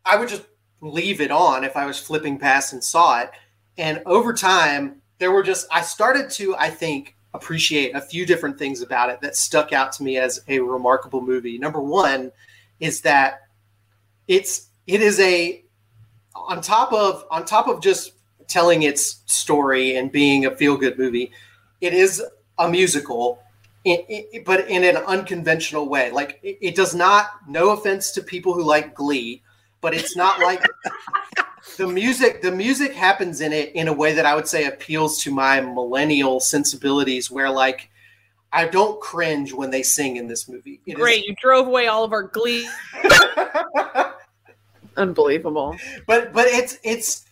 I 0.08 0.16
would 0.16 0.30
just 0.30 0.44
leave 0.82 1.22
it 1.22 1.32
on 1.32 1.64
if 1.64 1.76
I 1.76 1.86
was 1.86 2.00
flipping 2.00 2.38
past 2.38 2.74
and 2.74 2.84
saw 2.84 3.20
it. 3.22 3.32
And 3.78 4.02
over 4.06 4.34
time, 4.34 5.02
there 5.20 5.32
were 5.32 5.44
just 5.44 5.68
I 5.72 5.82
started 5.82 6.30
to 6.32 6.56
I 6.58 6.70
think 6.70 7.16
appreciate 7.34 7.96
a 7.96 8.02
few 8.02 8.26
different 8.26 8.58
things 8.58 8.82
about 8.82 9.10
it 9.10 9.22
that 9.22 9.36
stuck 9.36 9.74
out 9.74 9.92
to 9.94 10.04
me 10.04 10.18
as 10.18 10.44
a 10.48 10.60
remarkable 10.60 11.22
movie. 11.22 11.58
Number 11.58 11.82
one 11.82 12.32
is 12.80 13.02
that 13.02 13.42
it's 14.28 14.68
it 14.88 15.02
is 15.02 15.20
a 15.20 15.64
on 16.36 16.62
top 16.62 16.94
of 16.94 17.26
on 17.32 17.46
top 17.46 17.68
of 17.68 17.82
just 17.82 18.14
telling 18.48 18.84
its 18.84 19.22
story 19.26 19.98
and 19.98 20.12
being 20.12 20.46
a 20.46 20.56
feel 20.56 20.78
good 20.78 20.98
movie, 20.98 21.32
it 21.82 21.94
is 21.94 22.24
a 22.60 22.70
musical, 22.70 23.40
in, 23.84 24.00
in- 24.08 24.44
but 24.44 24.68
in 24.70 24.84
an 24.84 24.98
unconventional 24.98 25.90
way. 25.90 26.12
Like 26.12 26.40
it, 26.44 26.58
it 26.62 26.76
does 26.76 26.96
not. 26.96 27.32
No 27.48 27.72
offense 27.72 28.12
to 28.12 28.22
people 28.22 28.54
who 28.54 28.64
like 28.64 28.96
Glee, 28.96 29.42
but 29.82 29.94
it's 29.94 30.16
not 30.16 30.40
like 30.40 30.64
the 31.78 31.88
music 31.88 32.42
the 32.42 32.52
music 32.52 32.94
happens 32.94 33.42
in 33.42 33.54
it 33.54 33.74
in 33.74 33.88
a 33.88 33.94
way 33.94 34.14
that 34.14 34.26
I 34.26 34.36
would 34.36 34.48
say 34.48 34.66
appeals 34.66 35.22
to 35.24 35.32
my 35.32 35.62
millennial 35.62 36.40
sensibilities 36.40 37.30
where 37.30 37.50
like 37.50 37.90
I 38.52 38.66
don't 38.66 39.00
cringe 39.02 39.54
when 39.54 39.72
they 39.72 39.84
sing 39.84 40.16
in 40.16 40.28
this 40.28 40.48
movie. 40.48 40.80
It 40.86 40.94
Great, 40.94 41.20
is... 41.20 41.28
you 41.28 41.36
drove 41.42 41.68
away 41.68 41.88
all 41.88 42.04
of 42.04 42.14
our 42.14 42.24
glee. 42.24 42.68
Unbelievable. 44.98 45.76
But 46.08 46.34
but 46.34 46.48
it's 46.48 46.78
it's 46.84 47.26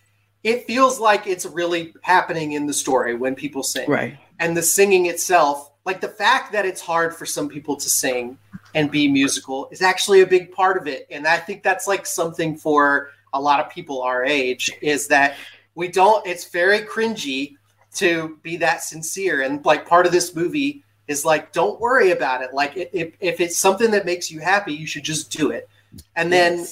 it 0.44 0.68
feels 0.68 1.00
like 1.00 1.26
it's 1.26 1.46
really 1.46 1.94
happening 2.02 2.52
in 2.52 2.68
the 2.68 2.74
story 2.74 3.16
when 3.16 3.34
people 3.34 3.64
sing. 3.64 3.90
Right. 3.90 4.18
And 4.40 4.56
the 4.56 4.62
singing 4.62 5.08
itself, 5.08 5.72
like 5.86 6.02
the 6.02 6.10
fact 6.10 6.52
that 6.52 6.66
it's 6.66 6.82
hard 6.82 7.16
for 7.16 7.26
some 7.26 7.50
people 7.50 7.78
to 7.78 7.90
sing 7.90 8.38
and 8.76 8.92
be 8.92 9.08
musical 9.08 9.68
is 9.72 9.82
actually 9.82 10.22
a 10.22 10.28
big 10.28 10.52
part 10.52 10.78
of 10.78 10.88
it. 10.88 11.08
And 11.10 11.26
I 11.26 11.38
think 11.38 11.64
that's 11.64 11.88
like 11.88 12.06
something 12.06 12.56
for 12.56 13.10
a 13.34 13.42
lot 13.42 13.60
of 13.60 13.72
people 13.72 14.02
our 14.02 14.24
age 14.24 14.72
is 14.82 15.08
that 15.08 15.36
we 15.74 15.88
don't 15.88 16.26
it's 16.28 16.50
very 16.50 16.82
cringy 16.82 17.56
to 17.96 18.38
be 18.44 18.58
that 18.58 18.84
sincere. 18.84 19.42
And 19.42 19.66
like 19.66 19.88
part 19.88 20.06
of 20.06 20.12
this 20.12 20.36
movie 20.36 20.84
is 21.08 21.26
like 21.26 21.52
don't 21.52 21.80
worry 21.80 22.12
about 22.12 22.44
it. 22.44 22.54
Like 22.54 22.74
if, 22.76 23.16
if 23.20 23.40
it's 23.40 23.58
something 23.58 23.90
that 23.92 24.06
makes 24.06 24.30
you 24.30 24.40
happy 24.40 24.74
you 24.74 24.86
should 24.86 25.04
just 25.04 25.32
do 25.32 25.50
it. 25.52 25.68
And 26.16 26.32
then 26.32 26.68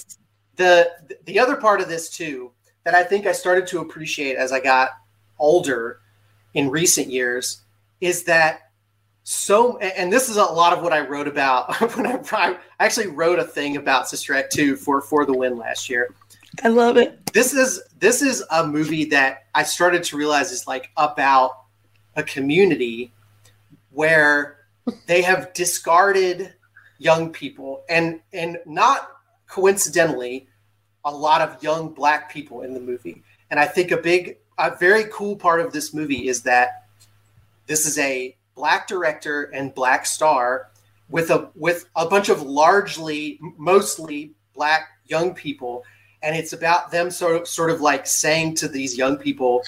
the 0.55 0.91
the 1.25 1.39
other 1.39 1.55
part 1.55 1.81
of 1.81 1.87
this 1.87 2.09
too 2.09 2.51
that 2.83 2.93
i 2.93 3.03
think 3.03 3.25
i 3.25 3.31
started 3.31 3.65
to 3.67 3.79
appreciate 3.79 4.35
as 4.35 4.51
i 4.51 4.59
got 4.59 4.91
older 5.39 5.99
in 6.53 6.69
recent 6.69 7.09
years 7.09 7.61
is 8.01 8.23
that 8.23 8.71
so 9.23 9.77
and 9.77 10.11
this 10.11 10.29
is 10.29 10.37
a 10.37 10.43
lot 10.43 10.73
of 10.73 10.83
what 10.83 10.91
i 10.93 10.99
wrote 10.99 11.27
about 11.27 11.73
when 11.95 12.05
I, 12.05 12.19
I 12.31 12.57
actually 12.79 13.07
wrote 13.07 13.39
a 13.39 13.43
thing 13.43 13.77
about 13.77 14.09
sister 14.09 14.33
act 14.33 14.53
2 14.53 14.75
for 14.75 15.01
for 15.01 15.25
the 15.25 15.33
win 15.33 15.57
last 15.57 15.89
year 15.89 16.09
I 16.61 16.67
love 16.67 16.97
it. 16.97 17.33
This 17.33 17.53
is 17.53 17.81
this 17.99 18.21
is 18.21 18.43
a 18.51 18.65
movie 18.65 19.05
that 19.05 19.45
I 19.55 19.63
started 19.63 20.03
to 20.03 20.17
realize 20.17 20.51
is 20.51 20.67
like 20.67 20.91
about 20.97 21.51
a 22.15 22.23
community 22.23 23.11
where 23.91 24.57
they 25.07 25.21
have 25.23 25.53
discarded 25.53 26.53
young 26.99 27.31
people 27.31 27.83
and 27.89 28.19
and 28.33 28.59
not 28.65 29.09
coincidentally 29.47 30.47
a 31.05 31.11
lot 31.11 31.41
of 31.41 31.61
young 31.63 31.89
black 31.89 32.31
people 32.31 32.61
in 32.61 32.73
the 32.73 32.79
movie. 32.79 33.23
And 33.49 33.59
I 33.59 33.65
think 33.65 33.91
a 33.91 33.97
big 33.97 34.37
a 34.59 34.75
very 34.75 35.05
cool 35.11 35.35
part 35.35 35.59
of 35.59 35.73
this 35.73 35.93
movie 35.93 36.27
is 36.27 36.43
that 36.43 36.85
this 37.65 37.87
is 37.87 37.97
a 37.97 38.35
black 38.55 38.87
director 38.87 39.43
and 39.43 39.73
black 39.73 40.05
star 40.05 40.69
with 41.09 41.29
a 41.29 41.49
with 41.55 41.89
a 41.95 42.07
bunch 42.07 42.29
of 42.29 42.41
largely 42.41 43.39
mostly 43.57 44.31
black 44.53 44.89
young 45.07 45.33
people 45.33 45.83
and 46.23 46.35
it's 46.37 46.53
about 46.53 46.89
them 46.89 47.11
sort 47.11 47.35
of 47.35 47.47
sort 47.47 47.69
of 47.69 47.81
like 47.81 48.07
saying 48.07 48.55
to 48.55 48.67
these 48.67 48.97
young 48.97 49.17
people, 49.17 49.61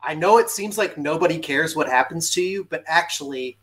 I 0.00 0.14
know 0.14 0.38
it 0.38 0.48
seems 0.48 0.78
like 0.78 0.96
nobody 0.96 1.38
cares 1.38 1.74
what 1.74 1.88
happens 1.88 2.30
to 2.30 2.40
you, 2.40 2.64
but 2.70 2.84
actually, 2.86 3.58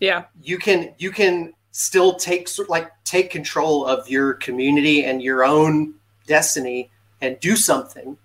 yeah, 0.00 0.24
you 0.42 0.58
can 0.58 0.94
you 0.98 1.12
can 1.12 1.54
still 1.70 2.14
take 2.16 2.48
like 2.68 2.90
take 3.04 3.30
control 3.30 3.86
of 3.86 4.08
your 4.10 4.34
community 4.34 5.04
and 5.04 5.22
your 5.22 5.44
own 5.44 5.94
destiny 6.26 6.90
and 7.20 7.38
do 7.38 7.54
something. 7.54 8.18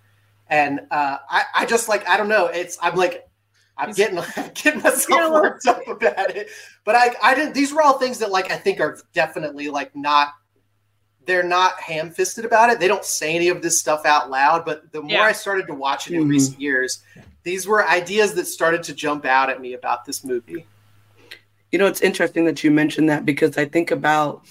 And 0.50 0.82
uh, 0.90 1.18
I, 1.30 1.44
I 1.56 1.66
just 1.68 1.88
like 1.88 2.08
I 2.10 2.18
don't 2.18 2.30
know. 2.30 2.48
It's 2.48 2.80
I'm 2.82 2.96
like 2.96 3.30
I'm 3.88 3.94
getting 3.94 4.20
I'm 4.20 4.52
getting 4.54 4.82
myself 4.82 5.32
worked 5.32 5.66
up 5.68 5.88
about 5.88 6.36
it. 6.36 6.50
But 6.84 6.96
I 6.96 7.16
I 7.22 7.36
didn't. 7.36 7.56
These 7.56 7.74
were 7.74 7.82
all 7.82 7.98
things 7.98 8.20
that 8.20 8.30
like 8.30 8.52
I 8.52 8.58
think 8.58 8.80
are 8.80 9.00
definitely 9.14 9.70
like 9.70 9.96
not 9.96 10.34
they're 11.26 11.44
not 11.44 11.80
ham-fisted 11.80 12.46
about 12.46 12.70
it. 12.70 12.80
They 12.80 12.88
don't 12.88 13.06
say 13.06 13.36
any 13.36 13.50
of 13.50 13.62
this 13.62 13.80
stuff 13.80 14.06
out 14.06 14.30
loud, 14.30 14.66
but 14.66 14.92
the 14.92 15.02
more 15.02 15.12
yeah. 15.12 15.22
I 15.22 15.32
started 15.34 15.68
to 15.68 15.74
watch 15.74 16.08
it 16.08 16.14
in 16.14 16.22
mm-hmm. 16.22 16.30
recent 16.30 16.60
years, 16.60 17.04
these 17.44 17.68
were 17.68 17.88
ideas 17.88 18.34
that 18.36 18.46
started 18.46 18.84
to 18.84 18.94
jump 18.94 19.26
out 19.26 19.50
at 19.50 19.62
me 19.62 19.74
about 19.74 20.06
this 20.06 20.24
movie. 20.24 20.66
You 21.72 21.80
know, 21.80 21.86
it's 21.86 22.02
interesting 22.02 22.46
that 22.46 22.64
you 22.64 22.72
mentioned 22.72 23.10
that 23.10 23.26
because 23.26 23.58
I 23.58 23.66
think 23.66 23.92
about 23.92 24.46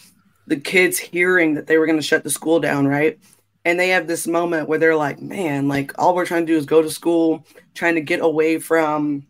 the 0.46 0.56
kids 0.56 0.98
hearing 0.98 1.54
that 1.54 1.66
they 1.66 1.76
were 1.76 1.86
going 1.86 1.98
to 1.98 2.02
shut 2.02 2.24
the 2.24 2.30
school 2.30 2.60
down, 2.60 2.86
right? 2.86 3.18
And 3.64 3.78
they 3.78 3.90
have 3.90 4.06
this 4.06 4.26
moment 4.26 4.68
where 4.68 4.78
they're 4.78 4.96
like, 4.96 5.20
man, 5.20 5.68
like 5.68 5.92
all 5.98 6.14
we're 6.14 6.26
trying 6.26 6.46
to 6.46 6.52
do 6.52 6.58
is 6.58 6.64
go 6.64 6.80
to 6.80 6.90
school, 6.90 7.46
trying 7.74 7.94
to 7.94 8.00
get 8.00 8.20
away 8.20 8.58
from, 8.58 9.26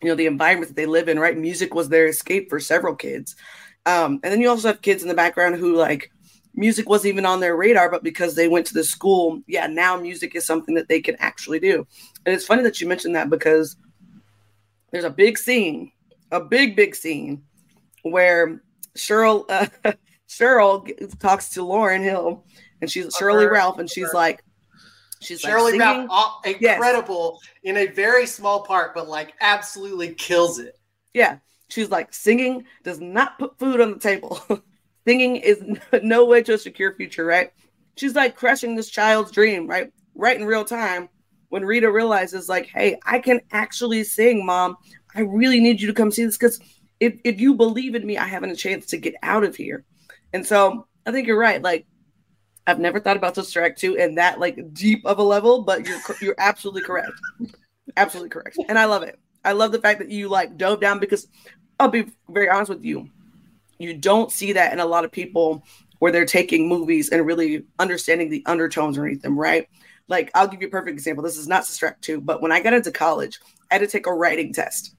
you 0.00 0.08
know, 0.08 0.14
the 0.14 0.26
environment 0.26 0.68
that 0.68 0.76
they 0.76 0.86
live 0.86 1.08
in, 1.08 1.18
right? 1.18 1.36
Music 1.36 1.74
was 1.74 1.88
their 1.88 2.06
escape 2.06 2.48
for 2.48 2.60
several 2.60 2.94
kids. 2.94 3.34
Um, 3.86 4.20
and 4.22 4.32
then 4.32 4.40
you 4.40 4.48
also 4.48 4.68
have 4.68 4.82
kids 4.82 5.02
in 5.02 5.08
the 5.08 5.14
background 5.14 5.56
who 5.56 5.76
like 5.76 6.10
music 6.54 6.88
wasn't 6.88 7.12
even 7.12 7.26
on 7.26 7.40
their 7.40 7.56
radar, 7.56 7.90
but 7.90 8.04
because 8.04 8.34
they 8.34 8.48
went 8.48 8.66
to 8.66 8.74
the 8.74 8.84
school, 8.84 9.42
yeah, 9.46 9.66
now 9.66 9.96
music 9.96 10.34
is 10.34 10.46
something 10.46 10.74
that 10.76 10.88
they 10.88 11.00
can 11.00 11.16
actually 11.18 11.58
do. 11.58 11.86
And 12.24 12.34
it's 12.34 12.46
funny 12.46 12.62
that 12.62 12.80
you 12.80 12.88
mentioned 12.88 13.16
that 13.16 13.28
because 13.30 13.76
there's 14.90 15.04
a 15.04 15.10
big 15.10 15.36
scene, 15.36 15.90
a 16.30 16.40
big, 16.40 16.76
big 16.76 16.94
scene 16.94 17.42
where 18.02 18.62
Cheryl, 18.96 19.44
uh, 19.48 19.66
Cheryl 20.28 21.18
talks 21.18 21.50
to 21.50 21.60
Lauryn 21.60 22.02
Hill 22.02 22.44
and 22.84 22.90
she's 22.90 23.16
Sheryl 23.16 23.38
Lee 23.38 23.46
Ralph, 23.46 23.78
and 23.78 23.88
she's 23.88 24.12
like, 24.12 24.44
she's 25.24 25.40
Shirley 25.40 25.78
like 25.78 25.80
Ralph, 25.80 26.46
incredible 26.46 27.40
yes. 27.62 27.76
in 27.76 27.76
a 27.78 27.90
very 27.90 28.26
small 28.26 28.62
part, 28.62 28.94
but 28.94 29.08
like 29.08 29.32
absolutely 29.40 30.14
kills 30.14 30.58
it. 30.58 30.78
Yeah. 31.14 31.38
She's 31.68 31.90
like, 31.90 32.12
singing 32.12 32.66
does 32.82 33.00
not 33.00 33.38
put 33.38 33.58
food 33.58 33.80
on 33.80 33.92
the 33.92 33.98
table. 33.98 34.40
Singing 35.06 35.36
is 35.36 35.62
no 36.02 36.24
way 36.24 36.42
to 36.42 36.54
a 36.54 36.58
secure 36.58 36.94
future, 36.94 37.24
right? 37.24 37.52
She's 37.96 38.14
like 38.14 38.36
crushing 38.36 38.74
this 38.74 38.90
child's 38.90 39.30
dream, 39.30 39.66
right? 39.66 39.92
Right 40.14 40.38
in 40.38 40.46
real 40.46 40.64
time. 40.64 41.08
When 41.48 41.64
Rita 41.64 41.90
realizes, 41.90 42.48
like, 42.48 42.66
hey, 42.66 42.98
I 43.04 43.18
can 43.18 43.40
actually 43.52 44.04
sing, 44.04 44.44
mom. 44.44 44.76
I 45.14 45.20
really 45.20 45.60
need 45.60 45.80
you 45.80 45.86
to 45.86 45.94
come 45.94 46.10
see 46.10 46.24
this 46.24 46.36
because 46.36 46.58
if, 47.00 47.20
if 47.22 47.40
you 47.40 47.54
believe 47.54 47.94
in 47.94 48.06
me, 48.06 48.18
I 48.18 48.26
haven't 48.26 48.50
a 48.50 48.56
chance 48.56 48.86
to 48.86 48.96
get 48.96 49.14
out 49.22 49.44
of 49.44 49.54
here. 49.54 49.84
And 50.32 50.44
so 50.46 50.86
I 51.06 51.12
think 51.12 51.26
you're 51.26 51.38
right. 51.38 51.62
Like, 51.62 51.86
I've 52.66 52.80
never 52.80 52.98
thought 53.00 53.16
about 53.16 53.34
Sister 53.34 53.68
2 53.70 53.94
in 53.94 54.14
that 54.14 54.40
like 54.40 54.72
deep 54.72 55.04
of 55.04 55.18
a 55.18 55.22
level, 55.22 55.62
but 55.62 55.86
you're 55.86 56.00
you're 56.20 56.34
absolutely 56.38 56.82
correct. 56.82 57.12
absolutely 57.96 58.30
correct. 58.30 58.58
And 58.68 58.78
I 58.78 58.86
love 58.86 59.02
it. 59.02 59.18
I 59.44 59.52
love 59.52 59.72
the 59.72 59.80
fact 59.80 59.98
that 59.98 60.10
you 60.10 60.28
like 60.28 60.56
dove 60.56 60.80
down 60.80 60.98
because 60.98 61.28
I'll 61.78 61.88
be 61.88 62.06
very 62.28 62.48
honest 62.48 62.70
with 62.70 62.84
you 62.84 63.10
you 63.78 63.94
don't 63.94 64.32
see 64.32 64.52
that 64.52 64.72
in 64.72 64.80
a 64.80 64.86
lot 64.86 65.04
of 65.04 65.12
people 65.12 65.64
where 65.98 66.12
they're 66.12 66.26
taking 66.26 66.68
movies 66.68 67.08
and 67.10 67.24
really 67.24 67.64
understanding 67.78 68.28
the 68.28 68.42
undertones 68.46 68.98
underneath 68.98 69.22
them, 69.22 69.38
right? 69.38 69.68
Like, 70.08 70.30
I'll 70.34 70.48
give 70.48 70.60
you 70.60 70.68
a 70.68 70.70
perfect 70.70 70.94
example. 70.94 71.24
This 71.24 71.38
is 71.38 71.48
not 71.48 71.66
Sister 71.66 71.96
2, 72.00 72.20
but 72.20 72.42
when 72.42 72.52
I 72.52 72.60
got 72.60 72.74
into 72.74 72.90
college, 72.90 73.40
I 73.70 73.74
had 73.74 73.80
to 73.80 73.86
take 73.86 74.06
a 74.06 74.12
writing 74.12 74.52
test. 74.52 74.94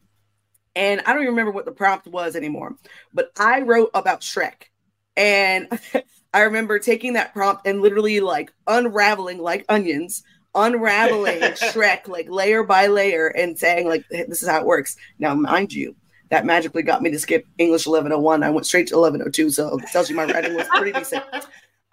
And 0.76 1.02
I 1.02 1.14
don't 1.14 1.22
even 1.22 1.34
remember 1.34 1.52
what 1.52 1.66
the 1.66 1.72
prompt 1.72 2.08
was 2.08 2.36
anymore, 2.36 2.76
but 3.14 3.32
I 3.40 3.62
wrote 3.62 3.92
about 3.94 4.22
Shrek. 4.22 4.70
And 5.16 5.68
I 6.36 6.42
remember 6.42 6.80
taking 6.80 7.14
that 7.14 7.34
prompt 7.34 7.66
and 7.66 7.82
literally 7.82 8.20
like 8.20 8.52
unraveling 8.68 9.40
like 9.40 9.64
onions, 9.70 10.22
unraveling 10.54 11.40
Shrek 11.40 12.10
like 12.10 12.30
layer 12.30 12.62
by 12.62 12.88
layer 12.88 13.28
and 13.28 13.58
saying, 13.58 13.88
like, 13.88 14.04
this 14.10 14.44
is 14.44 14.50
how 14.50 14.60
it 14.60 14.66
works. 14.66 14.98
Now, 15.18 15.34
mind 15.34 15.72
you, 15.72 15.96
that 16.32 16.46
magically 16.46 16.84
got 16.84 17.02
me 17.02 17.10
to 17.10 17.20
skip 17.20 17.48
English 17.58 17.88
1101. 17.88 18.44
I 18.44 18.50
went 18.50 18.66
straight 18.66 18.88
to 18.88 18.98
1102, 18.98 19.50
so 19.50 19.78
it 19.78 19.88
tells 19.94 20.10
you 20.10 20.18
my 20.18 20.26
writing 20.26 20.56
was 20.56 20.68
pretty 20.68 20.92
decent. 20.92 21.24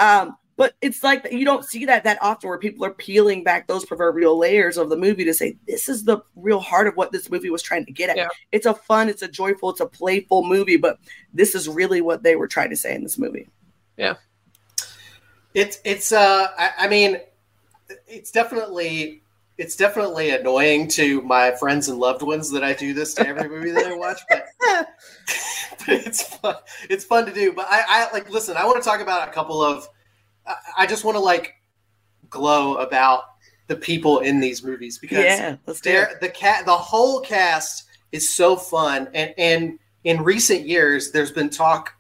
Um, 0.01 0.37
but 0.57 0.75
it's 0.81 1.05
like 1.05 1.29
you 1.31 1.45
don't 1.45 1.65
see 1.65 1.85
that 1.85 2.03
that 2.03 2.19
often 2.21 2.49
where 2.49 2.59
people 2.59 2.85
are 2.85 2.93
peeling 2.95 3.45
back 3.45 3.69
those 3.69 3.85
proverbial 3.85 4.37
layers 4.37 4.77
of 4.77 4.91
the 4.91 4.97
movie 4.97 5.25
to 5.25 5.33
say 5.33 5.57
this 5.69 5.89
is 5.89 6.03
the 6.03 6.19
real 6.35 6.59
heart 6.59 6.89
of 6.89 6.97
what 6.97 7.13
this 7.13 7.31
movie 7.31 7.51
was 7.51 7.63
trying 7.63 7.87
to 7.87 7.93
get 7.93 8.11
at. 8.11 8.17
Yeah. 8.17 8.29
It's 8.51 8.67
a 8.67 8.75
fun, 8.75 9.09
it's 9.09 9.23
a 9.23 9.29
joyful, 9.29 9.71
it's 9.71 9.81
a 9.81 9.87
playful 9.87 10.45
movie, 10.45 10.77
but 10.77 10.99
this 11.33 11.55
is 11.55 11.69
really 11.69 12.01
what 12.01 12.25
they 12.25 12.35
were 12.35 12.49
trying 12.49 12.71
to 12.71 12.77
say 12.77 12.93
in 12.93 13.05
this 13.05 13.19
movie. 13.19 13.49
Yeah. 13.97 14.17
It's 15.55 15.79
it's 15.85 16.13
uh 16.13 16.49
I, 16.59 16.71
I 16.79 16.89
mean 16.89 17.21
it's 18.07 18.31
definitely 18.31 19.23
it's 19.59 19.77
definitely 19.77 20.31
annoying 20.31 20.89
to 20.89 21.21
my 21.23 21.53
friends 21.53 21.89
and 21.89 21.99
loved 21.99 22.23
ones 22.23 22.51
that 22.51 22.65
I 22.65 22.73
do 22.73 22.95
this 22.95 23.15
to 23.15 23.27
every 23.27 23.49
movie 23.49 23.71
that 23.71 23.87
I 23.87 23.95
watch, 23.95 24.21
but, 24.29 24.47
but 25.79 25.89
it's 25.89 26.23
fun. 26.23 26.57
It's 26.89 27.05
fun 27.05 27.27
to 27.27 27.33
do. 27.33 27.53
But 27.53 27.67
I, 27.71 27.83
I 27.87 28.13
like 28.13 28.31
listen. 28.31 28.57
I 28.57 28.65
want 28.65 28.83
to 28.83 28.89
talk 28.89 29.01
about 29.01 29.29
a 29.29 29.33
couple 29.33 29.63
of. 29.63 29.89
I 30.77 30.87
just 30.87 31.05
want 31.05 31.17
to 31.17 31.21
like 31.21 31.55
glow 32.29 32.77
about 32.77 33.25
the 33.69 33.77
people 33.77 34.21
in 34.21 34.41
these 34.41 34.65
movies 34.65 34.99
because 34.99 35.25
yeah, 35.25 35.57
they're, 35.85 36.19
the 36.21 36.29
cat 36.29 36.67
the 36.67 36.77
whole 36.77 37.21
cast 37.21 37.85
is 38.11 38.29
so 38.29 38.57
fun 38.57 39.09
and 39.15 39.33
and 39.39 39.79
in 40.05 40.23
recent 40.23 40.67
years 40.67 41.13
there's 41.13 41.31
been 41.31 41.49
talk 41.49 41.95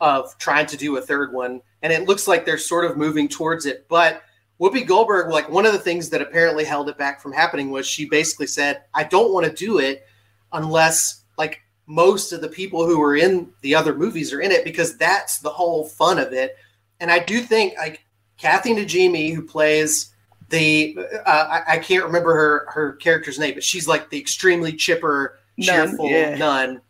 of 0.00 0.36
trying 0.38 0.66
to 0.66 0.76
do 0.76 0.96
a 0.96 1.00
third 1.00 1.32
one 1.32 1.62
and 1.84 1.92
it 1.92 2.08
looks 2.08 2.26
like 2.26 2.44
they're 2.44 2.58
sort 2.58 2.84
of 2.84 2.96
moving 2.96 3.28
towards 3.28 3.66
it 3.66 3.86
but 3.88 4.24
Whoopi 4.60 4.86
Goldberg, 4.86 5.30
like 5.30 5.48
one 5.48 5.66
of 5.66 5.72
the 5.72 5.78
things 5.78 6.08
that 6.10 6.22
apparently 6.22 6.64
held 6.64 6.88
it 6.88 6.96
back 6.96 7.20
from 7.20 7.32
happening 7.32 7.70
was 7.70 7.86
she 7.86 8.04
basically 8.08 8.46
said, 8.46 8.82
I 8.94 9.04
don't 9.04 9.32
want 9.32 9.46
to 9.46 9.52
do 9.52 9.78
it 9.78 10.06
unless 10.52 11.24
like 11.36 11.60
most 11.86 12.32
of 12.32 12.40
the 12.40 12.48
people 12.48 12.86
who 12.86 13.02
are 13.02 13.16
in 13.16 13.50
the 13.62 13.74
other 13.74 13.94
movies 13.94 14.32
are 14.32 14.40
in 14.40 14.52
it 14.52 14.64
because 14.64 14.96
that's 14.96 15.40
the 15.40 15.50
whole 15.50 15.84
fun 15.84 16.18
of 16.18 16.32
it. 16.32 16.56
And 17.00 17.10
I 17.10 17.18
do 17.18 17.40
think 17.40 17.76
like 17.76 18.04
Kathy 18.38 18.74
Najimy, 18.74 19.34
who 19.34 19.42
plays 19.42 20.14
the 20.50 20.96
uh, 21.26 21.62
I, 21.66 21.74
I 21.74 21.78
can't 21.78 22.04
remember 22.04 22.32
her 22.32 22.66
her 22.70 22.92
character's 22.94 23.38
name, 23.38 23.54
but 23.54 23.64
she's 23.64 23.88
like 23.88 24.08
the 24.10 24.18
extremely 24.18 24.72
chipper, 24.72 25.40
Nun, 25.56 25.88
cheerful 25.88 26.10
yeah. 26.10 26.36
nun. 26.36 26.80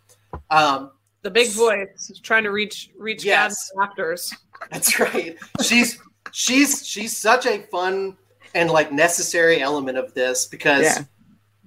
Um, 0.50 0.90
The 1.22 1.30
big 1.30 1.50
voice 1.50 2.12
trying 2.22 2.44
to 2.44 2.50
reach 2.50 2.90
reach 2.98 3.24
Yes. 3.24 3.70
God's 3.70 3.72
rafters. 3.76 4.34
That's 4.70 4.98
right. 5.00 5.36
She's 5.62 5.98
she's 6.32 6.86
she's 6.86 7.16
such 7.16 7.46
a 7.46 7.58
fun 7.70 8.16
and 8.54 8.70
like 8.70 8.92
necessary 8.92 9.60
element 9.60 9.98
of 9.98 10.14
this 10.14 10.46
because 10.46 10.82
Yeah. 10.82 10.98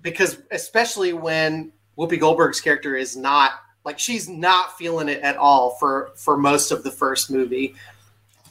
because 0.01 0.37
especially 0.51 1.13
when 1.13 1.71
Whoopi 1.97 2.19
Goldberg's 2.19 2.61
character 2.61 2.95
is 2.95 3.15
not 3.15 3.51
like 3.85 3.99
she's 3.99 4.27
not 4.27 4.77
feeling 4.77 5.09
it 5.09 5.21
at 5.21 5.37
all 5.37 5.71
for 5.79 6.11
for 6.15 6.37
most 6.37 6.71
of 6.71 6.83
the 6.83 6.91
first 6.91 7.31
movie. 7.31 7.75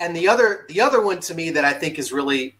And 0.01 0.15
the 0.15 0.29
other 0.29 0.65
the 0.69 0.81
other 0.81 1.01
one 1.03 1.21
to 1.21 1.35
me 1.35 1.51
that 1.51 1.65
I 1.65 1.73
think 1.73 1.99
is 1.99 2.13
really 2.13 2.57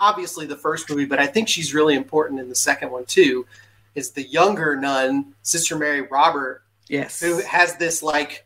obviously 0.00 0.44
the 0.46 0.56
first 0.56 0.90
movie, 0.90 1.06
but 1.06 1.18
I 1.18 1.26
think 1.26 1.48
she's 1.48 1.72
really 1.72 1.94
important 1.94 2.38
in 2.40 2.48
the 2.50 2.54
second 2.54 2.90
one 2.90 3.06
too, 3.06 3.46
is 3.94 4.10
the 4.10 4.22
younger 4.22 4.76
nun, 4.76 5.32
Sister 5.42 5.74
Mary 5.76 6.02
Robert, 6.02 6.62
Yes. 6.88 7.18
who 7.20 7.38
has 7.40 7.76
this 7.76 8.02
like 8.02 8.44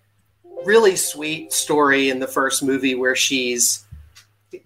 really 0.64 0.96
sweet 0.96 1.52
story 1.52 2.10
in 2.10 2.18
the 2.18 2.26
first 2.26 2.62
movie 2.62 2.94
where 2.94 3.16
she's 3.16 3.84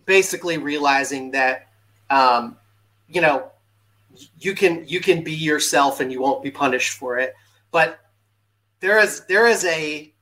basically 0.05 0.59
realizing 0.59 1.31
that 1.33 1.69
um, 2.11 2.57
you 3.09 3.21
know 3.21 3.51
you 4.39 4.55
can 4.55 4.85
you 4.87 5.01
can 5.01 5.23
be 5.23 5.35
yourself 5.35 6.01
and 6.01 6.11
you 6.11 6.21
won't 6.21 6.43
be 6.43 6.51
punished 6.51 6.93
for 6.99 7.19
it. 7.19 7.35
But 7.71 7.99
there 8.81 8.99
is 8.99 9.25
there 9.27 9.47
is 9.47 9.65
a 9.65 10.13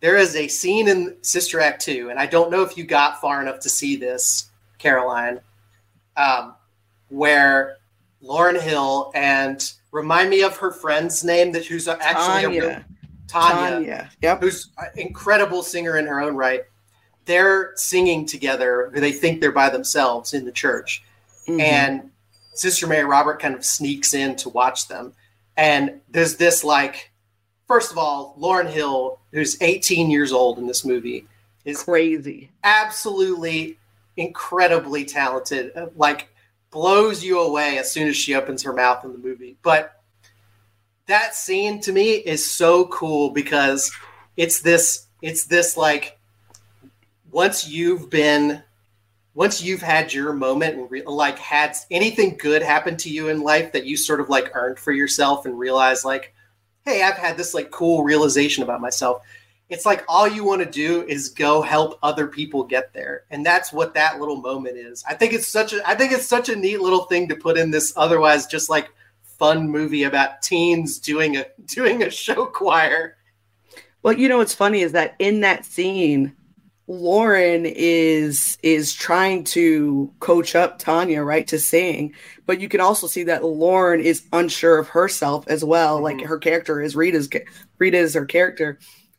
there 0.00 0.16
is 0.16 0.36
a 0.36 0.48
scene 0.48 0.88
in 0.88 1.16
sister 1.22 1.60
act 1.60 1.82
2 1.82 2.10
and 2.10 2.18
i 2.18 2.26
don't 2.26 2.50
know 2.50 2.62
if 2.62 2.76
you 2.76 2.84
got 2.84 3.20
far 3.20 3.40
enough 3.40 3.60
to 3.60 3.68
see 3.68 3.96
this 3.96 4.50
caroline 4.78 5.40
um, 6.16 6.54
where 7.08 7.78
lauryn 8.22 8.60
hill 8.60 9.10
and 9.14 9.72
remind 9.92 10.30
me 10.30 10.42
of 10.42 10.56
her 10.56 10.70
friend's 10.70 11.24
name 11.24 11.52
that 11.52 11.64
who's 11.64 11.88
actually 11.88 12.44
a 12.44 12.60
real, 12.60 12.84
Tanya. 13.28 13.70
Tanya. 13.76 14.10
Yep. 14.22 14.40
who's 14.42 14.70
an 14.78 14.90
incredible 14.96 15.62
singer 15.62 15.96
in 15.96 16.06
her 16.06 16.20
own 16.20 16.34
right. 16.36 16.62
They're 17.26 17.72
singing 17.76 18.26
together. 18.26 18.90
They 18.94 19.12
think 19.12 19.40
they're 19.40 19.50
by 19.52 19.70
themselves 19.70 20.34
in 20.34 20.44
the 20.44 20.52
church, 20.52 21.02
Mhm. 21.48 21.60
and 21.60 22.10
Sister 22.54 22.86
Mary 22.86 23.04
Robert 23.04 23.40
kind 23.40 23.54
of 23.54 23.64
sneaks 23.64 24.14
in 24.14 24.36
to 24.36 24.48
watch 24.50 24.86
them. 24.88 25.14
And 25.56 26.00
there's 26.10 26.36
this 26.36 26.62
like, 26.64 27.10
first 27.66 27.90
of 27.90 27.98
all, 27.98 28.36
Lauryn 28.38 28.68
Hill, 28.70 29.18
who's 29.32 29.60
18 29.60 30.10
years 30.10 30.32
old 30.32 30.58
in 30.58 30.66
this 30.66 30.84
movie, 30.84 31.26
is 31.64 31.82
crazy. 31.82 32.50
absolutely 32.62 33.78
incredibly 34.16 35.04
talented. 35.04 35.72
Like 35.96 36.28
blows 36.70 37.24
you 37.24 37.40
away 37.40 37.78
as 37.78 37.90
soon 37.90 38.06
as 38.08 38.16
she 38.16 38.34
opens 38.34 38.62
her 38.62 38.72
mouth 38.72 39.04
in 39.04 39.12
the 39.12 39.18
movie. 39.18 39.56
But 39.62 39.93
that 41.06 41.34
scene 41.34 41.80
to 41.80 41.92
me 41.92 42.12
is 42.12 42.48
so 42.48 42.86
cool 42.86 43.30
because 43.30 43.92
it's 44.36 44.60
this 44.60 45.06
it's 45.22 45.46
this 45.46 45.76
like 45.76 46.18
once 47.30 47.68
you've 47.68 48.10
been 48.10 48.62
once 49.34 49.62
you've 49.62 49.82
had 49.82 50.12
your 50.12 50.32
moment 50.32 50.76
and 50.76 50.90
re- 50.90 51.02
like 51.04 51.38
had 51.38 51.76
anything 51.90 52.36
good 52.36 52.62
happen 52.62 52.96
to 52.96 53.10
you 53.10 53.28
in 53.28 53.42
life 53.42 53.72
that 53.72 53.84
you 53.84 53.96
sort 53.96 54.20
of 54.20 54.28
like 54.28 54.54
earned 54.54 54.78
for 54.78 54.92
yourself 54.92 55.44
and 55.44 55.58
realize 55.58 56.04
like 56.04 56.34
hey 56.84 57.02
i've 57.02 57.16
had 57.16 57.36
this 57.36 57.54
like 57.54 57.70
cool 57.70 58.04
realization 58.04 58.62
about 58.62 58.80
myself. 58.80 59.22
It's 59.70 59.86
like 59.86 60.04
all 60.08 60.28
you 60.28 60.44
want 60.44 60.62
to 60.62 60.70
do 60.70 61.04
is 61.08 61.30
go 61.30 61.62
help 61.62 61.98
other 62.02 62.26
people 62.26 62.64
get 62.64 62.92
there. 62.92 63.24
And 63.30 63.44
that's 63.44 63.72
what 63.72 63.94
that 63.94 64.20
little 64.20 64.36
moment 64.36 64.76
is. 64.76 65.02
I 65.08 65.14
think 65.14 65.32
it's 65.32 65.48
such 65.48 65.72
a 65.72 65.86
i 65.88 65.94
think 65.94 66.12
it's 66.12 66.26
such 66.26 66.48
a 66.48 66.56
neat 66.56 66.80
little 66.80 67.04
thing 67.04 67.28
to 67.28 67.36
put 67.36 67.56
in 67.56 67.70
this 67.70 67.92
otherwise 67.96 68.46
just 68.46 68.68
like 68.68 68.90
fun 69.44 69.68
movie 69.68 70.04
about 70.04 70.40
teens 70.40 70.98
doing 70.98 71.36
a 71.36 71.44
doing 71.66 72.02
a 72.02 72.10
show 72.10 72.46
choir 72.46 73.16
Well, 74.02 74.14
you 74.14 74.28
know 74.28 74.38
what's 74.38 74.54
funny 74.54 74.80
is 74.80 74.92
that 74.92 75.16
in 75.18 75.40
that 75.40 75.64
scene, 75.66 76.34
Lauryn 76.88 77.70
is 77.76 78.58
is 78.62 78.94
trying 78.94 79.44
to 79.44 80.12
coach 80.20 80.54
up 80.54 80.78
Tanya, 80.78 81.22
right, 81.22 81.46
to 81.48 81.58
sing. 81.58 82.14
But 82.46 82.60
you 82.60 82.68
can 82.68 82.80
also 82.80 83.06
see 83.06 83.24
that 83.24 83.42
Lauryn 83.42 84.00
is 84.00 84.24
unsure 84.32 84.78
of 84.78 84.88
herself 84.88 85.46
as 85.48 85.64
well. 85.64 86.00
Like 86.00 86.18
Mhm. 86.18 86.26
her 86.26 86.38
character 86.38 86.80
is 86.82 86.96
Rita's 86.96 87.28
Rita 87.78 87.98
is 87.98 88.14
her 88.14 88.26
character. 88.26 88.78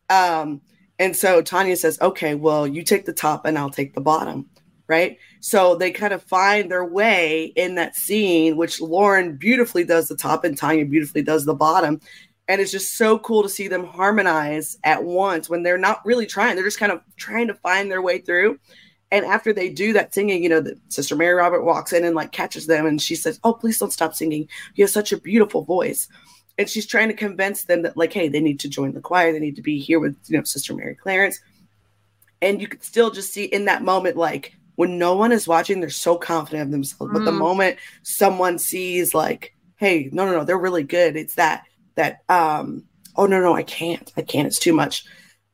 Um, 0.09 0.61
and 0.99 1.15
so 1.15 1.41
Tanya 1.41 1.75
says, 1.75 1.99
Okay, 2.01 2.35
well, 2.35 2.67
you 2.67 2.83
take 2.83 3.05
the 3.05 3.13
top 3.13 3.45
and 3.45 3.57
I'll 3.57 3.69
take 3.71 3.93
the 3.93 4.01
bottom. 4.01 4.49
Right. 4.87 5.17
So 5.39 5.75
they 5.75 5.89
kind 5.89 6.13
of 6.13 6.21
find 6.21 6.69
their 6.69 6.85
way 6.85 7.45
in 7.55 7.73
that 7.75 7.95
scene, 7.95 8.55
which 8.55 8.79
Lauryn 8.79 9.39
beautifully 9.39 9.83
does 9.83 10.07
the 10.07 10.15
top 10.15 10.43
and 10.43 10.55
Tanya 10.55 10.85
beautifully 10.85 11.23
does 11.23 11.45
the 11.45 11.55
bottom. 11.55 11.99
And 12.47 12.61
it's 12.61 12.71
just 12.71 12.95
so 12.95 13.17
cool 13.17 13.41
to 13.41 13.49
see 13.49 13.67
them 13.67 13.85
harmonize 13.85 14.77
at 14.83 15.03
once 15.03 15.49
when 15.49 15.63
they're 15.63 15.79
not 15.79 16.05
really 16.05 16.27
trying. 16.27 16.55
They're 16.55 16.63
just 16.63 16.79
kind 16.79 16.91
of 16.91 17.01
trying 17.17 17.47
to 17.47 17.55
find 17.55 17.89
their 17.89 18.03
way 18.03 18.19
through. 18.19 18.59
And 19.11 19.25
after 19.25 19.53
they 19.53 19.69
do 19.69 19.93
that 19.93 20.13
singing 20.13 20.43
you 20.43 20.49
know 20.49 20.61
the 20.61 20.77
sister 20.89 21.15
mary 21.15 21.35
robert 21.35 21.63
walks 21.63 21.93
in 21.93 22.03
and 22.03 22.15
like 22.15 22.31
catches 22.31 22.67
them 22.67 22.85
and 22.85 23.01
she 23.01 23.15
says 23.15 23.39
oh 23.43 23.53
please 23.53 23.77
don't 23.77 23.93
stop 23.93 24.13
singing. 24.13 24.47
You 24.75 24.83
have 24.83 24.91
such 24.91 25.11
a 25.11 25.19
beautiful 25.19 25.63
voice. 25.63 26.07
And 26.57 26.69
she's 26.69 26.85
trying 26.85 27.09
to 27.09 27.13
convince 27.13 27.63
them 27.63 27.81
that 27.83 27.97
like 27.97 28.13
hey 28.13 28.27
they 28.27 28.41
need 28.41 28.59
to 28.61 28.69
join 28.69 28.93
the 28.93 29.01
choir. 29.01 29.31
They 29.31 29.39
need 29.39 29.55
to 29.55 29.61
be 29.61 29.79
here 29.79 29.99
with 29.99 30.15
you 30.27 30.37
know 30.37 30.43
sister 30.43 30.75
mary 30.75 30.95
clarence. 30.95 31.39
And 32.41 32.61
you 32.61 32.67
could 32.67 32.83
still 32.83 33.09
just 33.09 33.33
see 33.33 33.45
in 33.45 33.65
that 33.65 33.83
moment 33.83 34.17
like 34.17 34.55
when 34.75 34.97
no 34.97 35.15
one 35.15 35.31
is 35.31 35.47
watching 35.47 35.79
they're 35.79 35.89
so 35.89 36.17
confident 36.17 36.63
of 36.63 36.71
themselves. 36.71 37.11
But 37.13 37.25
the 37.25 37.31
Mm. 37.31 37.37
moment 37.39 37.77
someone 38.03 38.59
sees 38.59 39.13
like 39.13 39.55
hey 39.77 40.09
no 40.11 40.25
no 40.25 40.31
no 40.33 40.43
they're 40.43 40.57
really 40.57 40.83
good 40.83 41.15
it's 41.15 41.35
that 41.35 41.63
that 41.95 42.19
um 42.29 42.83
oh 43.15 43.25
no 43.25 43.41
no 43.41 43.53
i 43.55 43.63
can't 43.63 44.11
i 44.17 44.21
can't 44.21 44.47
it's 44.47 44.59
too 44.59 44.73
much. 44.73 45.05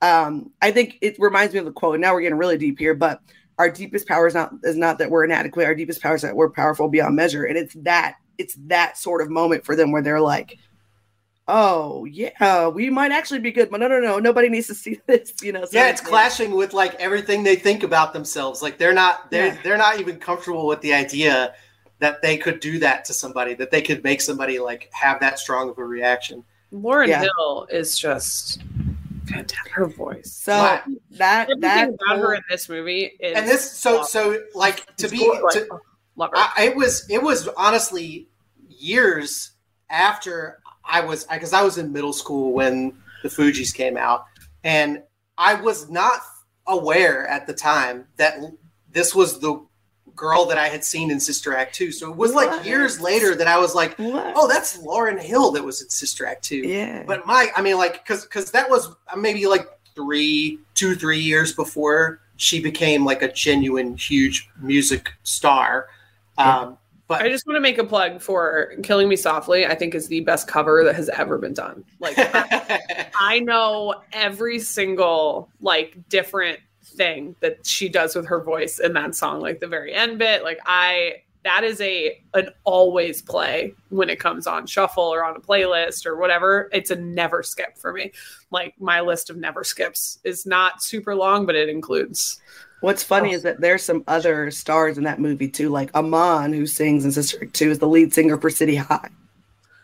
Um 0.01 0.51
i 0.61 0.72
think 0.72 0.97
it 1.01 1.15
reminds 1.19 1.53
me 1.53 1.59
of 1.59 1.65
the 1.65 1.72
quote 1.72 1.99
now 1.99 2.13
we're 2.13 2.22
getting 2.22 2.38
really 2.38 2.57
deep 2.57 2.80
here 2.80 2.93
but 2.95 3.22
our 3.59 3.69
deepest 3.69 4.07
power 4.07 4.26
is 4.26 4.34
not 4.34 4.51
is 4.63 4.76
not 4.76 4.97
that 4.97 5.11
we're 5.11 5.24
inadequate. 5.24 5.67
Our 5.67 5.76
deepest 5.76 6.01
power 6.01 6.15
is 6.15 6.24
that 6.24 6.36
we're 6.36 6.49
powerful 6.49 6.89
beyond 6.89 7.15
measure. 7.15 7.43
And 7.43 7.55
it's 7.57 7.76
that 7.82 8.15
it's 8.39 8.55
that 8.67 8.97
sort 8.97 9.22
of 9.22 9.30
moment 9.30 9.65
for 9.65 9.76
them 9.76 9.91
where 9.91 10.01
they're 10.01 10.22
like 10.22 10.57
oh 11.53 12.05
yeah 12.05 12.67
we 12.69 12.89
might 12.89 13.11
actually 13.11 13.39
be 13.39 13.51
good 13.51 13.69
but 13.69 13.79
no 13.79 13.87
no 13.87 13.99
no 13.99 14.19
nobody 14.19 14.47
needs 14.49 14.67
to 14.67 14.73
see 14.75 14.99
this 15.07 15.33
you 15.41 15.51
know 15.51 15.65
so 15.65 15.69
yeah 15.73 15.89
it's 15.89 15.99
clashing 16.01 16.51
with 16.51 16.73
like 16.73 16.95
everything 16.95 17.43
they 17.43 17.55
think 17.55 17.83
about 17.83 18.13
themselves 18.13 18.61
like 18.61 18.77
they're 18.77 18.93
not 18.93 19.29
they're 19.29 19.47
Yeah. 19.47 19.57
they're 19.63 19.77
not 19.77 19.99
even 19.99 20.17
comfortable 20.17 20.65
with 20.65 20.79
the 20.81 20.93
idea 20.93 21.53
that 21.99 22.21
they 22.21 22.37
could 22.37 22.59
do 22.61 22.79
that 22.79 23.03
to 23.05 23.13
somebody 23.13 23.53
that 23.55 23.69
they 23.69 23.81
could 23.81 24.03
make 24.03 24.21
somebody 24.21 24.59
like 24.59 24.89
have 24.93 25.19
that 25.19 25.37
strong 25.39 25.69
of 25.69 25.77
a 25.77 25.83
reaction 25.83 26.43
Lauryn 26.73 27.07
Yeah. 27.09 27.23
Hill 27.23 27.67
is 27.69 27.99
just 27.99 28.63
fantastic. 29.27 29.73
Her 29.73 29.87
voice. 29.87 30.31
so 30.31 30.53
Wow. 30.53 30.81
that 31.11 31.43
Everything 31.49 31.59
that 31.61 31.89
about 31.89 32.17
her 32.19 32.33
in 32.35 32.41
this 32.49 32.69
movie 32.69 33.11
is 33.19 33.35
and 33.37 33.45
this 33.45 33.69
so 33.69 34.03
so 34.03 34.41
like 34.55 34.85
to 34.95 35.05
It's 35.07 35.11
be 35.11 35.19
cool, 35.19 35.41
like, 35.43 35.53
to, 35.53 35.67
love 36.15 36.29
her. 36.31 36.37
I, 36.37 36.67
it 36.67 36.75
was 36.77 37.05
it 37.09 37.21
was 37.21 37.49
honestly 37.57 38.29
years 38.69 39.51
after 39.89 40.61
I 40.86 41.01
was 41.01 41.25
because 41.25 41.53
I 41.53 41.63
was 41.63 41.77
in 41.77 41.91
middle 41.91 42.13
school 42.13 42.53
when 42.53 42.93
the 43.23 43.29
Fugees 43.29 43.73
came 43.73 43.97
out, 43.97 44.25
and 44.63 45.03
I 45.38 45.55
was 45.55 45.89
not 45.89 46.21
aware 46.67 47.27
at 47.27 47.47
the 47.47 47.53
time 47.53 48.07
that 48.17 48.39
this 48.91 49.15
was 49.15 49.39
the 49.39 49.63
girl 50.15 50.45
that 50.45 50.57
I 50.57 50.67
had 50.67 50.84
seen 50.84 51.09
in 51.09 51.19
Sister 51.19 51.55
Act 51.55 51.73
two. 51.73 51.91
So 51.91 52.11
it 52.11 52.17
was 52.17 52.34
like 52.34 52.65
years 52.65 52.99
later 53.01 53.36
that 53.36 53.47
I 53.47 53.57
was 53.57 53.73
like, 53.73 53.97
what 53.97 54.34
oh, 54.36 54.47
that's 54.47 54.77
Lauryn 54.77 55.19
Hill 55.19 55.51
that 55.51 55.63
was 55.63 55.82
in 55.82 55.89
Sister 55.89 56.25
Act 56.25 56.43
two. 56.43 56.57
yeah 56.57 57.03
But 57.07 57.25
my, 57.25 57.49
I 57.55 57.61
mean, 57.61 57.77
like, 57.77 57.93
because 57.93 58.23
because 58.23 58.51
that 58.51 58.69
was 58.69 58.89
maybe 59.17 59.47
like 59.47 59.67
three, 59.95 60.59
two, 60.75 60.95
three 60.95 61.19
years 61.19 61.53
before 61.53 62.19
she 62.38 62.61
became 62.61 63.05
like 63.05 63.21
a 63.21 63.32
genuine 63.32 63.95
huge 63.95 64.49
music 64.59 65.11
star. 65.23 65.88
Um, 66.38 66.77
but 67.12 67.22
I 67.22 67.30
just 67.30 67.45
want 67.45 67.57
to 67.57 67.62
make 67.62 67.78
a 67.78 67.84
plug 67.84 68.22
for 68.22 68.74
"Killing 68.84 69.09
Me 69.09 69.16
Softly." 69.16 69.66
I 69.66 69.76
think 69.76 69.93
is 69.93 70.07
the 70.07 70.22
best 70.22 70.47
cover 70.47 70.84
that 70.86 70.95
has 70.95 71.09
ever 71.09 71.38
been 71.38 71.53
done. 71.53 71.84
Like 71.99 72.16
I, 72.18 73.09
I 73.20 73.39
know 73.39 73.95
every 74.14 74.59
single 74.59 75.49
like 75.59 75.97
different 76.09 76.59
thing 76.84 77.36
that 77.41 77.66
she 77.66 77.89
does 77.89 78.16
with 78.16 78.26
her 78.28 78.41
voice 78.41 78.80
in 78.80 78.93
that 78.93 79.16
song, 79.16 79.41
like 79.41 79.59
the 79.59 79.68
very 79.68 79.93
end 79.93 80.20
bit. 80.20 80.43
Like 80.43 80.59
I, 80.66 81.24
that 81.43 81.64
is 81.64 81.82
a 81.82 82.22
an 82.34 82.49
always 82.64 83.22
play 83.22 83.74
when 83.89 84.09
it 84.09 84.20
comes 84.20 84.47
on 84.47 84.66
shuffle 84.66 85.03
or 85.03 85.26
on 85.26 85.36
a 85.36 85.39
playlist 85.39 86.05
or 86.05 86.18
whatever. 86.18 86.70
It's 86.72 86.91
a 86.91 86.95
never 86.95 87.43
skip 87.43 87.78
for 87.78 87.91
me. 87.91 88.12
Like 88.51 88.74
my 88.80 89.01
list 89.01 89.30
of 89.30 89.38
never 89.38 89.64
skips 89.64 90.20
is 90.24 90.45
not 90.45 90.82
super 90.82 91.16
long, 91.16 91.45
but 91.45 91.55
it 91.55 91.68
includes. 91.68 92.39
What's 92.82 93.03
funny 93.03 93.32
Oh. 93.32 93.36
is 93.36 93.43
that 93.43 93.61
there's 93.61 93.84
some 93.84 94.03
other 94.07 94.51
stars 94.51 94.97
in 94.97 95.03
that 95.05 95.19
movie 95.19 95.47
too, 95.47 95.69
like 95.69 95.93
Amon, 95.95 96.51
who 96.51 96.65
sings 96.65 97.05
in 97.05 97.11
Sister 97.11 97.39
Act 97.41 97.53
2, 97.53 97.71
is 97.71 97.79
the 97.79 97.88
lead 97.88 98.13
singer 98.13 98.38
for 98.38 98.49
City 98.49 98.75
High. 98.75 99.09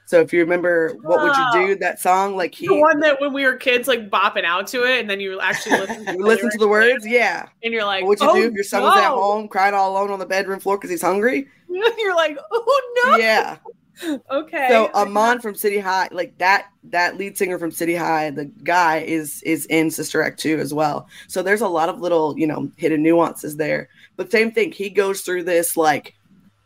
So 0.07 0.21
if 0.21 0.31
you 0.31 0.39
remember, 0.39 0.95
what 1.01 1.21
would 1.21 1.35
you 1.35 1.67
do? 1.67 1.73
Ah. 1.73 1.77
That 1.81 1.99
song, 1.99 2.37
like 2.37 2.55
he 2.55 2.67
the 2.67 2.75
one 2.75 3.01
that 3.01 3.19
when 3.19 3.33
we 3.33 3.45
were 3.45 3.55
kids, 3.57 3.89
like 3.89 4.09
bopping 4.09 4.45
out 4.45 4.65
to 4.67 4.83
it, 4.83 5.01
and 5.01 5.09
then 5.09 5.19
you 5.19 5.39
actually 5.41 5.79
listen. 5.79 6.05
To 6.05 6.13
you 6.13 6.25
listen 6.25 6.49
to 6.49 6.57
the 6.57 6.67
words, 6.67 7.05
yeah. 7.05 7.47
and 7.61 7.73
you're 7.73 7.83
like, 7.83 8.03
What 8.03 8.09
would 8.09 8.21
you 8.21 8.29
oh, 8.29 8.35
do 8.35 8.47
if 8.47 8.53
your 8.53 8.63
son 8.63 8.83
was 8.83 8.97
at 8.97 9.09
home 9.09 9.49
crying 9.49 9.73
all 9.73 9.91
alone 9.91 10.09
on 10.09 10.19
the 10.19 10.25
bedroom 10.25 10.61
floor 10.61 10.77
because 10.77 10.89
he's 10.89 11.01
hungry? 11.01 11.47
You're 11.97 12.15
like, 12.15 12.37
oh 12.51 13.03
no. 13.05 13.17
Yeah. 13.17 13.57
Okay. 14.29 14.67
So 14.69 14.91
Amon 14.93 15.39
from 15.41 15.55
City 15.55 15.79
High, 15.79 16.09
like 16.11 16.37
that 16.37 16.67
that 16.85 17.17
lead 17.17 17.37
singer 17.37 17.57
from 17.57 17.71
City 17.71 17.95
High, 17.95 18.29
the 18.29 18.45
guy 18.45 18.99
is 18.99 19.41
is 19.43 19.65
in 19.67 19.91
Sister 19.91 20.21
Act 20.21 20.39
2 20.39 20.59
as 20.59 20.73
well. 20.73 21.07
So 21.27 21.41
there's 21.41 21.61
a 21.61 21.67
lot 21.67 21.89
of 21.89 21.99
little, 21.99 22.37
you 22.37 22.47
know, 22.47 22.71
hidden 22.77 23.03
nuances 23.03 23.57
there. 23.57 23.89
But 24.15 24.31
same 24.31 24.51
thing, 24.51 24.71
he 24.71 24.89
goes 24.89 25.21
through 25.21 25.43
this 25.43 25.77
like 25.77 26.15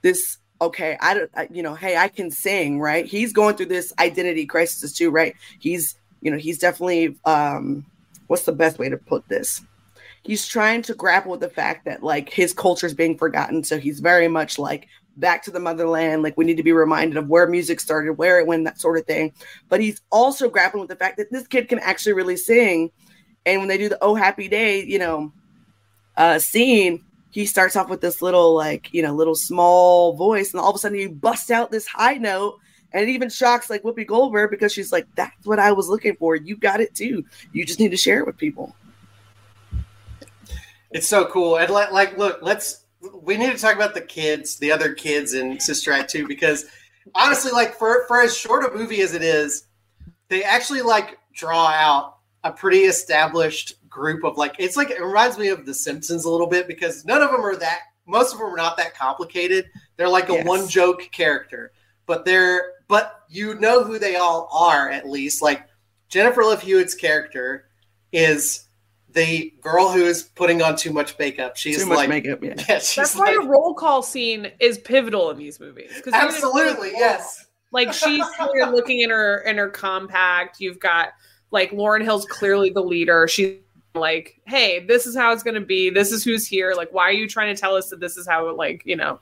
this 0.01 0.38
okay, 0.61 0.97
I 1.01 1.13
don't 1.13 1.32
I, 1.36 1.47
you 1.51 1.63
know, 1.63 1.75
hey, 1.75 1.97
I 1.97 2.07
can 2.07 2.32
sing, 2.32 2.79
right? 2.79 3.05
He's 3.05 3.34
going 3.34 3.55
through 3.55 3.67
this 3.67 3.93
identity 3.99 4.45
crisis 4.45 4.93
too, 4.93 5.09
right? 5.09 5.36
He's, 5.59 5.95
you 6.21 6.32
know, 6.32 6.38
he's 6.38 6.59
definitely 6.59 7.17
um 7.25 7.86
what's 8.27 8.43
the 8.43 8.53
best 8.53 8.79
way 8.79 8.89
to 8.89 8.97
put 8.97 9.27
this? 9.27 9.61
He's 10.23 10.47
trying 10.47 10.84
to 10.84 10.93
grapple 10.93 11.32
with 11.32 11.39
the 11.39 11.49
fact 11.49 11.86
that 11.86 12.03
like 12.03 12.29
his 12.29 12.53
culture 12.53 12.86
is 12.86 12.93
being 12.93 13.17
forgotten, 13.17 13.63
so 13.63 13.79
he's 13.79 13.99
very 13.99 14.27
much 14.27 14.59
like 14.59 14.88
back 15.18 15.43
to 15.43 15.51
the 15.51 15.59
motherland. 15.59 16.24
Like 16.24 16.38
we 16.38 16.45
need 16.45 16.57
to 16.57 16.64
be 16.64 16.72
reminded 16.72 17.18
of 17.18 17.30
where 17.30 17.47
music 17.47 17.80
started, 17.80 18.14
where 18.14 18.39
it 18.39 18.47
went, 18.47 18.66
that 18.66 18.80
sort 18.80 18.97
of 18.97 19.05
thing. 19.05 19.34
But 19.70 19.82
he's 19.82 20.01
also 20.12 20.49
grappling 20.49 20.82
with 20.82 20.89
the 20.89 20.95
fact 20.95 21.18
that 21.18 21.32
this 21.32 21.47
kid 21.47 21.70
can 21.70 21.80
actually 21.80 22.14
really 22.14 22.38
sing. 22.38 22.91
And 23.45 23.59
when 23.59 23.68
they 23.68 23.78
do 23.78 23.89
the 23.89 23.97
Oh 24.01 24.16
Happy 24.16 24.47
Day, 24.47 24.84
you 24.84 24.99
know, 24.99 25.32
uh 26.18 26.39
scene, 26.39 27.03
he 27.32 27.45
starts 27.45 27.76
off 27.76 27.89
with 27.89 28.01
this 28.01 28.22
little 28.22 28.53
like, 28.53 28.93
you 28.93 29.01
know, 29.01 29.14
little 29.14 29.36
small 29.36 30.14
voice, 30.14 30.51
and 30.51 30.59
all 30.59 30.70
of 30.70 30.76
a 30.76 30.80
sudden 30.80 30.97
he 30.97 31.07
busts 31.07 31.51
out 31.51 31.72
this 31.72 31.88
high 31.88 32.16
note. 32.16 32.59
And 32.93 33.07
it 33.07 33.14
even 33.14 33.30
shocks 33.30 33.70
like 33.70 33.84
Whoopi 33.84 34.05
Goldberg 34.05 34.51
because 34.51 34.74
she's 34.74 34.91
like, 34.91 35.07
That's 35.16 35.45
what 35.45 35.59
I 35.59 35.72
was 35.72 35.88
looking 35.88 36.16
for. 36.18 36.36
You 36.36 36.57
got 36.57 36.82
it 36.82 36.93
too. 36.93 37.24
You 37.53 37.66
just 37.66 37.80
need 37.80 37.91
to 37.91 37.97
share 37.97 38.20
it 38.20 38.26
with 38.26 38.38
people. 38.38 38.76
It's 40.91 41.07
so 41.07 41.26
cool. 41.26 41.57
And 41.57 41.72
like, 41.72 41.91
like, 41.91 42.18
look, 42.18 42.39
let's 42.41 42.80
we 43.23 43.37
need 43.37 43.51
to 43.51 43.57
talk 43.57 43.75
about 43.75 43.93
the 43.93 44.01
kids, 44.01 44.57
the 44.57 44.71
other 44.71 44.93
kids 44.93 45.33
in 45.33 45.59
Sister 45.59 45.91
Act 45.91 46.09
2, 46.11 46.27
because 46.27 46.65
honestly, 47.15 47.51
like 47.51 47.75
for 47.75 48.05
for 48.07 48.21
as 48.21 48.35
short 48.37 48.63
a 48.65 48.75
movie 48.77 49.01
as 49.01 49.13
it 49.13 49.21
is, 49.23 49.65
they 50.29 50.43
actually 50.43 50.81
like 50.81 51.17
draw 51.33 51.67
out 51.67 52.17
a 52.43 52.51
pretty 52.51 52.79
established 52.81 53.73
group 53.89 54.23
of 54.23 54.37
like 54.37 54.55
it's 54.57 54.77
like 54.77 54.89
it 54.89 55.01
reminds 55.01 55.37
me 55.37 55.49
of 55.49 55.65
The 55.65 55.73
Simpsons 55.73 56.25
a 56.25 56.29
little 56.29 56.47
bit 56.47 56.67
because 56.67 57.05
none 57.05 57.21
of 57.21 57.31
them 57.31 57.41
are 57.41 57.55
that 57.57 57.79
most 58.07 58.33
of 58.33 58.39
them 58.39 58.47
are 58.47 58.57
not 58.57 58.77
that 58.77 58.95
complicated. 58.95 59.65
They're 59.97 60.09
like 60.09 60.29
a 60.29 60.33
Yes. 60.33 60.47
one 60.47 60.67
joke 60.67 61.07
character, 61.11 61.71
but 62.05 62.25
they're 62.25 62.73
but 62.87 63.21
you 63.29 63.55
know 63.55 63.83
who 63.83 63.99
they 63.99 64.15
all 64.15 64.49
are 64.51 64.89
at 64.89 65.07
least. 65.07 65.41
Like 65.41 65.63
Jennifer 66.09 66.43
Love 66.43 66.61
Hewitt's 66.61 66.95
character 66.95 67.69
is 68.11 68.65
the 69.14 69.53
girl 69.62 69.91
who 69.91 70.03
is 70.03 70.24
putting 70.24 70.62
on 70.62 70.76
too 70.76 70.91
much 70.91 71.18
makeup. 71.18 71.57
She's 71.57 71.80
Too 71.84 71.86
much 71.88 71.97
like, 71.97 72.09
makeup, 72.09 72.43
yeah. 72.43 72.55
yeah, 72.70 72.80
she's 72.80 72.95
That's 72.95 73.16
why 73.16 73.36
like, 73.36 73.45
a 73.45 73.47
roll 73.47 73.74
call 73.74 74.01
scene 74.01 74.51
is 74.59 74.78
pivotal 74.78 75.30
in 75.32 75.38
these 75.38 75.59
movies. 75.59 75.91
absolutely 76.12 76.91
yes. 76.91 77.47
Like 77.72 77.93
she's 77.93 78.26
here 78.53 78.66
looking 78.66 79.01
in 79.01 79.09
her 79.09 79.41
in 79.41 79.57
her 79.57 79.70
compact. 79.70 80.59
You've 80.59 80.80
got 80.80 81.09
like 81.51 81.72
Lauryn 81.72 82.03
Hill's 82.03 82.26
clearly 82.26 82.70
the 82.70 82.82
leader. 82.82 83.28
She's 83.28 83.57
like, 83.95 84.39
hey, 84.45 84.86
this 84.86 85.05
is 85.05 85.16
how 85.16 85.32
it's 85.34 85.43
gonna 85.43 85.62
be. 85.62 85.89
This 85.89 86.12
is 86.12 86.24
who's 86.24 86.45
here. 86.45 86.74
Like, 86.76 86.91
why 86.93 87.03
are 87.03 87.14
you 87.14 87.28
trying 87.28 87.53
to 87.53 87.59
tell 87.59 87.76
us 87.76 87.89
that 87.89 87.99
this 87.99 88.18
is 88.18 88.28
how 88.28 88.53
like, 88.55 88.84
you 88.86 88.95
know, 88.95 89.20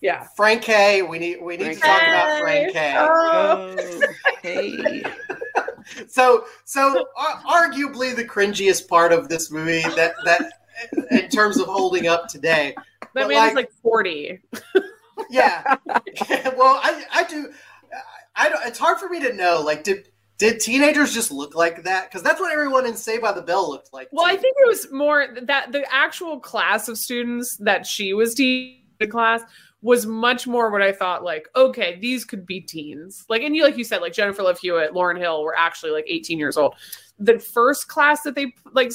yeah. 0.00 0.26
Frankie. 0.36 1.02
We 1.02 1.18
need 1.18 1.42
we 1.42 1.56
need 1.56 1.74
to 1.74 1.80
talk 1.80 2.02
about 2.02 2.40
Frankie. 2.40 2.78
Oh. 2.78 3.76
Oh, 3.78 4.12
hey. 4.42 5.02
So 6.08 6.44
so 6.64 7.06
ar- 7.16 7.42
arguably 7.70 8.14
the 8.14 8.24
cringiest 8.24 8.88
part 8.88 9.12
of 9.12 9.28
this 9.28 9.50
movie 9.50 9.82
that 9.96 10.14
that 10.24 10.52
in 11.10 11.28
terms 11.28 11.58
of 11.58 11.66
holding 11.66 12.06
up 12.06 12.26
today. 12.28 12.74
That 12.76 13.08
But, 13.14 13.28
man 13.28 13.36
like- 13.38 13.48
is 13.50 13.54
like 13.56 13.72
40. 13.82 14.40
yeah. 15.30 15.76
Well 16.56 16.78
i 16.82 17.04
i 17.12 17.24
do 17.24 17.50
i 18.36 18.48
don't 18.48 18.64
it's 18.66 18.78
hard 18.78 18.98
for 18.98 19.08
me 19.08 19.20
to 19.20 19.32
know 19.34 19.62
like 19.64 19.84
did 19.84 20.08
did 20.38 20.58
teenagers 20.58 21.12
just 21.12 21.30
look 21.30 21.54
like 21.54 21.82
that? 21.82 22.08
Because 22.08 22.22
that's 22.22 22.40
what 22.40 22.50
everyone 22.50 22.86
in 22.86 22.96
say 22.96 23.18
by 23.18 23.32
the 23.32 23.42
bell 23.42 23.68
looked 23.68 23.92
like 23.92 24.08
Well, 24.10 24.24
I 24.24 24.36
think 24.36 24.56
it 24.58 24.66
was 24.68 24.90
more 24.90 25.26
that 25.42 25.70
the 25.70 25.84
actual 25.92 26.40
class 26.40 26.88
of 26.88 26.96
students 26.96 27.58
that 27.58 27.84
she 27.84 28.14
was 28.14 28.34
teaching 28.34 28.78
the 28.98 29.06
class 29.06 29.42
was 29.82 30.04
much 30.04 30.46
more 30.46 30.70
what 30.70 30.82
I 30.82 30.92
thought 30.92 31.24
like, 31.24 31.48
okay, 31.56 31.98
these 32.00 32.24
could 32.24 32.44
be 32.44 32.60
teens. 32.60 33.24
Like, 33.28 33.42
and 33.42 33.56
you, 33.56 33.62
like 33.64 33.78
you 33.78 33.84
said, 33.84 34.02
like 34.02 34.12
Jennifer 34.12 34.42
Love 34.42 34.58
Hewitt, 34.58 34.92
Lauryn 34.92 35.18
Hill 35.18 35.42
were 35.42 35.56
actually 35.56 35.92
like 35.92 36.04
18 36.06 36.38
years 36.38 36.56
old. 36.56 36.74
The 37.18 37.38
first 37.38 37.88
class 37.88 38.22
that 38.22 38.34
they 38.34 38.52
like, 38.72 38.92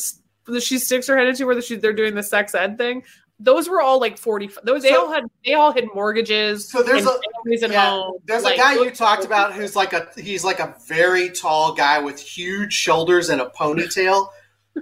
that 0.47 0.61
she 0.61 0.77
sticks 0.77 1.07
her 1.07 1.17
head 1.17 1.27
into 1.27 1.45
where 1.47 1.59
she, 1.61 1.75
they're 1.75 1.91
doing 1.93 2.13
the 2.13 2.21
sex 2.21 2.53
ed 2.53 2.77
thing, 2.77 3.03
those 3.39 3.67
were 3.67 3.81
all 3.81 3.99
like 3.99 4.17
40. 4.17 4.49
Those, 4.63 4.83
they 4.83 4.93
all 4.93 5.11
had, 5.11 5.23
they 5.43 5.53
all 5.55 5.73
had 5.73 5.85
mortgages. 5.95 6.69
So 6.69 6.83
there's 6.83 6.99
and 7.05 7.09
a- 7.09 7.19
families 7.43 7.63
at 7.63 7.71
yeah, 7.71 7.89
home. 7.89 8.17
There's 8.25 8.43
Like, 8.43 8.55
a 8.55 8.57
guy 8.61 8.73
you 8.75 8.85
those- 8.89 8.97
talked 8.97 9.25
about 9.25 9.53
who's 9.53 9.75
like 9.75 9.91
a 9.93 10.07
he's 10.17 10.43
like 10.43 10.59
a 10.59 10.75
very 10.87 11.29
tall 11.31 11.73
guy 11.73 11.99
with 11.99 12.19
huge 12.19 12.73
shoulders 12.73 13.29
and 13.29 13.41
a 13.41 13.47
ponytail 13.47 14.27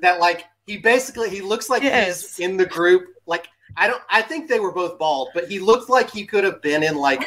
that 0.01 0.19
like 0.19 0.45
he 0.67 0.77
basically 0.77 1.29
he 1.29 1.41
looks 1.41 1.69
like 1.69 1.81
Yes. 1.81 2.35
he's 2.37 2.39
in 2.45 2.57
the 2.57 2.65
group 2.65 3.03
like 3.05 3.12
I 3.77 3.87
don't 3.87 4.01
I 4.09 4.21
think 4.21 4.47
they 4.49 4.59
were 4.59 4.71
both 4.71 4.97
bald 4.99 5.29
but 5.33 5.47
he 5.47 5.59
looked 5.59 5.89
like 5.89 6.09
he 6.09 6.25
could 6.25 6.43
have 6.43 6.61
been 6.61 6.83
in 6.83 6.95
like 6.95 7.23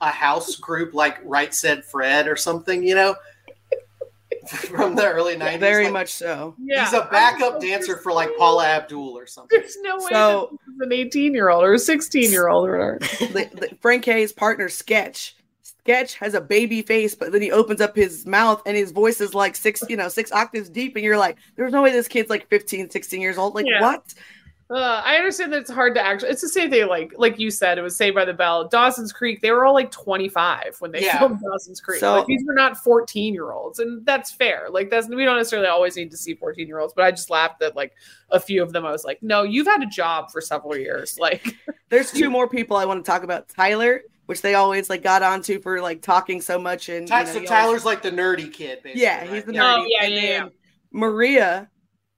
a 0.00 0.10
house 0.10 0.56
group 0.56 0.94
like 0.94 1.18
Right 1.24 1.52
Said 1.54 1.84
Fred 1.84 2.28
or 2.28 2.36
something 2.36 2.82
you 2.82 2.94
know 2.94 3.16
from 4.68 4.94
the 4.94 5.04
early 5.06 5.36
90s 5.36 5.60
Very 5.60 5.84
Like, 5.84 5.92
much 5.92 6.08
so. 6.12 6.54
Yeah. 6.58 6.84
he's 6.84 6.94
a 6.94 7.08
backup 7.10 7.60
dancer 7.60 7.96
for 7.98 8.12
like 8.12 8.30
Paula 8.38 8.66
Abdul 8.66 9.16
or 9.18 9.26
something 9.26 9.58
There's 9.60 9.76
no 9.82 9.96
way 9.96 10.06
So- 10.10 10.48
that 10.52 10.58
this 10.66 10.74
is 10.76 10.80
an 10.80 10.92
18 10.92 11.34
year 11.34 11.50
old 11.50 11.64
or 11.64 11.74
a 11.74 11.78
16 11.78 12.30
year 12.30 12.48
old 12.48 12.68
or 12.68 12.72
whatever. 12.72 12.98
the, 13.32 13.48
the, 13.54 13.68
Frankie's 13.80 14.32
partner 14.32 14.68
Sketch. 14.68 15.34
Sketch 15.62 16.14
has 16.18 16.34
a 16.34 16.40
baby 16.40 16.82
face, 16.82 17.14
but 17.14 17.32
then 17.32 17.40
he 17.42 17.50
opens 17.50 17.80
up 17.80 17.96
his 17.96 18.26
mouth 18.26 18.62
and 18.66 18.76
his 18.76 18.90
voice 18.92 19.20
is 19.20 19.34
like 19.34 19.56
six, 19.56 19.82
you 19.88 19.96
know, 19.96 20.08
six 20.08 20.30
octaves 20.32 20.68
deep, 20.68 20.96
and 20.96 21.04
you're 21.04 21.16
like, 21.16 21.38
there's 21.56 21.72
no 21.72 21.80
way 21.82 21.90
this 21.92 22.08
kid's 22.08 22.28
like 22.28 22.46
15, 22.50 22.90
16 22.90 23.20
years 23.22 23.38
old. 23.38 23.54
Like, 23.54 23.64
Yeah. 23.66 23.80
what? 23.80 24.14
Uh, 24.70 25.00
I 25.02 25.16
understand 25.16 25.50
that 25.54 25.60
it's 25.60 25.70
hard 25.70 25.94
to 25.94 26.00
actually. 26.04 26.28
It's 26.28 26.42
the 26.42 26.48
same 26.48 26.68
thing, 26.68 26.86
like 26.88 27.14
like 27.16 27.38
you 27.38 27.50
said, 27.50 27.78
it 27.78 27.82
was 27.82 27.96
Saved 27.96 28.14
by 28.14 28.26
the 28.26 28.34
Bell. 28.34 28.68
Dawson's 28.68 29.12
Creek, 29.14 29.40
they 29.40 29.50
were 29.50 29.64
all 29.64 29.72
like 29.72 29.90
25 29.90 30.76
when 30.80 30.92
they 30.92 31.04
Yeah. 31.04 31.18
filmed 31.18 31.40
Dawson's 31.40 31.80
Creek. 31.80 32.00
So- 32.00 32.16
like 32.16 32.26
these 32.26 32.44
were 32.46 32.52
not 32.52 32.76
14 32.76 33.32
year 33.32 33.50
olds, 33.52 33.78
and 33.78 34.04
that's 34.04 34.30
fair. 34.30 34.66
Like 34.70 34.90
that's 34.90 35.08
we 35.08 35.24
don't 35.24 35.38
necessarily 35.38 35.68
always 35.68 35.96
need 35.96 36.10
to 36.10 36.18
see 36.18 36.34
14 36.34 36.66
year 36.66 36.80
olds, 36.80 36.92
but 36.94 37.04
I 37.06 37.10
just 37.10 37.30
laughed 37.30 37.62
at 37.62 37.76
like 37.76 37.94
a 38.30 38.38
few 38.38 38.62
of 38.62 38.72
them. 38.74 38.84
I 38.84 38.90
was 38.92 39.04
like, 39.04 39.22
no, 39.22 39.42
you've 39.42 39.66
had 39.66 39.82
a 39.82 39.86
job 39.86 40.30
for 40.30 40.42
several 40.42 40.76
years. 40.76 41.16
Like, 41.28 41.56
There's 41.88 42.12
two 42.12 42.28
more 42.28 42.46
people 42.46 42.76
I 42.76 42.84
want 42.84 43.02
to 43.02 43.10
talk 43.10 43.22
about. 43.22 43.48
Tyler, 43.48 44.02
which 44.26 44.42
they 44.42 44.52
always 44.54 44.90
like 44.90 45.02
got 45.02 45.22
onto 45.22 45.62
for 45.62 45.80
like 45.80 46.02
talking 46.02 46.42
so 46.42 46.58
much, 46.58 46.90
and 46.90 47.08
Ty- 47.08 47.20
you 47.20 47.24
know, 47.26 47.32
so 47.32 47.40
he 47.40 47.46
always- 47.46 47.48
Tyler's 47.48 47.84
like 47.86 48.02
the 48.02 48.10
nerdy 48.10 48.52
kid 48.52 48.82
basically 48.82 49.00
yeah, 49.02 49.20
right? 49.20 49.30
he's 49.30 49.44
the 49.44 49.54
Yeah. 49.54 49.62
nerdy. 49.62 49.78
Oh, 49.78 49.84
yeah, 49.88 50.04
and 50.04 50.14
yeah, 50.14 50.20
yeah. 50.22 50.48
Maria, 50.92 51.70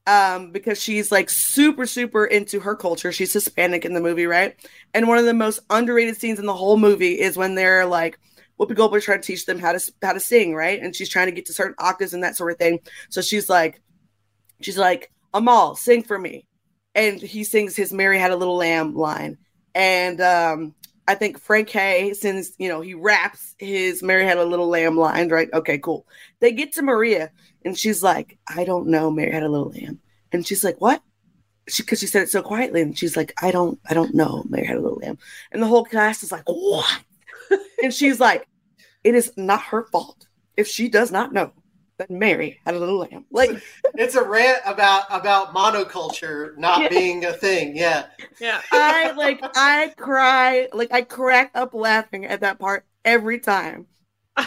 um, 0.06 0.50
because 0.50 0.82
she's 0.82 1.12
like 1.12 1.30
super, 1.30 1.86
super 1.86 2.24
into 2.24 2.60
her 2.60 2.74
culture. 2.74 3.12
She's 3.12 3.32
Hispanic 3.32 3.84
in 3.84 3.94
the 3.94 4.00
movie, 4.00 4.26
right? 4.26 4.56
And 4.94 5.08
one 5.08 5.18
of 5.18 5.24
the 5.24 5.34
most 5.34 5.60
underrated 5.70 6.16
scenes 6.16 6.38
in 6.38 6.46
the 6.46 6.54
whole 6.54 6.76
movie 6.76 7.20
is 7.20 7.36
when 7.36 7.54
they're 7.54 7.86
like, 7.86 8.18
Whoopi 8.58 8.74
Goldberg 8.74 9.02
trying 9.02 9.20
to 9.20 9.26
teach 9.26 9.46
them 9.46 9.58
how 9.58 9.72
to 9.72 9.92
how 10.02 10.12
to 10.12 10.20
sing, 10.20 10.54
right? 10.54 10.80
And 10.82 10.94
she's 10.94 11.08
trying 11.08 11.26
to 11.26 11.32
get 11.32 11.46
to 11.46 11.52
certain 11.54 11.74
octaves 11.78 12.12
and 12.12 12.22
that 12.22 12.36
sort 12.36 12.52
of 12.52 12.58
thing. 12.58 12.80
So 13.08 13.22
she's 13.22 13.48
like, 13.48 13.80
she's 14.60 14.76
like, 14.76 15.10
Ahmal, 15.32 15.78
sing 15.78 16.02
for 16.02 16.18
me, 16.18 16.46
and 16.94 17.20
he 17.20 17.44
sings 17.44 17.74
his 17.74 17.92
"Mary 17.92 18.18
Had 18.18 18.32
a 18.32 18.36
Little 18.36 18.56
Lamb" 18.56 18.94
line, 18.94 19.38
and 19.74 20.20
um, 20.20 20.74
I 21.08 21.14
think 21.14 21.40
Frank 21.40 21.70
Hay, 21.70 22.12
since 22.12 22.52
you 22.58 22.68
know 22.68 22.82
he 22.82 22.94
raps 22.94 23.54
his 23.58 24.02
"Mary 24.02 24.24
Had 24.24 24.38
a 24.38 24.44
Little 24.44 24.68
Lamb" 24.68 24.98
line, 24.98 25.28
right? 25.28 25.48
Okay, 25.54 25.78
cool. 25.78 26.06
They 26.40 26.52
get 26.52 26.72
to 26.74 26.82
Maria, 26.82 27.30
and 27.64 27.76
she's 27.78 28.02
like, 28.02 28.38
"I 28.46 28.64
don't 28.64 28.88
know, 28.88 29.10
Mary 29.10 29.32
Had 29.32 29.42
a 29.42 29.48
Little 29.48 29.70
Lamb," 29.70 30.00
and 30.32 30.46
she's 30.46 30.64
like, 30.64 30.80
"What?" 30.80 31.02
She 31.68 31.82
because 31.82 32.00
she 32.00 32.06
said 32.06 32.22
it 32.22 32.30
so 32.30 32.42
quietly, 32.42 32.80
and 32.82 32.96
she's 32.98 33.16
like, 33.16 33.32
"I 33.42 33.50
don't, 33.50 33.78
I 33.88 33.94
don't 33.94 34.14
know, 34.14 34.44
Mary 34.48 34.66
Had 34.66 34.76
a 34.76 34.80
Little 34.80 34.98
Lamb," 34.98 35.18
and 35.52 35.62
the 35.62 35.66
whole 35.66 35.84
cast 35.84 36.22
is 36.22 36.32
like, 36.32 36.44
"What?" 36.46 37.00
and 37.82 37.92
she's 37.94 38.18
like, 38.20 38.46
"It 39.04 39.14
is 39.14 39.32
not 39.36 39.62
her 39.62 39.84
fault 39.92 40.26
if 40.56 40.66
she 40.66 40.88
does 40.88 41.10
not 41.12 41.32
know 41.32 41.52
that 41.98 42.10
Mary 42.10 42.58
had 42.64 42.74
a 42.74 42.78
little 42.78 42.98
lamb." 42.98 43.26
Like, 43.30 43.50
it's 43.94 44.14
a 44.14 44.22
rant 44.24 44.62
about 44.66 45.04
about 45.10 45.54
monoculture 45.54 46.56
not 46.56 46.80
Yeah. 46.82 46.88
being 46.88 47.24
a 47.26 47.32
thing 47.34 47.76
yeah 47.76 48.06
yeah, 48.40 48.60
I 48.72 49.10
like, 49.12 49.40
I 49.54 49.92
cry, 49.96 50.68
like 50.72 50.90
I 50.92 51.02
crack 51.02 51.50
up 51.54 51.74
laughing 51.74 52.24
at 52.24 52.40
that 52.40 52.58
part 52.58 52.84
every 53.04 53.38
time. 53.38 53.86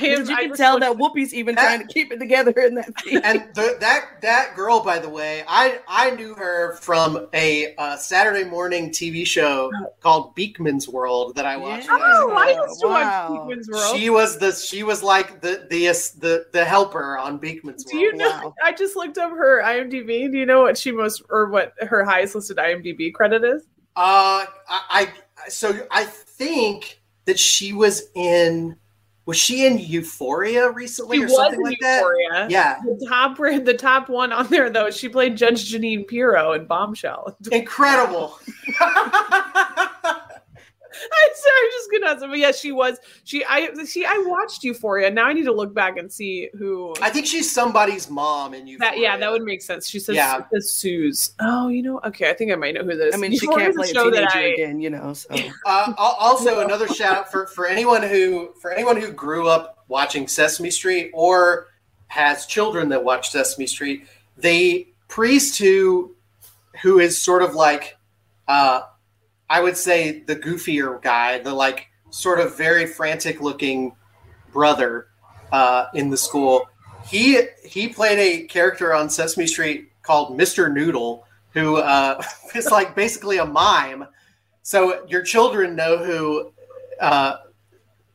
I 0.01 0.05
am. 0.05 0.25
you 0.25 0.35
I 0.35 0.47
can 0.47 0.55
tell 0.55 0.79
that 0.79 0.97
Whoopi's 0.97 1.33
even 1.33 1.55
trying 1.55 1.85
to 1.85 1.93
keep 1.93 2.11
it 2.11 2.17
together 2.19 2.51
in 2.51 2.75
that 2.75 2.99
scene. 3.01 3.21
and 3.23 3.47
the, 3.53 3.77
that 3.79 4.21
that 4.21 4.55
girl, 4.55 4.83
by 4.83 4.99
the 4.99 5.09
way, 5.09 5.43
I 5.47 5.79
I 5.87 6.11
knew 6.11 6.33
her 6.35 6.75
from 6.77 7.27
a 7.33 7.75
uh, 7.75 7.97
Saturday 7.97 8.43
morning 8.43 8.89
TV 8.89 9.25
show 9.25 9.71
called 9.99 10.35
Beakman's 10.35 10.87
World 10.87 11.35
that 11.35 11.45
I 11.45 11.57
watched. 11.57 11.85
Yeah. 11.85 11.97
Oh. 12.01 12.33
I 12.35 12.49
used 12.67 12.81
to 12.81 12.87
Wow. 12.87 13.29
watch 13.47 13.57
Beakman's 13.57 13.69
World. 13.69 13.97
She 13.97 14.09
was 14.09 14.37
the 14.37 14.51
she 14.51 14.83
was 14.83 15.03
like 15.03 15.41
the 15.41 15.67
the 15.69 15.85
the 16.19 16.45
the 16.51 16.65
helper 16.65 17.17
on 17.17 17.39
Beakman's 17.39 17.85
World. 17.85 17.91
Do 17.91 17.97
you 17.97 18.13
know? 18.13 18.29
Wow. 18.29 18.55
I 18.63 18.71
just 18.73 18.95
looked 18.95 19.17
up 19.17 19.31
her 19.31 19.61
IMDb. 19.63 20.31
Do 20.31 20.37
you 20.37 20.45
know 20.45 20.61
what 20.61 20.77
she 20.77 20.91
most 20.91 21.21
or 21.29 21.49
what 21.49 21.73
her 21.81 22.03
highest 22.03 22.35
listed 22.35 22.57
IMDb 22.57 23.13
credit 23.13 23.43
is? 23.43 23.63
Uh, 23.95 24.45
I, 24.67 25.11
I 25.39 25.49
so 25.49 25.85
I 25.91 26.05
think 26.05 27.01
that 27.25 27.39
she 27.39 27.73
was 27.73 28.03
in. 28.15 28.75
Was 29.25 29.37
she 29.37 29.65
in 29.65 29.77
Euphoria 29.77 30.69
recently 30.71 31.17
She 31.17 31.23
or 31.23 31.29
something 31.29 31.59
in 31.59 31.63
like 31.63 31.77
Euphoria. 31.81 32.29
that? 32.33 32.49
Yeah, 32.51 32.79
The 32.83 33.05
top 33.07 33.37
the 33.37 33.73
top 33.73 34.09
one 34.09 34.33
on 34.33 34.47
there 34.47 34.69
though. 34.69 34.91
She 34.91 35.07
played 35.07 35.37
Judge 35.37 35.71
Jeanine 35.71 36.05
Pirro 36.07 36.51
in 36.53 36.65
Bombshell. 36.65 37.37
incredible. 37.51 38.37
I'm 41.03 41.29
I'm 41.29 41.71
just 41.71 41.91
gonna. 41.91 42.05
ask. 42.13 42.19
But 42.21 42.37
yeah, 42.37 42.51
she 42.51 42.71
was. 42.71 42.99
She 43.23 43.43
I 43.45 43.73
see. 43.85 44.05
I 44.05 44.23
watched 44.27 44.63
Euphoria. 44.63 45.09
Now 45.09 45.25
I 45.25 45.33
need 45.33 45.45
to 45.45 45.51
look 45.51 45.73
back 45.73 45.97
and 45.97 46.11
see 46.11 46.49
who. 46.57 46.93
I 47.01 47.09
think 47.09 47.25
she's 47.25 47.51
somebody's 47.51 48.09
mom 48.09 48.53
in 48.53 48.67
Euphoria. 48.67 48.91
that 48.91 48.99
yeah, 48.99 49.17
that 49.17 49.31
would 49.31 49.43
make 49.43 49.61
sense. 49.61 49.87
She 49.87 49.99
says, 49.99 50.15
Yeah. 50.15 50.41
says 50.53 50.71
Suze. 50.73 51.33
Oh, 51.39 51.67
you 51.67 51.81
know, 51.81 51.99
okay, 52.05 52.29
I 52.29 52.33
think 52.33 52.51
I 52.51 52.55
might 52.55 52.75
know 52.75 52.83
who 52.83 52.95
this. 52.95 53.13
I 53.13 53.17
mean, 53.17 53.31
she 53.37 53.47
Euphoria's 53.47 53.57
can't 53.63 53.75
play 53.75 53.89
a 53.89 53.93
show 53.93 54.09
teenager 54.11 54.37
I- 54.37 54.41
again, 54.41 54.79
you 54.79 54.89
know. 54.89 55.13
So 55.13 55.29
Uh, 55.65 55.93
also, 55.97 56.59
another 56.59 56.87
shout 56.87 57.17
out 57.17 57.31
for, 57.31 57.47
for 57.47 57.65
anyone 57.65 58.03
who 58.03 58.53
for 58.61 58.71
anyone 58.71 58.97
who 58.97 59.11
grew 59.11 59.47
up 59.47 59.83
watching 59.87 60.27
Sesame 60.27 60.71
Street 60.71 61.11
or 61.13 61.67
has 62.07 62.45
children 62.45 62.89
that 62.89 63.03
watch 63.03 63.29
Sesame 63.31 63.67
Street. 63.67 64.05
The 64.37 64.87
priest 65.07 65.57
who 65.59 66.15
who 66.81 66.99
is 66.99 67.19
sort 67.21 67.41
of 67.43 67.53
like 67.55 67.97
uh, 68.47 68.81
I 69.53 69.61
would 69.61 69.77
say 69.77 70.21
the 70.21 70.35
goofier 70.35 70.99
guy, 70.99 71.37
the 71.37 71.53
like 71.53 71.85
sort 72.09 72.39
of 72.39 72.57
very 72.57 72.87
frantic 72.87 73.39
looking 73.39 73.95
brother 74.51 75.09
uh, 75.51 75.85
in 75.93 76.09
the 76.09 76.17
school. 76.17 76.67
He 77.05 77.39
he 77.63 77.87
played 77.87 78.17
a 78.17 78.47
character 78.47 78.95
on 78.95 79.11
Sesame 79.11 79.45
Street 79.45 79.91
called 80.01 80.39
Mr. 80.39 80.73
Noodle, 80.73 81.27
who 81.51 81.77
uh, 81.77 82.19
is 82.55 82.71
like 82.71 82.95
basically 82.95 83.37
a 83.37 83.45
mime. 83.45 84.07
So 84.63 85.05
your 85.05 85.21
children 85.21 85.75
know 85.75 86.03
who 86.03 86.51
uh, 86.99 87.35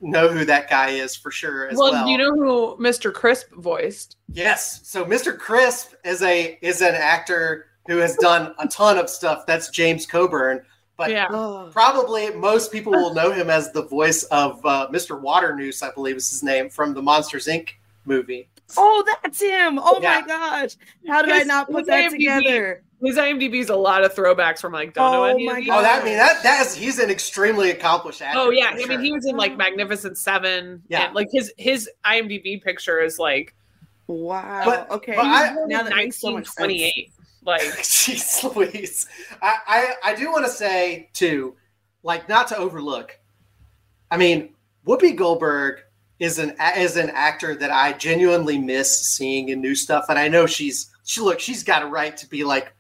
know 0.01 0.27
who 0.27 0.45
that 0.45 0.69
guy 0.69 0.89
is 0.89 1.15
for 1.15 1.31
sure 1.31 1.69
as 1.69 1.79
well, 1.79 1.93
well. 1.93 2.09
you 2.09 2.19
know 2.19 2.35
who 2.35 2.77
Mr. 2.83 3.15
Crisp 3.15 3.53
voiced? 3.53 4.17
Yes. 4.27 4.81
So 4.89 5.05
Mr. 5.05 5.39
Crisp 5.39 5.93
is 6.05 6.21
a 6.21 6.59
is 6.63 6.83
an 6.83 6.97
actor 6.97 7.67
who 7.87 7.99
has 7.99 8.17
done 8.17 8.57
a 8.59 8.67
ton 8.67 8.99
of 8.99 9.09
stuff. 9.09 9.47
That's 9.47 9.71
James 9.71 10.05
Coburn. 10.05 10.65
But 10.99 11.13
yeah. 11.13 11.29
Probably 11.73 12.31
most 12.31 12.73
people 12.73 12.93
will 12.93 13.15
know 13.15 13.31
him 13.31 13.49
as 13.49 13.71
the 13.73 13.83
voice 13.85 14.25
of 14.25 14.61
uh, 14.67 14.89
Mr. 14.93 15.19
Waternoose, 15.19 15.81
I 15.83 15.93
believe 15.93 16.17
is 16.17 16.29
his 16.29 16.43
name 16.43 16.69
from 16.69 16.93
the 16.93 17.01
Monsters 17.01 17.47
Inc. 17.47 17.71
movie. 18.05 18.49
oh, 18.77 19.05
that's 19.23 19.41
him. 19.41 19.79
Oh 19.81 20.01
Yeah. 20.03 20.21
my 20.21 20.27
gosh. 20.27 20.77
How 21.07 21.23
did 21.23 21.33
I 21.33 21.45
not 21.45 21.71
put 21.71 21.87
that 21.87 22.11
IMDb 22.11 22.41
together? 22.43 22.83
His 23.01 23.17
IMDb 23.17 23.55
is 23.61 23.69
a 23.71 23.77
lot 23.77 24.03
of 24.05 24.13
throwbacks 24.13 24.61
from 24.61 24.73
like 24.73 24.93
don't 24.93 25.13
know 25.13 25.21
Oh 25.23 25.29
any 25.29 25.47
my 25.47 25.61
of. 25.61 25.69
Oh, 25.71 25.83
that 25.83 26.03
I 26.03 26.05
mean 26.05 26.17
that 26.19 26.43
that 26.43 26.67
is 26.67 26.75
he's 26.75 26.99
an 26.99 27.11
extremely 27.11 27.71
accomplished 27.71 28.21
actor. 28.21 28.41
Oh 28.41 28.51
yeah, 28.51 28.73
for 28.75 28.83
I 28.83 28.87
mean 28.87 29.01
he 29.01 29.13
was 29.13 29.25
in 29.25 29.37
like 29.37 29.57
Magnificent 29.57 30.19
Seven. 30.19 30.83
Yeah. 30.89 31.07
and, 31.07 31.15
like 31.15 31.29
his 31.31 31.53
his 31.57 31.89
IMDb 32.05 32.61
picture 32.61 32.99
is 33.01 33.21
like 33.21 33.55
Wow. 34.09 34.63
But- 34.65 34.91
okay. 34.91 35.15
but 35.15 35.25
I- 35.25 35.55
now 35.69 35.85
that 35.85 35.95
makes 35.95 36.21
so 36.21 36.33
much 36.33 36.49
sense. 36.49 36.73
1928. 37.43 37.45
Like 37.45 37.63
Jeez 37.85 38.55
Louise. 38.55 39.07
I, 39.43 39.57
I, 39.67 40.13
I 40.13 40.15
do 40.15 40.31
want 40.31 40.45
to 40.47 40.51
say 40.51 41.11
too, 41.13 41.55
like 42.03 42.29
not 42.29 42.49
to 42.49 42.57
overlook. 42.57 43.19
I 44.11 44.17
mean, 44.17 44.55
Whoopi 44.87 45.15
Goldberg 45.17 45.81
is 46.19 46.39
an 46.39 46.55
is 46.77 46.97
an 46.97 47.11
actor 47.11 47.55
that 47.57 47.71
I 47.71 47.93
genuinely 47.93 48.59
miss 48.59 48.99
seeing 48.99 49.51
in 49.51 49.61
new 49.61 49.75
stuff, 49.75 50.07
and 50.09 50.19
I 50.19 50.29
know 50.29 50.47
she's 50.47 50.91
she 51.05 51.21
look 51.21 51.41
she's 51.41 51.63
got 51.63 51.83
a 51.83 51.87
right 51.87 52.17
to 52.17 52.29
be 52.29 52.45
like. 52.45 52.73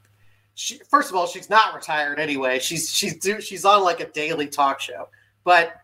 She, 0.54 0.80
first 0.90 1.08
of 1.08 1.14
all, 1.14 1.28
she's 1.28 1.48
not 1.48 1.72
retired 1.72 2.18
anyway. 2.18 2.58
She's 2.58 2.90
she's 2.90 3.16
do, 3.18 3.40
she's 3.40 3.64
on 3.64 3.84
like 3.84 4.00
a 4.00 4.08
daily 4.10 4.48
talk 4.48 4.80
show, 4.80 5.08
but 5.44 5.82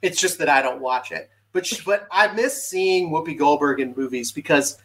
it's 0.00 0.18
just 0.18 0.38
that 0.38 0.48
I 0.48 0.62
don't 0.62 0.80
watch 0.80 1.12
it. 1.12 1.28
But 1.52 1.66
she, 1.66 1.82
but 1.84 2.06
I 2.10 2.32
miss 2.32 2.66
seeing 2.66 3.10
Whoopi 3.10 3.36
Goldberg 3.36 3.80
in 3.80 3.94
movies 3.94 4.32
because 4.32 4.78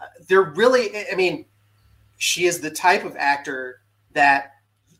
uh, 0.00 0.06
they're 0.26 0.42
really. 0.42 0.90
I 1.10 1.14
mean, 1.14 1.44
she 2.18 2.44
is 2.46 2.60
the 2.60 2.70
type 2.70 3.04
of 3.04 3.16
actor 3.16 3.80
that 4.12 4.52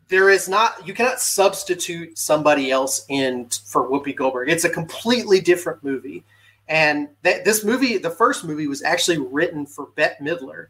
there 0.08 0.30
is 0.30 0.48
not 0.48 0.86
you 0.86 0.94
cannot 0.94 1.20
substitute 1.20 2.16
somebody 2.16 2.70
else 2.70 3.04
in 3.08 3.48
for 3.66 3.88
Whoopi 3.88 4.16
Goldberg. 4.16 4.48
It's 4.48 4.64
a 4.64 4.70
completely 4.70 5.40
different 5.40 5.84
movie. 5.84 6.24
And 6.68 7.08
th- 7.24 7.44
this 7.44 7.64
movie, 7.64 7.98
the 7.98 8.10
first 8.10 8.44
movie, 8.44 8.66
was 8.66 8.82
actually 8.82 9.18
written 9.18 9.66
for 9.66 9.86
Bette 9.96 10.22
Midler, 10.22 10.66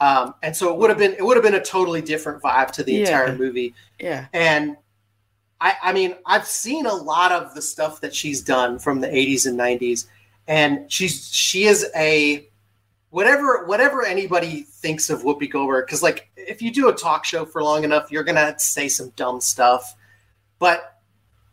um, 0.00 0.34
and 0.42 0.56
so 0.56 0.72
it 0.72 0.78
would 0.78 0.88
have 0.90 0.98
been 0.98 1.12
it 1.12 1.24
would 1.24 1.36
have 1.36 1.44
been 1.44 1.54
a 1.54 1.62
totally 1.62 2.00
different 2.00 2.42
vibe 2.42 2.70
to 2.72 2.82
the 2.82 2.92
Yeah. 2.92 2.98
entire 3.00 3.36
movie. 3.36 3.74
Yeah. 4.00 4.26
And 4.32 4.76
I, 5.60 5.74
I 5.82 5.92
mean, 5.92 6.16
I've 6.26 6.46
seen 6.46 6.86
a 6.86 6.94
lot 6.94 7.30
of 7.30 7.54
the 7.54 7.62
stuff 7.62 8.00
that 8.00 8.12
she's 8.14 8.40
done 8.40 8.78
from 8.80 9.00
the 9.00 9.06
80s 9.08 9.46
and 9.46 9.56
90s, 9.58 10.06
and 10.48 10.90
she's 10.90 11.28
she 11.32 11.64
is 11.64 11.88
a 11.94 12.48
whatever 13.12 13.64
whatever 13.66 14.04
anybody 14.04 14.62
thinks 14.62 15.08
of 15.08 15.22
Whoopi 15.22 15.48
Goldberg. 15.48 15.86
Because 15.86 16.02
like, 16.02 16.28
if 16.36 16.60
you 16.60 16.72
do 16.72 16.88
a 16.88 16.92
talk 16.92 17.24
show 17.24 17.44
for 17.44 17.62
long 17.62 17.84
enough, 17.84 18.10
you're 18.10 18.24
gonna 18.24 18.58
say 18.58 18.88
some 18.88 19.10
dumb 19.10 19.40
stuff. 19.40 19.94
But 20.58 20.98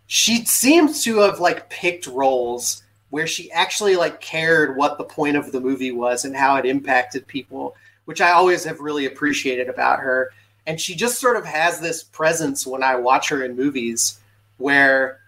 she 0.07 0.43
seems 0.45 1.03
to 1.03 1.19
have 1.19 1.39
like 1.39 1.69
picked 1.69 2.07
roles 2.07 2.81
where 3.11 3.27
she 3.27 3.51
actually 3.51 3.95
like 3.95 4.19
cared 4.19 4.75
what 4.75 4.97
the 4.97 5.03
point 5.03 5.37
of 5.37 5.51
the 5.51 5.61
movie 5.61 5.91
was 5.91 6.25
and 6.25 6.35
how 6.35 6.55
it 6.57 6.65
impacted 6.65 7.27
people, 7.27 7.75
which 8.05 8.21
I 8.21 8.31
always 8.31 8.63
have 8.63 8.79
really 8.79 9.05
appreciated 9.05 9.69
about 9.69 9.99
her 9.99 10.31
and 10.69 10.79
she 10.79 10.93
just 10.93 11.19
sort 11.19 11.35
of 11.35 11.45
has 11.45 11.79
this 11.79 12.03
presence 12.03 12.67
when 12.67 12.83
I 12.83 12.95
watch 12.95 13.29
her 13.29 13.43
in 13.43 13.55
movies 13.55 14.19
where 14.57 15.19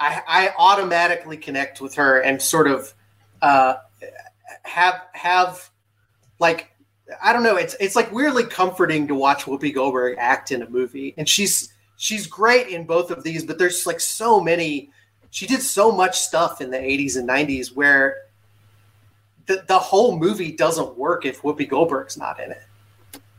I, 0.00 0.22
I 0.26 0.54
automatically 0.58 1.36
connect 1.36 1.80
with 1.80 1.94
her 1.94 2.20
and 2.20 2.42
sort 2.42 2.66
of 2.66 2.92
uh, 3.40 3.76
have 4.66 5.02
have 5.12 5.70
like 6.38 6.70
I 7.22 7.32
don't 7.32 7.42
know 7.42 7.56
it's 7.56 7.76
it's 7.80 7.96
like 7.96 8.10
weirdly 8.12 8.44
comforting 8.44 9.06
to 9.08 9.14
watch 9.14 9.44
Whoopi 9.44 9.74
Goldberg 9.74 10.16
act 10.18 10.52
in 10.52 10.62
a 10.62 10.68
movie 10.68 11.14
and 11.16 11.28
she's 11.28 11.72
she's 11.96 12.26
great 12.26 12.68
in 12.68 12.84
both 12.84 13.10
of 13.10 13.22
these 13.22 13.44
but 13.44 13.58
there's 13.58 13.86
like 13.86 14.00
so 14.00 14.40
many 14.40 14.90
she 15.30 15.46
did 15.46 15.62
so 15.62 15.92
much 15.92 16.18
stuff 16.18 16.60
in 16.60 16.70
the 16.70 16.76
80s 16.78 17.16
and 17.16 17.28
90s 17.28 17.74
where 17.74 18.16
the, 19.46 19.64
the 19.68 19.78
whole 19.78 20.18
movie 20.18 20.50
doesn't 20.52 20.96
work 20.96 21.24
if 21.24 21.42
Whoopi 21.42 21.68
Goldberg's 21.68 22.16
not 22.16 22.40
in 22.40 22.50
it. 22.50 22.62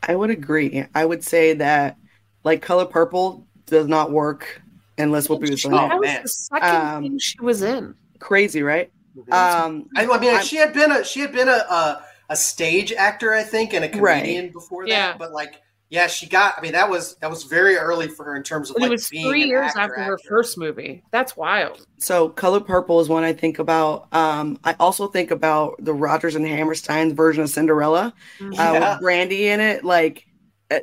I 0.03 0.15
would 0.15 0.29
agree. 0.29 0.85
I 0.95 1.03
would 1.05 1.23
say 1.23 1.53
that 1.55 1.97
like 2.43 2.61
color 2.61 2.85
purple 2.85 3.45
does 3.65 3.87
not 3.87 4.11
work 4.11 4.61
unless 4.97 5.27
Whoopi 5.27 5.49
was 5.49 5.65
in 5.65 5.73
Oh, 5.73 5.85
it. 5.85 5.89
that 5.89 5.99
was 5.99 6.21
the 6.23 6.27
second 6.29 6.69
Um, 6.75 7.03
thing 7.03 7.19
she 7.19 7.39
was 7.41 7.61
in. 7.61 7.93
Crazy, 8.19 8.61
right? 8.63 8.89
Um, 9.31 9.87
I, 9.95 10.05
I 10.05 10.19
mean, 10.19 10.33
I'm- 10.35 10.43
she 10.45 10.57
had 10.57 10.73
been 10.73 10.91
a 10.91 11.03
she 11.03 11.19
had 11.21 11.31
been 11.31 11.47
a, 11.49 11.51
a 11.69 12.03
a 12.29 12.35
stage 12.35 12.91
actor, 12.93 13.33
I 13.33 13.43
think, 13.43 13.73
and 13.73 13.85
a 13.85 13.99
Right. 13.99 14.21
comedian 14.21 14.51
before 14.51 14.83
that. 14.85 14.89
Yeah. 14.89 15.15
But 15.17 15.31
like, 15.31 15.61
yeah, 15.89 16.07
she 16.07 16.27
got. 16.27 16.55
I 16.57 16.61
mean, 16.61 16.73
that 16.73 16.89
was 16.89 17.15
that 17.21 17.29
was 17.29 17.43
very 17.43 17.77
early 17.77 18.09
for 18.09 18.25
her 18.25 18.35
in 18.35 18.43
terms 18.43 18.69
of 18.69 18.75
But 18.75 18.81
like 18.81 18.89
it 18.89 18.91
was 18.91 19.07
being 19.09 19.25
three 19.29 19.45
years 19.45 19.67
actor, 19.67 19.79
after 19.79 20.03
her 20.03 20.13
actor. 20.15 20.27
first 20.27 20.57
movie. 20.57 21.03
That's 21.11 21.37
wild. 21.37 21.85
so 21.99 22.27
color 22.27 22.59
purple 22.59 22.99
is 22.99 23.07
one 23.07 23.23
I 23.23 23.31
think 23.31 23.59
about. 23.59 24.13
Um, 24.13 24.59
I 24.65 24.75
also 24.79 25.07
think 25.07 25.31
about 25.31 25.75
the 25.79 25.93
Rodgers 25.93 26.35
and 26.35 26.45
Hammerstein's 26.45 27.13
version 27.13 27.43
of 27.43 27.49
Cinderella 27.49 28.13
uh, 28.41 28.49
Yeah. 28.51 28.93
with 28.95 29.01
Brandy 29.01 29.47
in 29.47 29.61
it. 29.61 29.85
Like 29.85 30.25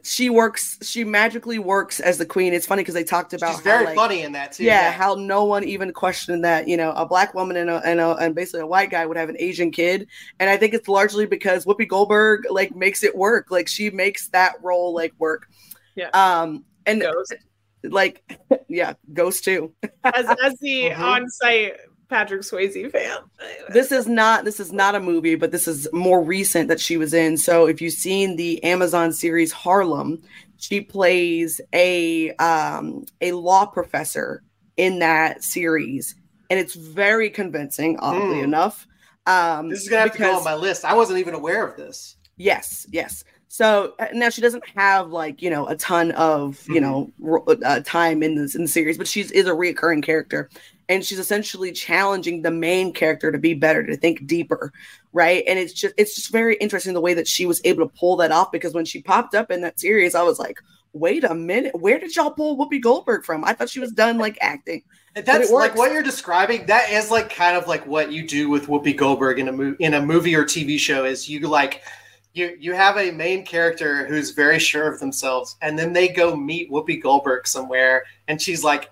she 0.02 0.30
works, 0.30 0.78
she 0.82 1.04
magically 1.04 1.58
works 1.58 2.00
as 2.00 2.16
the 2.18 2.24
queen. 2.26 2.54
It's 2.54 2.64
funny 2.66 2.80
because 2.82 2.94
they 2.94 3.04
talked 3.04 3.34
about 3.34 3.50
She's 3.56 3.58
how, 3.58 3.62
very 3.64 3.84
like, 3.86 3.96
funny 3.96 4.22
in 4.22 4.32
that 4.32 4.52
too. 4.52 4.64
yeah, 4.64 4.90
how 4.92 5.14
no 5.14 5.44
one 5.44 5.62
even 5.64 5.92
questioned 5.92 6.42
that 6.44 6.66
you 6.68 6.76
know 6.76 6.92
a 6.92 7.04
black 7.04 7.34
woman 7.34 7.56
and 7.58 7.68
a, 7.68 7.82
and 7.84 8.00
a 8.00 8.16
and 8.16 8.34
basically 8.34 8.60
a 8.60 8.66
white 8.66 8.90
guy 8.90 9.04
would 9.04 9.16
have 9.16 9.28
an 9.28 9.36
Asian 9.38 9.70
kid, 9.70 10.08
and 10.40 10.48
I 10.48 10.56
think 10.56 10.72
it's 10.74 10.88
largely 10.88 11.26
because 11.26 11.64
Whoopi 11.66 11.86
Goldberg 11.86 12.44
like 12.50 12.74
makes 12.74 13.02
it 13.04 13.14
work. 13.14 13.50
Like 13.50 13.68
she 13.68 13.90
makes 13.90 14.28
that 14.28 14.54
role 14.62 14.94
like 14.94 15.12
work. 15.18 15.48
Yeah. 15.96 16.08
Um. 16.14 16.64
And 16.86 17.00
Ghost. 17.00 17.34
like, 17.82 18.22
yeah, 18.68 18.94
Ghost 19.12 19.44
too. 19.44 19.72
As, 20.04 20.26
as 20.42 20.58
the 20.60 20.90
Mhm. 20.90 20.98
on-site 20.98 21.74
Patrick 22.14 22.42
Swayze 22.42 22.92
fan. 22.92 23.18
This 23.70 23.90
is 23.90 24.06
not 24.06 24.44
this 24.44 24.60
is 24.60 24.72
not 24.72 24.94
a 24.94 25.00
movie, 25.00 25.34
but 25.34 25.50
this 25.50 25.66
is 25.66 25.88
more 25.92 26.22
recent 26.22 26.68
that 26.68 26.78
she 26.78 26.96
was 26.96 27.12
in. 27.12 27.36
So 27.36 27.66
if 27.66 27.82
you've 27.82 27.92
seen 27.92 28.36
the 28.36 28.62
Amazon 28.62 29.12
series 29.12 29.50
Harlem, 29.50 30.22
she 30.58 30.80
plays 30.80 31.60
a 31.72 32.30
um 32.36 33.04
a 33.20 33.32
law 33.32 33.66
professor 33.66 34.44
in 34.76 35.00
that 35.00 35.42
series. 35.42 36.14
and 36.50 36.60
it's 36.60 36.74
very 36.74 37.30
convincing, 37.30 37.98
oddly 37.98 38.36
mm. 38.36 38.44
enough. 38.44 38.86
Um, 39.26 39.70
this 39.70 39.82
is 39.82 39.88
gonna 39.88 40.02
have 40.02 40.12
because, 40.12 40.26
to 40.28 40.32
go 40.34 40.38
on 40.38 40.44
my 40.44 40.54
list. 40.54 40.84
I 40.84 40.94
wasn't 40.94 41.18
even 41.18 41.34
aware 41.34 41.66
of 41.66 41.76
this. 41.76 42.14
Yes, 42.36 42.86
yes. 42.92 43.24
So 43.48 43.94
uh, 43.98 44.06
now 44.12 44.30
she 44.30 44.40
doesn't 44.40 44.64
have 44.76 45.10
like 45.10 45.40
you 45.40 45.50
know 45.50 45.66
a 45.66 45.76
ton 45.76 46.10
of 46.12 46.64
you 46.68 46.80
mm-hmm. 46.80 47.24
know 47.24 47.56
uh, 47.64 47.80
time 47.84 48.22
in 48.22 48.34
this 48.34 48.54
in 48.54 48.62
the 48.62 48.68
series, 48.68 48.98
but 48.98 49.08
she's 49.08 49.30
is 49.30 49.46
a 49.46 49.52
reoccurring 49.52 50.02
character, 50.02 50.48
and 50.88 51.04
she's 51.04 51.18
essentially 51.18 51.72
challenging 51.72 52.42
the 52.42 52.50
main 52.50 52.92
character 52.92 53.32
to 53.32 53.38
be 53.38 53.54
better, 53.54 53.84
to 53.84 53.96
think 53.96 54.26
deeper, 54.26 54.72
right? 55.12 55.44
And 55.46 55.58
it's 55.58 55.72
just 55.72 55.94
it's 55.96 56.14
just 56.14 56.30
very 56.30 56.56
interesting 56.56 56.94
the 56.94 57.00
way 57.00 57.14
that 57.14 57.28
she 57.28 57.46
was 57.46 57.60
able 57.64 57.86
to 57.86 57.94
pull 57.98 58.16
that 58.16 58.32
off 58.32 58.52
because 58.52 58.74
when 58.74 58.84
she 58.84 59.02
popped 59.02 59.34
up 59.34 59.50
in 59.50 59.60
that 59.62 59.80
series, 59.80 60.14
I 60.14 60.22
was 60.22 60.38
like, 60.38 60.58
wait 60.92 61.24
a 61.24 61.34
minute, 61.34 61.74
where 61.78 61.98
did 61.98 62.14
y'all 62.14 62.30
pull 62.30 62.56
Whoopi 62.56 62.80
Goldberg 62.80 63.24
from? 63.24 63.44
I 63.44 63.52
thought 63.52 63.68
she 63.68 63.80
was 63.80 63.92
done 63.92 64.18
like 64.18 64.38
acting. 64.40 64.82
That's 65.14 65.50
like 65.50 65.76
what 65.76 65.92
you're 65.92 66.02
describing. 66.02 66.66
That 66.66 66.90
is 66.90 67.10
like 67.10 67.30
kind 67.30 67.56
of 67.56 67.68
like 67.68 67.86
what 67.86 68.10
you 68.10 68.26
do 68.26 68.48
with 68.48 68.66
Whoopi 68.66 68.96
Goldberg 68.96 69.38
in 69.38 69.48
a 69.48 69.52
movie 69.52 69.84
in 69.84 69.94
a 69.94 70.04
movie 70.04 70.34
or 70.34 70.44
TV 70.44 70.78
show. 70.78 71.04
Is 71.04 71.28
you 71.28 71.40
like 71.40 71.82
you 72.32 72.56
you 72.58 72.74
have 72.74 72.96
a 72.96 73.10
main 73.12 73.44
character 73.44 74.06
who's 74.06 74.30
very 74.30 74.58
sure 74.58 74.92
of 74.92 74.98
themselves, 74.98 75.56
and 75.62 75.78
then 75.78 75.92
they 75.92 76.08
go 76.08 76.34
meet 76.34 76.70
Whoopi 76.70 77.00
Goldberg 77.00 77.46
somewhere, 77.46 78.04
and 78.26 78.42
she's 78.42 78.64
like, 78.64 78.90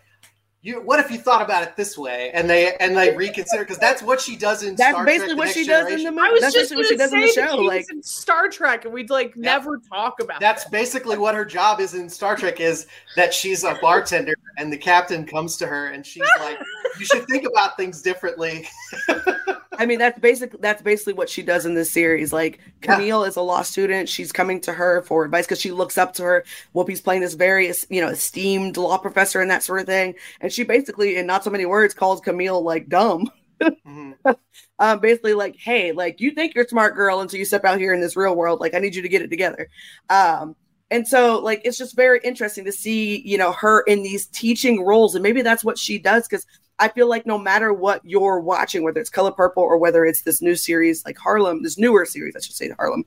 "You, 0.63 0.81
what 0.81 1.01
if 1.01 1.11
you 1.11 1.19
thought 1.19 1.43
about 1.43 1.63
it 1.63 1.77
this 1.77 1.99
way?" 1.99 2.31
And 2.33 2.49
they 2.49 2.77
and 2.77 2.97
they 2.97 3.15
reconsider 3.17 3.63
because 3.63 3.79
that's 3.79 4.03
what 4.03 4.21
she 4.21 4.37
does 4.37 4.63
in. 4.63 4.77
That's 4.77 4.95
Star 4.95 5.05
basically 5.05 5.35
Trek, 5.35 5.39
what 5.39 5.55
she 5.55 5.65
Generation. 5.67 5.91
does 5.91 6.01
in 6.01 6.05
the 6.05 6.11
movie. 6.13 6.29
I 6.29 6.31
was 6.31 6.41
that's 6.41 6.55
just 6.55 6.75
what 6.75 6.87
she 6.87 6.97
does 6.97 7.13
in 7.13 7.21
the 7.21 7.29
show, 7.29 7.57
like 7.57 7.87
in 7.91 8.03
Star 8.03 8.49
Trek, 8.49 8.85
and 8.85 8.95
we'd 8.95 9.11
like 9.11 9.35
yeah. 9.37 9.43
never 9.43 9.79
talk 9.79 10.21
about. 10.21 10.41
That's 10.41 10.65
basically 10.67 11.19
what 11.19 11.35
her 11.35 11.45
job 11.45 11.81
is 11.81 11.95
in 11.95 12.09
Star 12.09 12.37
Trek 12.37 12.61
is 12.61 12.87
that 13.17 13.35
she's 13.35 13.65
a 13.65 13.77
bartender, 13.83 14.35
and 14.57 14.73
the 14.73 14.79
captain 14.79 15.27
comes 15.27 15.57
to 15.59 15.67
her, 15.67 15.89
and 15.89 16.07
she's 16.07 16.23
like, 16.41 16.59
"You 16.99 17.05
should 17.05 17.27
think 17.27 17.45
about 17.47 17.77
things 17.77 18.01
differently." 18.03 18.69
I 19.83 19.87
mean, 19.87 19.99
that's 19.99 20.21
basically 20.21 20.61
that's 20.63 20.81
basically 20.81 21.15
what 21.15 21.29
she 21.29 21.43
does 21.43 21.67
in 21.67 21.75
this 21.75 21.91
series. 21.91 22.33
Like 22.33 22.61
Camille 22.83 23.23
yeah. 23.23 23.29
is 23.29 23.35
a 23.35 23.43
law 23.43 23.63
student; 23.63 24.09
she's 24.09 24.31
coming 24.31 24.61
to 24.61 24.73
her 24.73 25.03
for 25.03 25.25
advice 25.25 25.45
because 25.45 25.61
she 25.61 25.73
looks 25.73 25.99
up 25.99 26.13
to 26.15 26.23
her. 26.23 26.45
Whoopi's 26.73 27.01
playing 27.01 27.23
this 27.23 27.35
very, 27.35 27.73
you 27.91 28.01
know, 28.01 28.07
esteemed 28.07 28.77
law 28.77 28.97
professor 28.97 29.41
and 29.41 29.51
that 29.51 29.65
sort 29.65 29.81
of 29.81 29.87
thing, 29.87 30.15
and 30.41 30.53
she 30.53 30.63
basically, 30.63 31.17
in 31.17 31.27
not 31.27 31.43
so 31.43 31.51
many 31.51 31.67
words, 31.67 31.95
calls 31.95 32.21
Camille 32.21 32.63
like 32.63 32.89
dumb. 32.89 33.29
mm-hmm. 33.61 34.13
um, 34.79 35.01
basically, 35.01 35.35
like, 35.35 35.57
hey, 35.57 35.91
like 35.91 36.21
you 36.21 36.31
think 36.31 36.55
you're 36.55 36.69
smart 36.69 36.95
girl 36.95 37.19
until 37.19 37.41
you 37.41 37.45
step 37.45 37.65
out 37.65 37.81
here 37.81 37.93
in 37.93 38.01
this 38.01 38.15
real 38.15 38.37
world. 38.37 38.61
Like, 38.61 38.75
I 38.75 38.79
need 38.79 38.95
you 38.95 39.03
to 39.03 39.09
get 39.09 39.23
it 39.23 39.31
together. 39.31 39.69
Um, 40.09 40.55
and 40.93 41.09
so 41.09 41.41
like 41.41 41.63
it's 41.65 41.79
just 41.79 41.97
very 41.97 42.21
interesting 42.23 42.67
to 42.67 42.73
see 42.73 43.23
you 43.27 43.39
know 43.39 43.51
her 43.53 43.81
in 43.83 44.03
these 44.03 44.27
teaching 44.27 44.85
roles 44.85 45.15
and 45.15 45.23
maybe 45.23 45.41
that's 45.41 45.65
what 45.65 45.79
she 45.79 45.99
does 45.99 46.29
because 46.29 46.47
I 46.79 46.89
feel 46.89 47.09
like 47.09 47.27
no 47.27 47.39
matter 47.39 47.73
what 47.73 48.01
you're 48.05 48.41
watching, 48.41 48.83
whether 48.83 49.01
it's 49.01 49.11
Color 49.11 49.33
Purple 49.33 49.63
or 49.63 49.79
whether 49.79 50.05
it's 50.05 50.23
this 50.23 50.43
new 50.43 50.57
series 50.57 51.05
like 51.05 51.17
Harlem, 51.19 51.63
this 51.63 51.79
newer 51.79 52.05
series, 52.05 52.35
I 52.35 52.41
should 52.41 52.55
say 52.55 52.71
Harlem, 52.71 53.05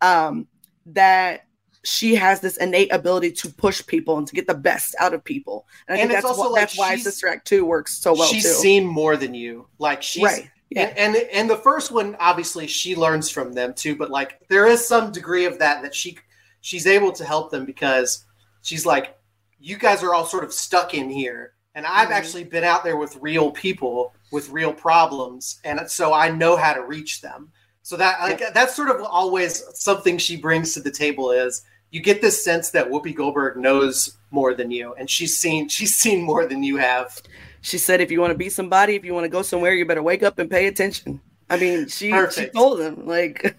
um, 0.00 0.46
that 0.86 1.46
she 1.84 2.14
has 2.14 2.40
this 2.40 2.56
innate 2.56 2.92
ability 2.92 3.30
to 3.30 3.48
push 3.50 3.86
people 3.86 4.18
and 4.18 4.26
to 4.26 4.34
get 4.34 4.46
the 4.46 4.54
best 4.54 4.94
out 4.98 5.14
of 5.14 5.22
people. 5.22 5.66
And 5.86 5.96
I 5.96 6.00
and 6.00 6.10
think 6.10 6.22
that's, 6.22 6.38
what, 6.38 6.52
like 6.52 6.62
that's 6.62 6.78
why 6.78 6.96
Sister 6.96 7.28
Act 7.28 7.46
2 7.46 7.64
works 7.64 7.98
so 7.98 8.14
well. 8.14 8.26
She's 8.26 8.42
too. 8.42 8.48
seen 8.50 8.86
more 8.86 9.16
than 9.16 9.34
you. 9.34 9.68
Like 9.78 10.02
she's 10.02 10.24
right. 10.24 10.50
Yeah. 10.70 10.92
And, 10.96 11.14
and 11.14 11.28
and 11.32 11.50
the 11.50 11.56
first 11.56 11.92
one, 11.92 12.16
obviously, 12.18 12.66
she 12.66 12.96
learns 12.96 13.30
from 13.30 13.52
them 13.52 13.74
too. 13.74 13.94
But 13.96 14.10
like, 14.10 14.40
there 14.48 14.66
is 14.66 14.86
some 14.86 15.12
degree 15.12 15.44
of 15.44 15.58
that 15.58 15.82
that 15.82 15.94
she 15.94 16.18
she's 16.62 16.86
able 16.86 17.12
to 17.12 17.24
help 17.24 17.50
them 17.50 17.64
because 17.64 18.24
she's 18.62 18.84
like, 18.84 19.16
you 19.60 19.76
guys 19.76 20.02
are 20.02 20.14
all 20.14 20.24
sort 20.24 20.42
of 20.42 20.52
stuck 20.52 20.94
in 20.94 21.10
here, 21.10 21.52
and 21.74 21.86
I've 21.86 22.08
mm-hmm. 22.08 22.12
actually 22.12 22.44
been 22.44 22.64
out 22.64 22.84
there 22.84 22.96
with 22.96 23.16
real 23.20 23.50
people 23.50 24.14
with 24.32 24.50
real 24.50 24.72
problems, 24.72 25.60
and 25.64 25.80
so 25.90 26.12
I 26.12 26.30
know 26.30 26.56
how 26.56 26.72
to 26.72 26.82
reach 26.82 27.20
them. 27.20 27.50
So 27.82 27.96
that 27.96 28.20
like 28.20 28.40
yeah. 28.40 28.50
that's 28.50 28.74
sort 28.74 28.88
of 28.88 29.02
always 29.02 29.62
something 29.74 30.18
she 30.18 30.36
brings 30.36 30.72
to 30.74 30.80
the 30.80 30.90
table 30.90 31.30
is 31.30 31.62
you 31.90 32.00
get 32.00 32.20
this 32.20 32.42
sense 32.42 32.70
that 32.70 32.88
Whoopi 32.88 33.14
Goldberg 33.14 33.56
knows 33.56 34.16
more 34.30 34.54
than 34.54 34.70
you, 34.70 34.94
and 34.94 35.08
she's 35.08 35.36
seen 35.36 35.68
she's 35.76 35.94
seen 35.94 36.22
more 36.22 36.46
than 36.46 36.62
you 36.62 36.76
have. 36.76 37.20
She 37.60 37.78
said, 37.78 38.00
"If 38.00 38.10
you 38.10 38.20
want 38.20 38.32
to 38.32 38.38
be 38.38 38.48
somebody, 38.48 38.94
if 38.94 39.04
you 39.04 39.14
want 39.14 39.24
to 39.24 39.28
go 39.30 39.42
somewhere, 39.42 39.72
you 39.72 39.84
better 39.86 40.02
wake 40.02 40.22
up 40.22 40.38
and 40.38 40.50
pay 40.50 40.66
attention." 40.66 41.20
I 41.50 41.58
mean, 41.58 41.88
she 41.88 42.12
she 42.30 42.46
told 42.46 42.78
them 42.78 43.06
like 43.06 43.56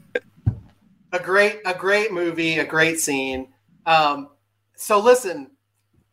a 1.12 1.20
great 1.20 1.60
a 1.66 1.74
great 1.74 2.12
movie, 2.12 2.60
a 2.60 2.66
great 2.66 3.00
scene. 3.00 3.48
Um, 3.86 4.30
so 4.76 5.00
listen, 5.00 5.52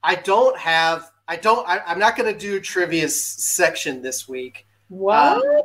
I 0.02 0.16
don't 0.16 0.56
have 0.58 1.11
I 1.32 1.36
don't. 1.36 1.66
I, 1.66 1.80
am 1.86 1.98
not 1.98 2.14
going 2.14 2.30
to 2.30 2.38
do 2.38 2.60
trivia 2.60 3.08
section 3.08 4.02
this 4.02 4.28
week. 4.28 4.66
What? 4.88 5.38
Um, 5.38 5.62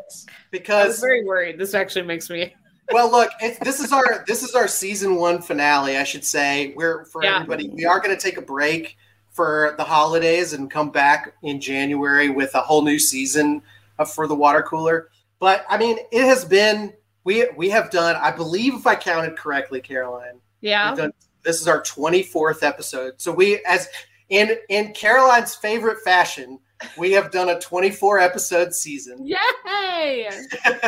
because 0.50 0.86
I 0.86 0.88
was 0.88 1.00
very 1.02 1.26
worried. 1.26 1.60
This 1.60 1.74
actually 1.74 2.06
makes 2.06 2.30
me. 2.30 2.56
well, 2.94 3.12
look, 3.12 3.30
this 3.62 3.82
is 3.82 3.92
our 3.92 4.24
this 4.26 4.44
is 4.44 4.56
our 4.56 4.70
season 4.70 5.16
one 5.16 5.42
finale. 5.42 5.98
I 5.98 6.06
should 6.06 6.24
say 6.24 6.74
we're 6.78 7.04
for 7.04 7.22
yeah. 7.22 7.36
everybody. 7.36 7.68
We 7.68 7.84
are 7.84 8.00
going 8.00 8.16
to 8.16 8.22
take 8.22 8.38
a 8.38 8.42
break 8.42 8.96
for 9.34 9.76
the 9.78 9.84
holidays 9.84 10.54
and 10.54 10.72
come 10.72 10.90
back 10.90 11.34
in 11.44 11.60
January 11.60 12.30
with 12.30 12.56
a 12.56 12.62
whole 12.62 12.82
new 12.82 12.98
season 12.98 13.62
of 14.00 14.10
for 14.10 14.26
the 14.26 14.36
water 14.36 14.62
cooler. 14.62 15.10
But 15.38 15.66
I 15.68 15.78
mean, 15.78 15.98
it 16.14 16.24
has 16.24 16.46
been 16.46 16.94
we 17.26 17.46
we 17.58 17.70
have 17.72 17.92
done. 17.92 18.16
I 18.16 18.32
believe 18.32 18.74
if 18.74 18.88
I 18.88 18.96
counted 18.96 19.36
correctly, 19.36 19.82
Caroline. 19.82 20.40
Yeah. 20.62 20.96
Done, 20.96 21.12
this 21.44 21.60
is 21.60 21.68
our 21.68 21.82
24th 21.82 22.64
episode. 22.64 23.16
So 23.18 23.34
we 23.34 23.62
as 23.66 23.90
in 24.30 24.58
in 24.70 24.94
Caroline's 24.94 25.56
favorite 25.56 26.00
fashion, 26.04 26.60
we 26.98 27.12
have 27.14 27.32
done 27.32 27.50
a 27.50 27.60
24 27.60 28.20
episode 28.20 28.74
season. 28.74 29.26
Yay! 29.26 30.30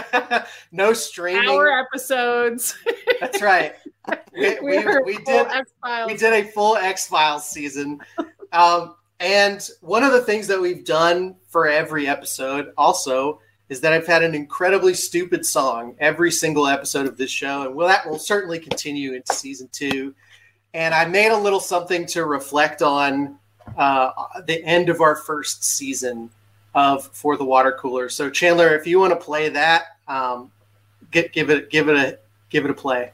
no 0.72 0.94
streaming. 0.94 1.50
Hour 1.50 1.80
episodes. 1.80 2.76
That's 3.20 3.42
right. 3.42 3.76
We, 4.34 4.60
we, 4.62 4.78
we, 4.80 5.02
we 5.04 5.18
did 5.24 5.48
we 6.08 6.18
did 6.18 6.34
a 6.34 6.44
full 6.52 6.76
X 6.78 7.06
Files 7.06 7.48
season. 7.48 8.00
Um, 8.52 8.96
and 9.20 9.68
one 9.82 10.04
of 10.04 10.14
the 10.14 10.22
things 10.22 10.48
that 10.48 10.60
we've 10.60 10.84
done 10.84 11.36
for 11.48 11.68
every 11.68 12.08
episode 12.08 12.72
also 12.76 13.40
is 13.68 13.82
that 13.82 13.94
I've 13.94 14.08
had 14.08 14.24
an 14.24 14.34
incredibly 14.34 14.96
stupid 14.96 15.46
song 15.46 15.96
every 16.00 16.32
single 16.32 16.66
episode 16.66 17.06
of 17.06 17.18
this 17.18 17.30
show, 17.30 17.64
and 17.64 17.76
well, 17.76 17.88
that 17.88 18.10
will 18.10 18.18
certainly 18.18 18.58
continue 18.58 19.14
into 19.14 19.34
season 19.34 19.70
two 19.72 20.16
and 20.74 20.93
I 20.93 21.05
made 21.05 21.32
a 21.32 21.38
little 21.38 21.59
something 21.59 22.05
to 22.07 22.26
reflect 22.26 22.82
on 22.82 23.38
uh, 23.78 24.11
the 24.45 24.63
end 24.63 24.89
of 24.89 25.01
our 25.01 25.15
first 25.15 25.63
season 25.63 26.30
of 26.76 27.05
for 27.07 27.38
the 27.38 27.45
water 27.45 27.72
cooler. 27.72 28.09
So 28.09 28.30
Chandler, 28.30 28.76
if 28.76 28.86
you 28.86 28.99
want 28.99 29.11
to 29.11 29.20
play 29.26 29.49
that, 29.49 29.97
um, 30.07 30.51
get 31.11 31.34
give 31.34 31.49
it 31.49 31.70
give 31.70 31.89
it 31.89 31.95
a 31.95 32.20
give 32.49 32.65
it 32.65 32.72
a 32.72 32.74
play. 32.74 33.11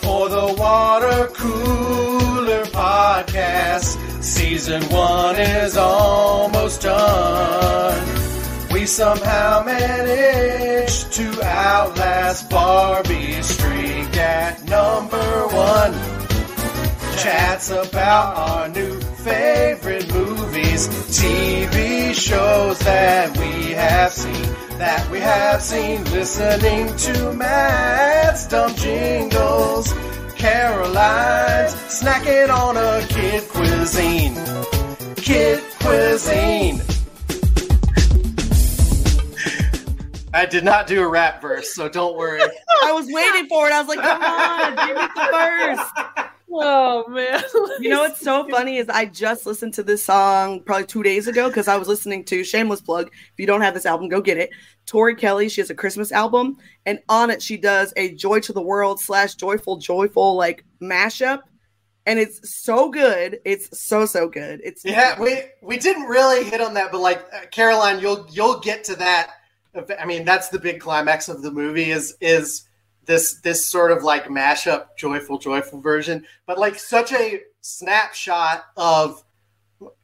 For 0.00 0.28
the 0.28 0.54
water 0.58 1.28
cooler 1.34 2.64
podcast, 2.66 4.22
season 4.22 4.82
one 4.84 5.36
is 5.36 5.76
almost 5.76 6.82
done 6.82 8.29
we 8.72 8.86
somehow 8.86 9.62
managed 9.64 11.12
to 11.12 11.42
outlast 11.42 12.48
Barbie's 12.50 13.46
streak 13.46 14.16
at 14.16 14.62
number 14.64 15.46
one. 15.48 15.92
Chats 17.18 17.70
about 17.70 18.36
our 18.36 18.68
new 18.68 19.00
favorite 19.00 20.12
movies, 20.12 20.88
TV 21.08 22.14
shows 22.14 22.78
that 22.80 23.36
we 23.36 23.72
have 23.72 24.12
seen, 24.12 24.54
that 24.78 25.10
we 25.10 25.20
have 25.20 25.60
seen, 25.60 26.04
listening 26.04 26.96
to 26.96 27.32
Matt's 27.34 28.46
dumb 28.46 28.74
jingles, 28.76 29.92
Caroline's 30.36 31.74
snacking 31.74 32.48
on 32.48 32.76
a 32.76 33.06
kid 33.08 33.46
cuisine. 33.48 34.34
Kid 35.16 35.62
cuisine. 35.80 36.80
I 40.32 40.46
did 40.46 40.64
not 40.64 40.86
do 40.86 41.02
a 41.02 41.08
rap 41.08 41.42
verse, 41.42 41.74
so 41.74 41.88
don't 41.88 42.16
worry. 42.16 42.40
I 42.84 42.92
was 42.92 43.06
waiting 43.08 43.48
for 43.48 43.66
it. 43.66 43.72
I 43.72 43.80
was 43.80 43.88
like, 43.88 44.00
come 44.00 44.22
on, 44.22 44.86
give 44.86 44.96
me 44.96 45.02
the 45.14 45.28
verse. 45.32 46.30
Oh 46.52 47.06
man. 47.08 47.42
you 47.80 47.88
know 47.88 48.00
what's 48.00 48.20
so 48.20 48.48
funny 48.50 48.78
is 48.78 48.88
I 48.88 49.04
just 49.06 49.46
listened 49.46 49.74
to 49.74 49.82
this 49.82 50.02
song 50.04 50.62
probably 50.62 50.86
two 50.86 51.02
days 51.02 51.28
ago 51.28 51.48
because 51.48 51.68
I 51.68 51.76
was 51.76 51.86
listening 51.86 52.24
to 52.24 52.42
Shameless 52.42 52.80
Plug. 52.80 53.06
If 53.08 53.38
you 53.38 53.46
don't 53.46 53.60
have 53.60 53.74
this 53.74 53.86
album, 53.86 54.08
go 54.08 54.20
get 54.20 54.36
it. 54.36 54.50
Tori 54.86 55.14
Kelly, 55.14 55.48
she 55.48 55.60
has 55.60 55.70
a 55.70 55.74
Christmas 55.74 56.10
album, 56.10 56.56
and 56.86 56.98
on 57.08 57.30
it 57.30 57.40
she 57.40 57.56
does 57.56 57.92
a 57.96 58.14
Joy 58.14 58.40
to 58.40 58.52
the 58.52 58.62
World 58.62 59.00
slash 59.00 59.36
Joyful 59.36 59.76
Joyful 59.76 60.34
like 60.36 60.64
mashup. 60.82 61.42
And 62.06 62.18
it's 62.18 62.58
so 62.58 62.88
good. 62.88 63.38
It's 63.44 63.78
so 63.78 64.06
so 64.06 64.28
good. 64.28 64.60
It's 64.64 64.84
yeah. 64.84 65.20
We 65.20 65.42
we 65.62 65.78
didn't 65.78 66.04
really 66.04 66.44
hit 66.44 66.60
on 66.60 66.74
that, 66.74 66.90
but 66.90 67.00
like 67.00 67.24
uh, 67.32 67.46
Caroline, 67.52 68.00
you'll 68.00 68.26
you'll 68.30 68.58
get 68.58 68.82
to 68.84 68.96
that 68.96 69.34
I 69.98 70.04
mean, 70.04 70.24
that's 70.24 70.48
the 70.48 70.58
big 70.58 70.80
climax 70.80 71.28
of 71.28 71.42
the 71.42 71.50
movie 71.50 71.90
is 71.90 72.16
is 72.20 72.64
this 73.06 73.40
this 73.42 73.66
sort 73.66 73.92
of 73.92 74.02
like 74.02 74.24
mashup, 74.26 74.96
joyful, 74.96 75.38
joyful 75.38 75.80
version, 75.80 76.24
but 76.46 76.58
like 76.58 76.78
such 76.78 77.12
a 77.12 77.40
snapshot 77.60 78.64
of 78.76 79.22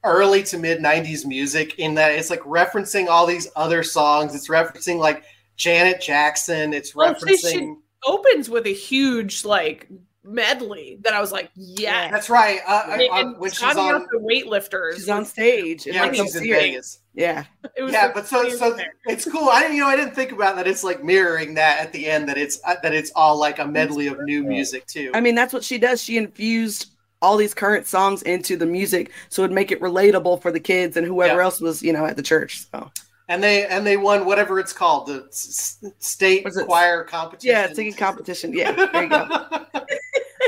early 0.04 0.42
to 0.44 0.58
mid 0.58 0.78
90s 0.80 1.26
music 1.26 1.78
in 1.78 1.94
that 1.94 2.12
it's 2.12 2.30
like 2.30 2.40
referencing 2.40 3.08
all 3.08 3.26
these 3.26 3.48
other 3.56 3.82
songs. 3.82 4.34
It's 4.34 4.48
referencing 4.48 4.98
like 4.98 5.24
Janet 5.56 6.00
Jackson. 6.00 6.72
It's 6.72 6.94
Well, 6.94 7.14
referencing. 7.14 7.50
she- 7.52 7.74
Opens 8.06 8.48
with 8.48 8.66
a 8.66 8.72
huge 8.72 9.44
like 9.44 9.88
medley 10.26 10.98
that 11.02 11.12
I 11.14 11.20
was 11.20 11.32
like, 11.32 11.50
yeah, 11.54 12.10
That's 12.10 12.28
right. 12.28 12.60
Uh, 12.66 12.70
uh, 12.70 12.90
And- 12.92 13.02
uh, 13.02 13.14
and 13.14 13.38
when 13.38 13.50
she's 13.50 13.62
on, 13.76 14.06
the 14.12 14.18
weightlifters. 14.18 14.94
She's 14.96 15.08
on 15.08 15.24
stage. 15.24 15.86
yeah, 15.86 16.02
like, 16.02 16.14
she's 16.14 16.34
in 16.36 16.42
you 16.42 16.48
see 16.48 16.50
her. 16.50 16.60
Vegas. 16.60 16.98
Yeah. 17.14 17.44
It 17.76 17.82
was 17.82 17.92
Yeah, 17.92 18.08
the 18.08 18.14
but 18.14 18.26
so 18.26 18.48
so 18.50 18.76
thing. 18.76 18.86
it's 19.06 19.24
cool. 19.30 19.48
I 19.48 19.62
didn't, 19.62 19.76
you 19.76 19.82
know, 19.82 19.88
I 19.88 19.96
didn't 19.96 20.14
think 20.14 20.32
about 20.32 20.56
that. 20.56 20.66
It's 20.66 20.84
like 20.84 21.02
mirroring 21.02 21.54
that 21.54 21.80
at 21.80 21.92
the 21.92 22.06
end. 22.06 22.28
That 22.28 22.36
it's 22.36 22.60
uh, 22.64 22.74
that 22.82 22.92
it's 22.92 23.10
all 23.16 23.38
like 23.38 23.58
a 23.58 23.66
medley 23.66 24.06
of 24.08 24.18
new 24.20 24.42
music 24.42 24.86
too. 24.86 25.10
I 25.14 25.20
mean, 25.20 25.34
that's 25.34 25.52
what 25.54 25.64
she 25.64 25.78
does. 25.78 26.02
She 26.02 26.16
infused 26.18 26.90
all 27.22 27.38
these 27.38 27.54
current 27.54 27.86
songs 27.86 28.20
into 28.22 28.58
the 28.58 28.66
music 28.66 29.10
so 29.30 29.42
it'd 29.42 29.54
make 29.54 29.72
it 29.72 29.80
relatable 29.80 30.42
for 30.42 30.52
the 30.52 30.60
kids 30.60 30.98
and 30.98 31.06
whoever 31.06 31.36
Yeah. 31.38 31.44
else 31.44 31.60
was, 31.62 31.82
you 31.82 31.90
know, 31.92 32.04
at 32.04 32.16
the 32.16 32.22
church. 32.22 32.66
So 32.70 32.90
and 33.28 33.42
they 33.42 33.66
and 33.66 33.86
they 33.86 33.96
won 33.96 34.24
whatever 34.24 34.58
it's 34.60 34.72
called, 34.72 35.06
the 35.08 35.26
s- 35.28 35.78
s- 35.84 35.92
state 35.98 36.44
Was 36.44 36.56
it- 36.56 36.66
choir 36.66 37.04
competition. 37.04 37.50
yeah, 37.50 37.72
singing 37.72 37.92
competition. 37.94 38.52
Yeah, 38.52 38.72
there 38.72 39.02
you 39.04 39.08
go. 39.08 39.26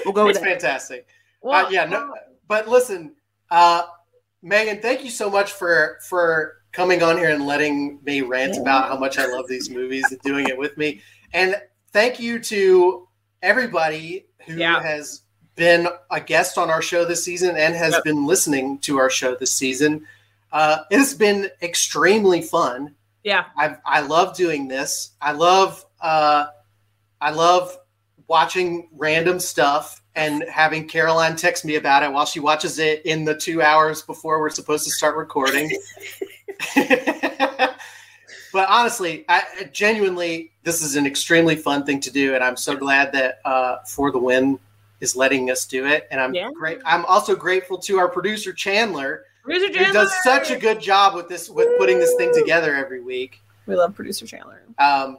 We'll 0.05 0.15
go 0.15 0.27
with 0.27 0.37
it's 0.37 0.45
that. 0.45 0.51
fantastic. 0.53 1.07
Well, 1.43 1.67
uh, 1.67 1.71
yeah, 1.71 1.85
no, 1.85 2.15
but 2.47 2.69
listen, 2.69 3.15
uh, 3.51 3.83
Meghan, 4.45 4.81
thank 4.81 5.03
you 5.05 5.11
so 5.11 5.29
much 5.29 5.53
for 5.53 5.99
for 6.09 6.55
coming 6.73 7.03
on 7.03 7.17
here 7.19 7.31
and 7.31 7.47
letting 7.47 7.99
me 8.05 8.21
rant 8.23 8.57
about 8.57 8.89
how 8.89 8.97
much 8.97 9.19
I 9.19 9.27
love 9.27 9.49
these 9.49 9.69
movies 9.71 10.05
and 10.11 10.21
doing 10.21 10.47
it 10.49 10.57
with 10.57 10.77
me. 10.79 11.01
And 11.33 11.57
thank 11.93 12.21
you 12.21 12.39
to 12.41 13.09
everybody 13.43 14.27
who 14.47 14.55
Yeah. 14.55 14.81
has 14.81 15.23
been 15.57 15.89
a 16.11 16.21
guest 16.21 16.57
on 16.59 16.71
our 16.71 16.81
show 16.83 17.05
this 17.05 17.25
season 17.25 17.57
and 17.57 17.75
has 17.75 17.95
Yep. 17.95 18.05
been 18.05 18.27
listening 18.27 18.79
to 18.81 18.99
our 18.99 19.11
show 19.11 19.35
this 19.35 19.53
season. 19.53 20.07
Uh, 20.53 20.79
it 20.91 20.99
has 20.99 21.15
been 21.15 21.51
extremely 21.63 22.41
fun. 22.43 22.95
yeah. 23.25 23.47
I 23.57 23.77
I 23.85 24.01
love 24.01 24.37
doing 24.37 24.69
this. 24.69 25.13
I 25.21 25.33
love 25.33 25.85
uh, 26.01 26.47
I 27.21 27.31
love 27.31 27.77
watching 28.29 28.89
random 28.93 29.41
stuff 29.41 30.03
and 30.15 30.45
having 30.51 30.87
Caroline 30.87 31.37
text 31.37 31.65
me 31.65 31.77
about 31.77 32.03
it 32.03 32.13
while 32.13 32.27
she 32.27 32.41
watches 32.41 32.79
it 32.79 33.05
in 33.07 33.25
the 33.25 33.35
two 33.35 33.63
hours 33.63 34.03
before 34.03 34.41
we're 34.41 34.51
supposed 34.51 34.85
to 34.85 34.91
start 34.91 35.17
recording. 35.17 35.71
but 38.53 38.69
honestly, 38.69 39.25
I 39.29 39.43
genuinely 39.73 40.53
this 40.63 40.83
is 40.83 40.97
an 40.97 41.07
extremely 41.07 41.57
fun 41.57 41.85
thing 41.85 42.01
to 42.01 42.11
do, 42.11 42.35
and 42.35 42.43
I'm 42.43 42.57
so 42.57 42.77
glad 42.77 43.13
that 43.13 43.41
uh, 43.45 43.79
for 43.87 44.11
the 44.11 44.19
win 44.19 44.59
is 45.01 45.15
letting 45.15 45.51
us 45.51 45.67
do 45.67 45.87
it. 45.87 46.09
And 46.11 46.21
I'm 46.21 46.35
Yeah. 46.35 46.51
great. 46.55 46.79
I'm 46.85 47.05
also 47.05 47.37
grateful 47.37 47.79
to 47.79 47.99
our 47.99 48.09
producer 48.09 48.53
Chandler, 48.53 49.25
Producer 49.45 49.67
who 49.69 49.73
Chandler. 49.75 49.93
does 49.93 50.23
such 50.23 50.51
a 50.51 50.57
good 50.59 50.81
job 50.81 51.15
with 51.15 51.29
this 51.29 51.49
with 51.49 51.69
putting 51.79 51.99
this 51.99 52.15
thing 52.17 52.33
together 52.35 52.75
every 52.75 53.01
week. 53.01 53.41
We 53.67 53.77
love 53.77 53.95
producer 53.95 54.27
Chandler. 54.27 54.63
Um, 54.79 55.19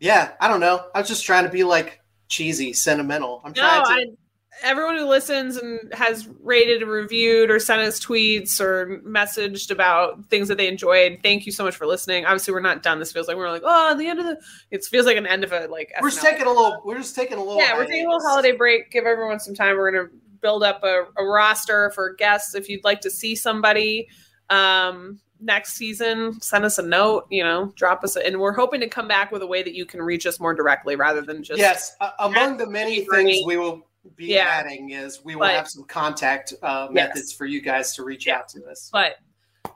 yeah, 0.00 0.32
I 0.40 0.48
don't 0.48 0.60
know. 0.60 0.86
I 0.94 0.98
was 1.00 1.08
just 1.08 1.24
trying 1.24 1.44
to 1.44 1.50
be 1.50 1.64
like 1.64 2.00
cheesy, 2.28 2.72
sentimental. 2.72 3.40
I'm 3.44 3.52
No, 3.52 3.62
trying 3.62 3.84
to. 3.84 4.12
I, 4.12 4.14
everyone 4.62 4.96
who 4.96 5.06
listens 5.06 5.56
and 5.56 5.80
has 5.94 6.28
rated 6.42 6.82
and 6.82 6.90
reviewed 6.90 7.50
or 7.50 7.58
sent 7.60 7.80
us 7.80 8.00
tweets 8.00 8.60
or 8.60 9.00
messaged 9.06 9.70
about 9.70 10.28
things 10.30 10.48
that 10.48 10.58
they 10.58 10.66
enjoyed, 10.68 11.20
thank 11.22 11.46
you 11.46 11.52
so 11.52 11.62
much 11.64 11.76
for 11.76 11.86
listening. 11.86 12.24
Obviously, 12.24 12.52
we're 12.52 12.60
not 12.60 12.82
done. 12.82 12.98
This 12.98 13.12
feels 13.12 13.28
like 13.28 13.36
we're 13.36 13.50
like, 13.50 13.62
oh, 13.64 13.96
the 13.96 14.06
end 14.08 14.18
of 14.18 14.26
the. 14.26 14.38
It 14.70 14.84
feels 14.84 15.06
like 15.06 15.16
an 15.16 15.26
end 15.26 15.44
of 15.44 15.52
a 15.52 15.66
like. 15.68 15.92
we're 16.00 16.10
just 16.10 16.20
SNL. 16.24 16.30
taking 16.30 16.46
a 16.46 16.50
little. 16.52 16.82
We're 16.84 16.98
just 16.98 17.14
taking 17.14 17.38
a 17.38 17.42
little. 17.42 17.58
Yeah, 17.58 17.76
we're 17.76 17.86
taking 17.86 18.06
a 18.06 18.10
little 18.10 18.26
holiday 18.28 18.52
break. 18.52 18.90
Give 18.90 19.04
everyone 19.06 19.38
some 19.40 19.54
time. 19.54 19.76
We're 19.76 19.90
gonna 19.92 20.08
build 20.40 20.62
up 20.62 20.82
a, 20.84 21.04
a 21.16 21.24
roster 21.24 21.90
for 21.94 22.14
guests. 22.14 22.54
If 22.54 22.68
you'd 22.68 22.84
like 22.84 23.00
to 23.02 23.10
see 23.10 23.34
somebody 23.36 24.08
um, 24.50 25.20
next 25.40 25.74
season, 25.74 26.40
send 26.40 26.64
us 26.64 26.78
a 26.78 26.82
note. 26.82 27.26
You 27.30 27.44
know, 27.44 27.72
drop 27.76 28.04
us. 28.04 28.16
A, 28.16 28.26
and 28.26 28.38
we're 28.40 28.52
hoping 28.52 28.80
to 28.80 28.88
come 28.88 29.08
back 29.08 29.30
with 29.32 29.42
a 29.42 29.46
way 29.46 29.62
that 29.62 29.74
you 29.74 29.86
can 29.86 30.00
reach 30.02 30.26
us 30.26 30.40
more 30.40 30.54
directly 30.54 30.96
rather 30.96 31.20
than 31.20 31.42
just 31.42 31.58
Yes, 31.58 31.94
uh, 32.00 32.10
among 32.20 32.56
the 32.56 32.66
many 32.66 33.04
things 33.04 33.44
we 33.46 33.56
will 33.56 33.86
be 34.16 34.26
Yeah. 34.26 34.46
adding 34.48 34.90
is 34.90 35.22
we 35.24 35.34
will 35.34 35.40
But- 35.40 35.54
have 35.54 35.68
some 35.68 35.84
contact 35.84 36.54
uh, 36.62 36.88
Yes. 36.90 37.08
methods 37.08 37.32
for 37.32 37.44
you 37.46 37.60
guys 37.60 37.94
to 37.96 38.04
reach 38.04 38.26
Yeah. 38.26 38.38
out 38.38 38.48
to 38.48 38.64
us. 38.66 38.88
But 38.92 39.16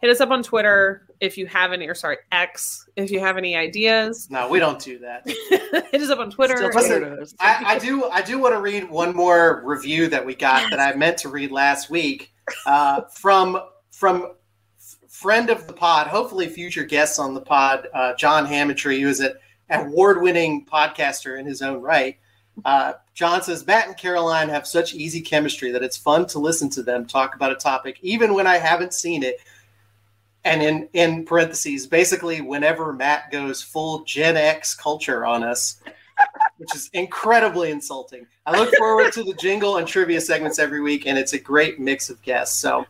hit 0.01 0.11
us 0.11 0.21
up 0.21 0.31
on 0.31 0.43
Twitter 0.43 1.07
if 1.21 1.39
you 1.39 1.47
have 1.47 1.73
any, 1.73 1.87
or 1.87 1.95
sorry, 1.95 2.19
X 2.33 2.89
if 2.97 3.11
you 3.11 3.21
have 3.21 3.37
any 3.37 3.57
ideas. 3.57 4.29
No, 4.31 4.49
we 4.49 4.59
don't 4.59 4.81
do 4.81 4.99
that. 4.99 5.27
hit 5.91 6.03
us 6.03 6.11
up 6.11 6.19
on 6.19 6.31
Twitter. 6.31 6.57
Still 6.57 6.71
Listen, 6.75 7.01
Twitter. 7.01 7.27
I, 7.41 7.75
I 7.75 7.79
do. 7.79 8.05
I 8.05 8.23
do 8.23 8.39
want 8.39 8.55
to 8.55 8.61
read 8.61 8.91
one 8.91 9.15
more 9.15 9.63
review 9.65 10.09
that 10.09 10.25
we 10.25 10.35
got 10.35 10.71
that 10.71 10.81
I 10.81 10.95
meant 10.97 11.19
to 11.19 11.29
read 11.29 11.53
last 11.53 11.91
week 11.91 12.33
uh, 12.67 13.03
from 13.13 13.61
from 13.91 14.33
friend 15.09 15.51
of 15.51 15.67
the 15.69 15.73
pod, 15.73 16.09
hopefully 16.09 16.49
future 16.49 16.83
guests 16.83 17.19
on 17.19 17.35
the 17.35 17.41
pod, 17.41 17.87
uh, 17.95 18.15
John 18.15 18.45
Hammontree, 18.47 19.01
who 19.01 19.09
is 19.09 19.21
an 19.21 19.35
award-winning 19.71 20.67
podcaster 20.67 21.39
in 21.39 21.47
his 21.47 21.63
own 21.63 21.81
right. 21.81 22.19
Uh, 22.65 22.95
John 23.15 23.43
says 23.43 23.67
Matt 23.67 23.87
and 23.87 23.97
Caroline 23.97 24.49
have 24.49 24.67
such 24.67 24.95
easy 24.95 25.21
chemistry 25.21 25.71
that 25.71 25.83
it's 25.83 25.97
fun 25.97 26.27
to 26.27 26.39
listen 26.39 26.69
to 26.71 26.83
them 26.83 27.07
talk 27.07 27.35
about 27.35 27.53
a 27.53 27.57
topic, 27.57 27.99
even 28.03 28.35
when 28.35 28.47
I 28.47 28.59
haven't 28.59 28.95
seen 28.95 29.23
it. 29.23 29.37
And 30.45 30.61
in 30.63 30.89
in 30.93 31.25
parentheses, 31.25 31.87
basically, 31.87 32.41
whenever 32.41 32.93
Matt 32.93 33.31
goes 33.31 33.63
full 33.63 34.03
Gen 34.05 34.37
X 34.37 34.75
culture 34.75 35.25
on 35.25 35.45
us, 35.45 35.81
which 36.59 36.75
is 36.75 36.91
incredibly 36.93 37.71
insulting. 37.71 38.27
I 38.47 38.59
look 38.59 38.75
forward 38.77 39.13
to 39.13 39.23
the 39.23 39.35
jingle 39.35 39.77
and 39.77 39.87
trivia 39.87 40.21
segments 40.21 40.59
every 40.59 40.81
week, 40.81 41.07
and 41.07 41.17
it's 41.17 41.33
a 41.33 41.39
great 41.39 41.79
mix 41.79 42.11
of 42.11 42.21
guests. 42.23 42.59
So, 42.59 42.85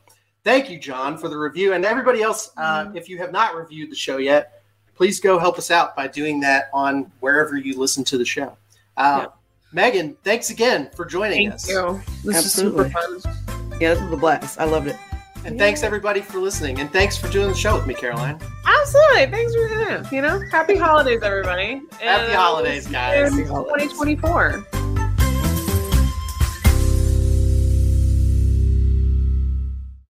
thank 0.45 0.71
you, 0.71 0.79
John, 0.79 1.19
for 1.19 1.29
the 1.29 1.37
review, 1.37 1.75
and 1.75 1.85
everybody 1.85 2.23
else. 2.23 2.53
Uh, 2.57 2.91
if 2.95 3.09
you 3.09 3.19
have 3.19 3.33
not 3.33 3.55
reviewed 3.55 3.91
the 3.91 3.97
show 3.97 4.17
yet, 4.17 4.63
please 4.95 5.21
go 5.21 5.39
help 5.39 5.59
us 5.59 5.71
out 5.71 5.95
by 5.95 6.07
doing 6.09 6.41
that 6.41 6.71
on 6.73 7.13
wherever 7.21 7.57
you 7.59 7.79
listen 7.79 8.03
to 8.05 8.17
the 8.19 8.25
show. 8.25 8.57
Uh, 8.97 9.27
Yeah. 9.27 9.91
Meghan, 9.91 10.17
thanks 10.23 10.51
again 10.51 10.91
for 10.95 11.07
joining 11.07 11.51
Thank 11.51 11.55
us, 11.55 11.69
you. 11.69 12.01
This 12.25 12.45
Absolutely. 12.45 12.87
is 12.89 12.93
super 12.93 13.21
fun. 13.23 13.79
Yeah, 13.81 13.95
this 13.95 14.03
was 14.03 14.13
a 14.13 14.17
blast. 14.17 14.61
I 14.61 14.65
loved 14.65 14.89
it. 14.89 14.97
And 15.45 15.59
thanks 15.59 15.83
everybody 15.83 16.21
for 16.21 16.39
listening, 16.39 16.81
and 16.81 16.91
thanks 16.93 17.17
for 17.17 17.29
doing 17.29 17.49
the 17.49 17.55
show 17.55 17.77
with 17.77 17.87
me, 17.87 17.95
Caroline. 17.95 18.41
Absolutely. 18.67 19.27
Thanks 19.27 19.55
for 19.55 19.69
that. 19.69 20.13
You 20.13 20.23
know, 20.23 20.43
happy 20.51 20.77
holidays, 20.77 21.23
everybody. 21.23 21.83
Happy 22.01 22.33
holidays, 22.33 22.87
guys. 22.87 23.33
in 23.33 23.47
2024. 23.47 24.67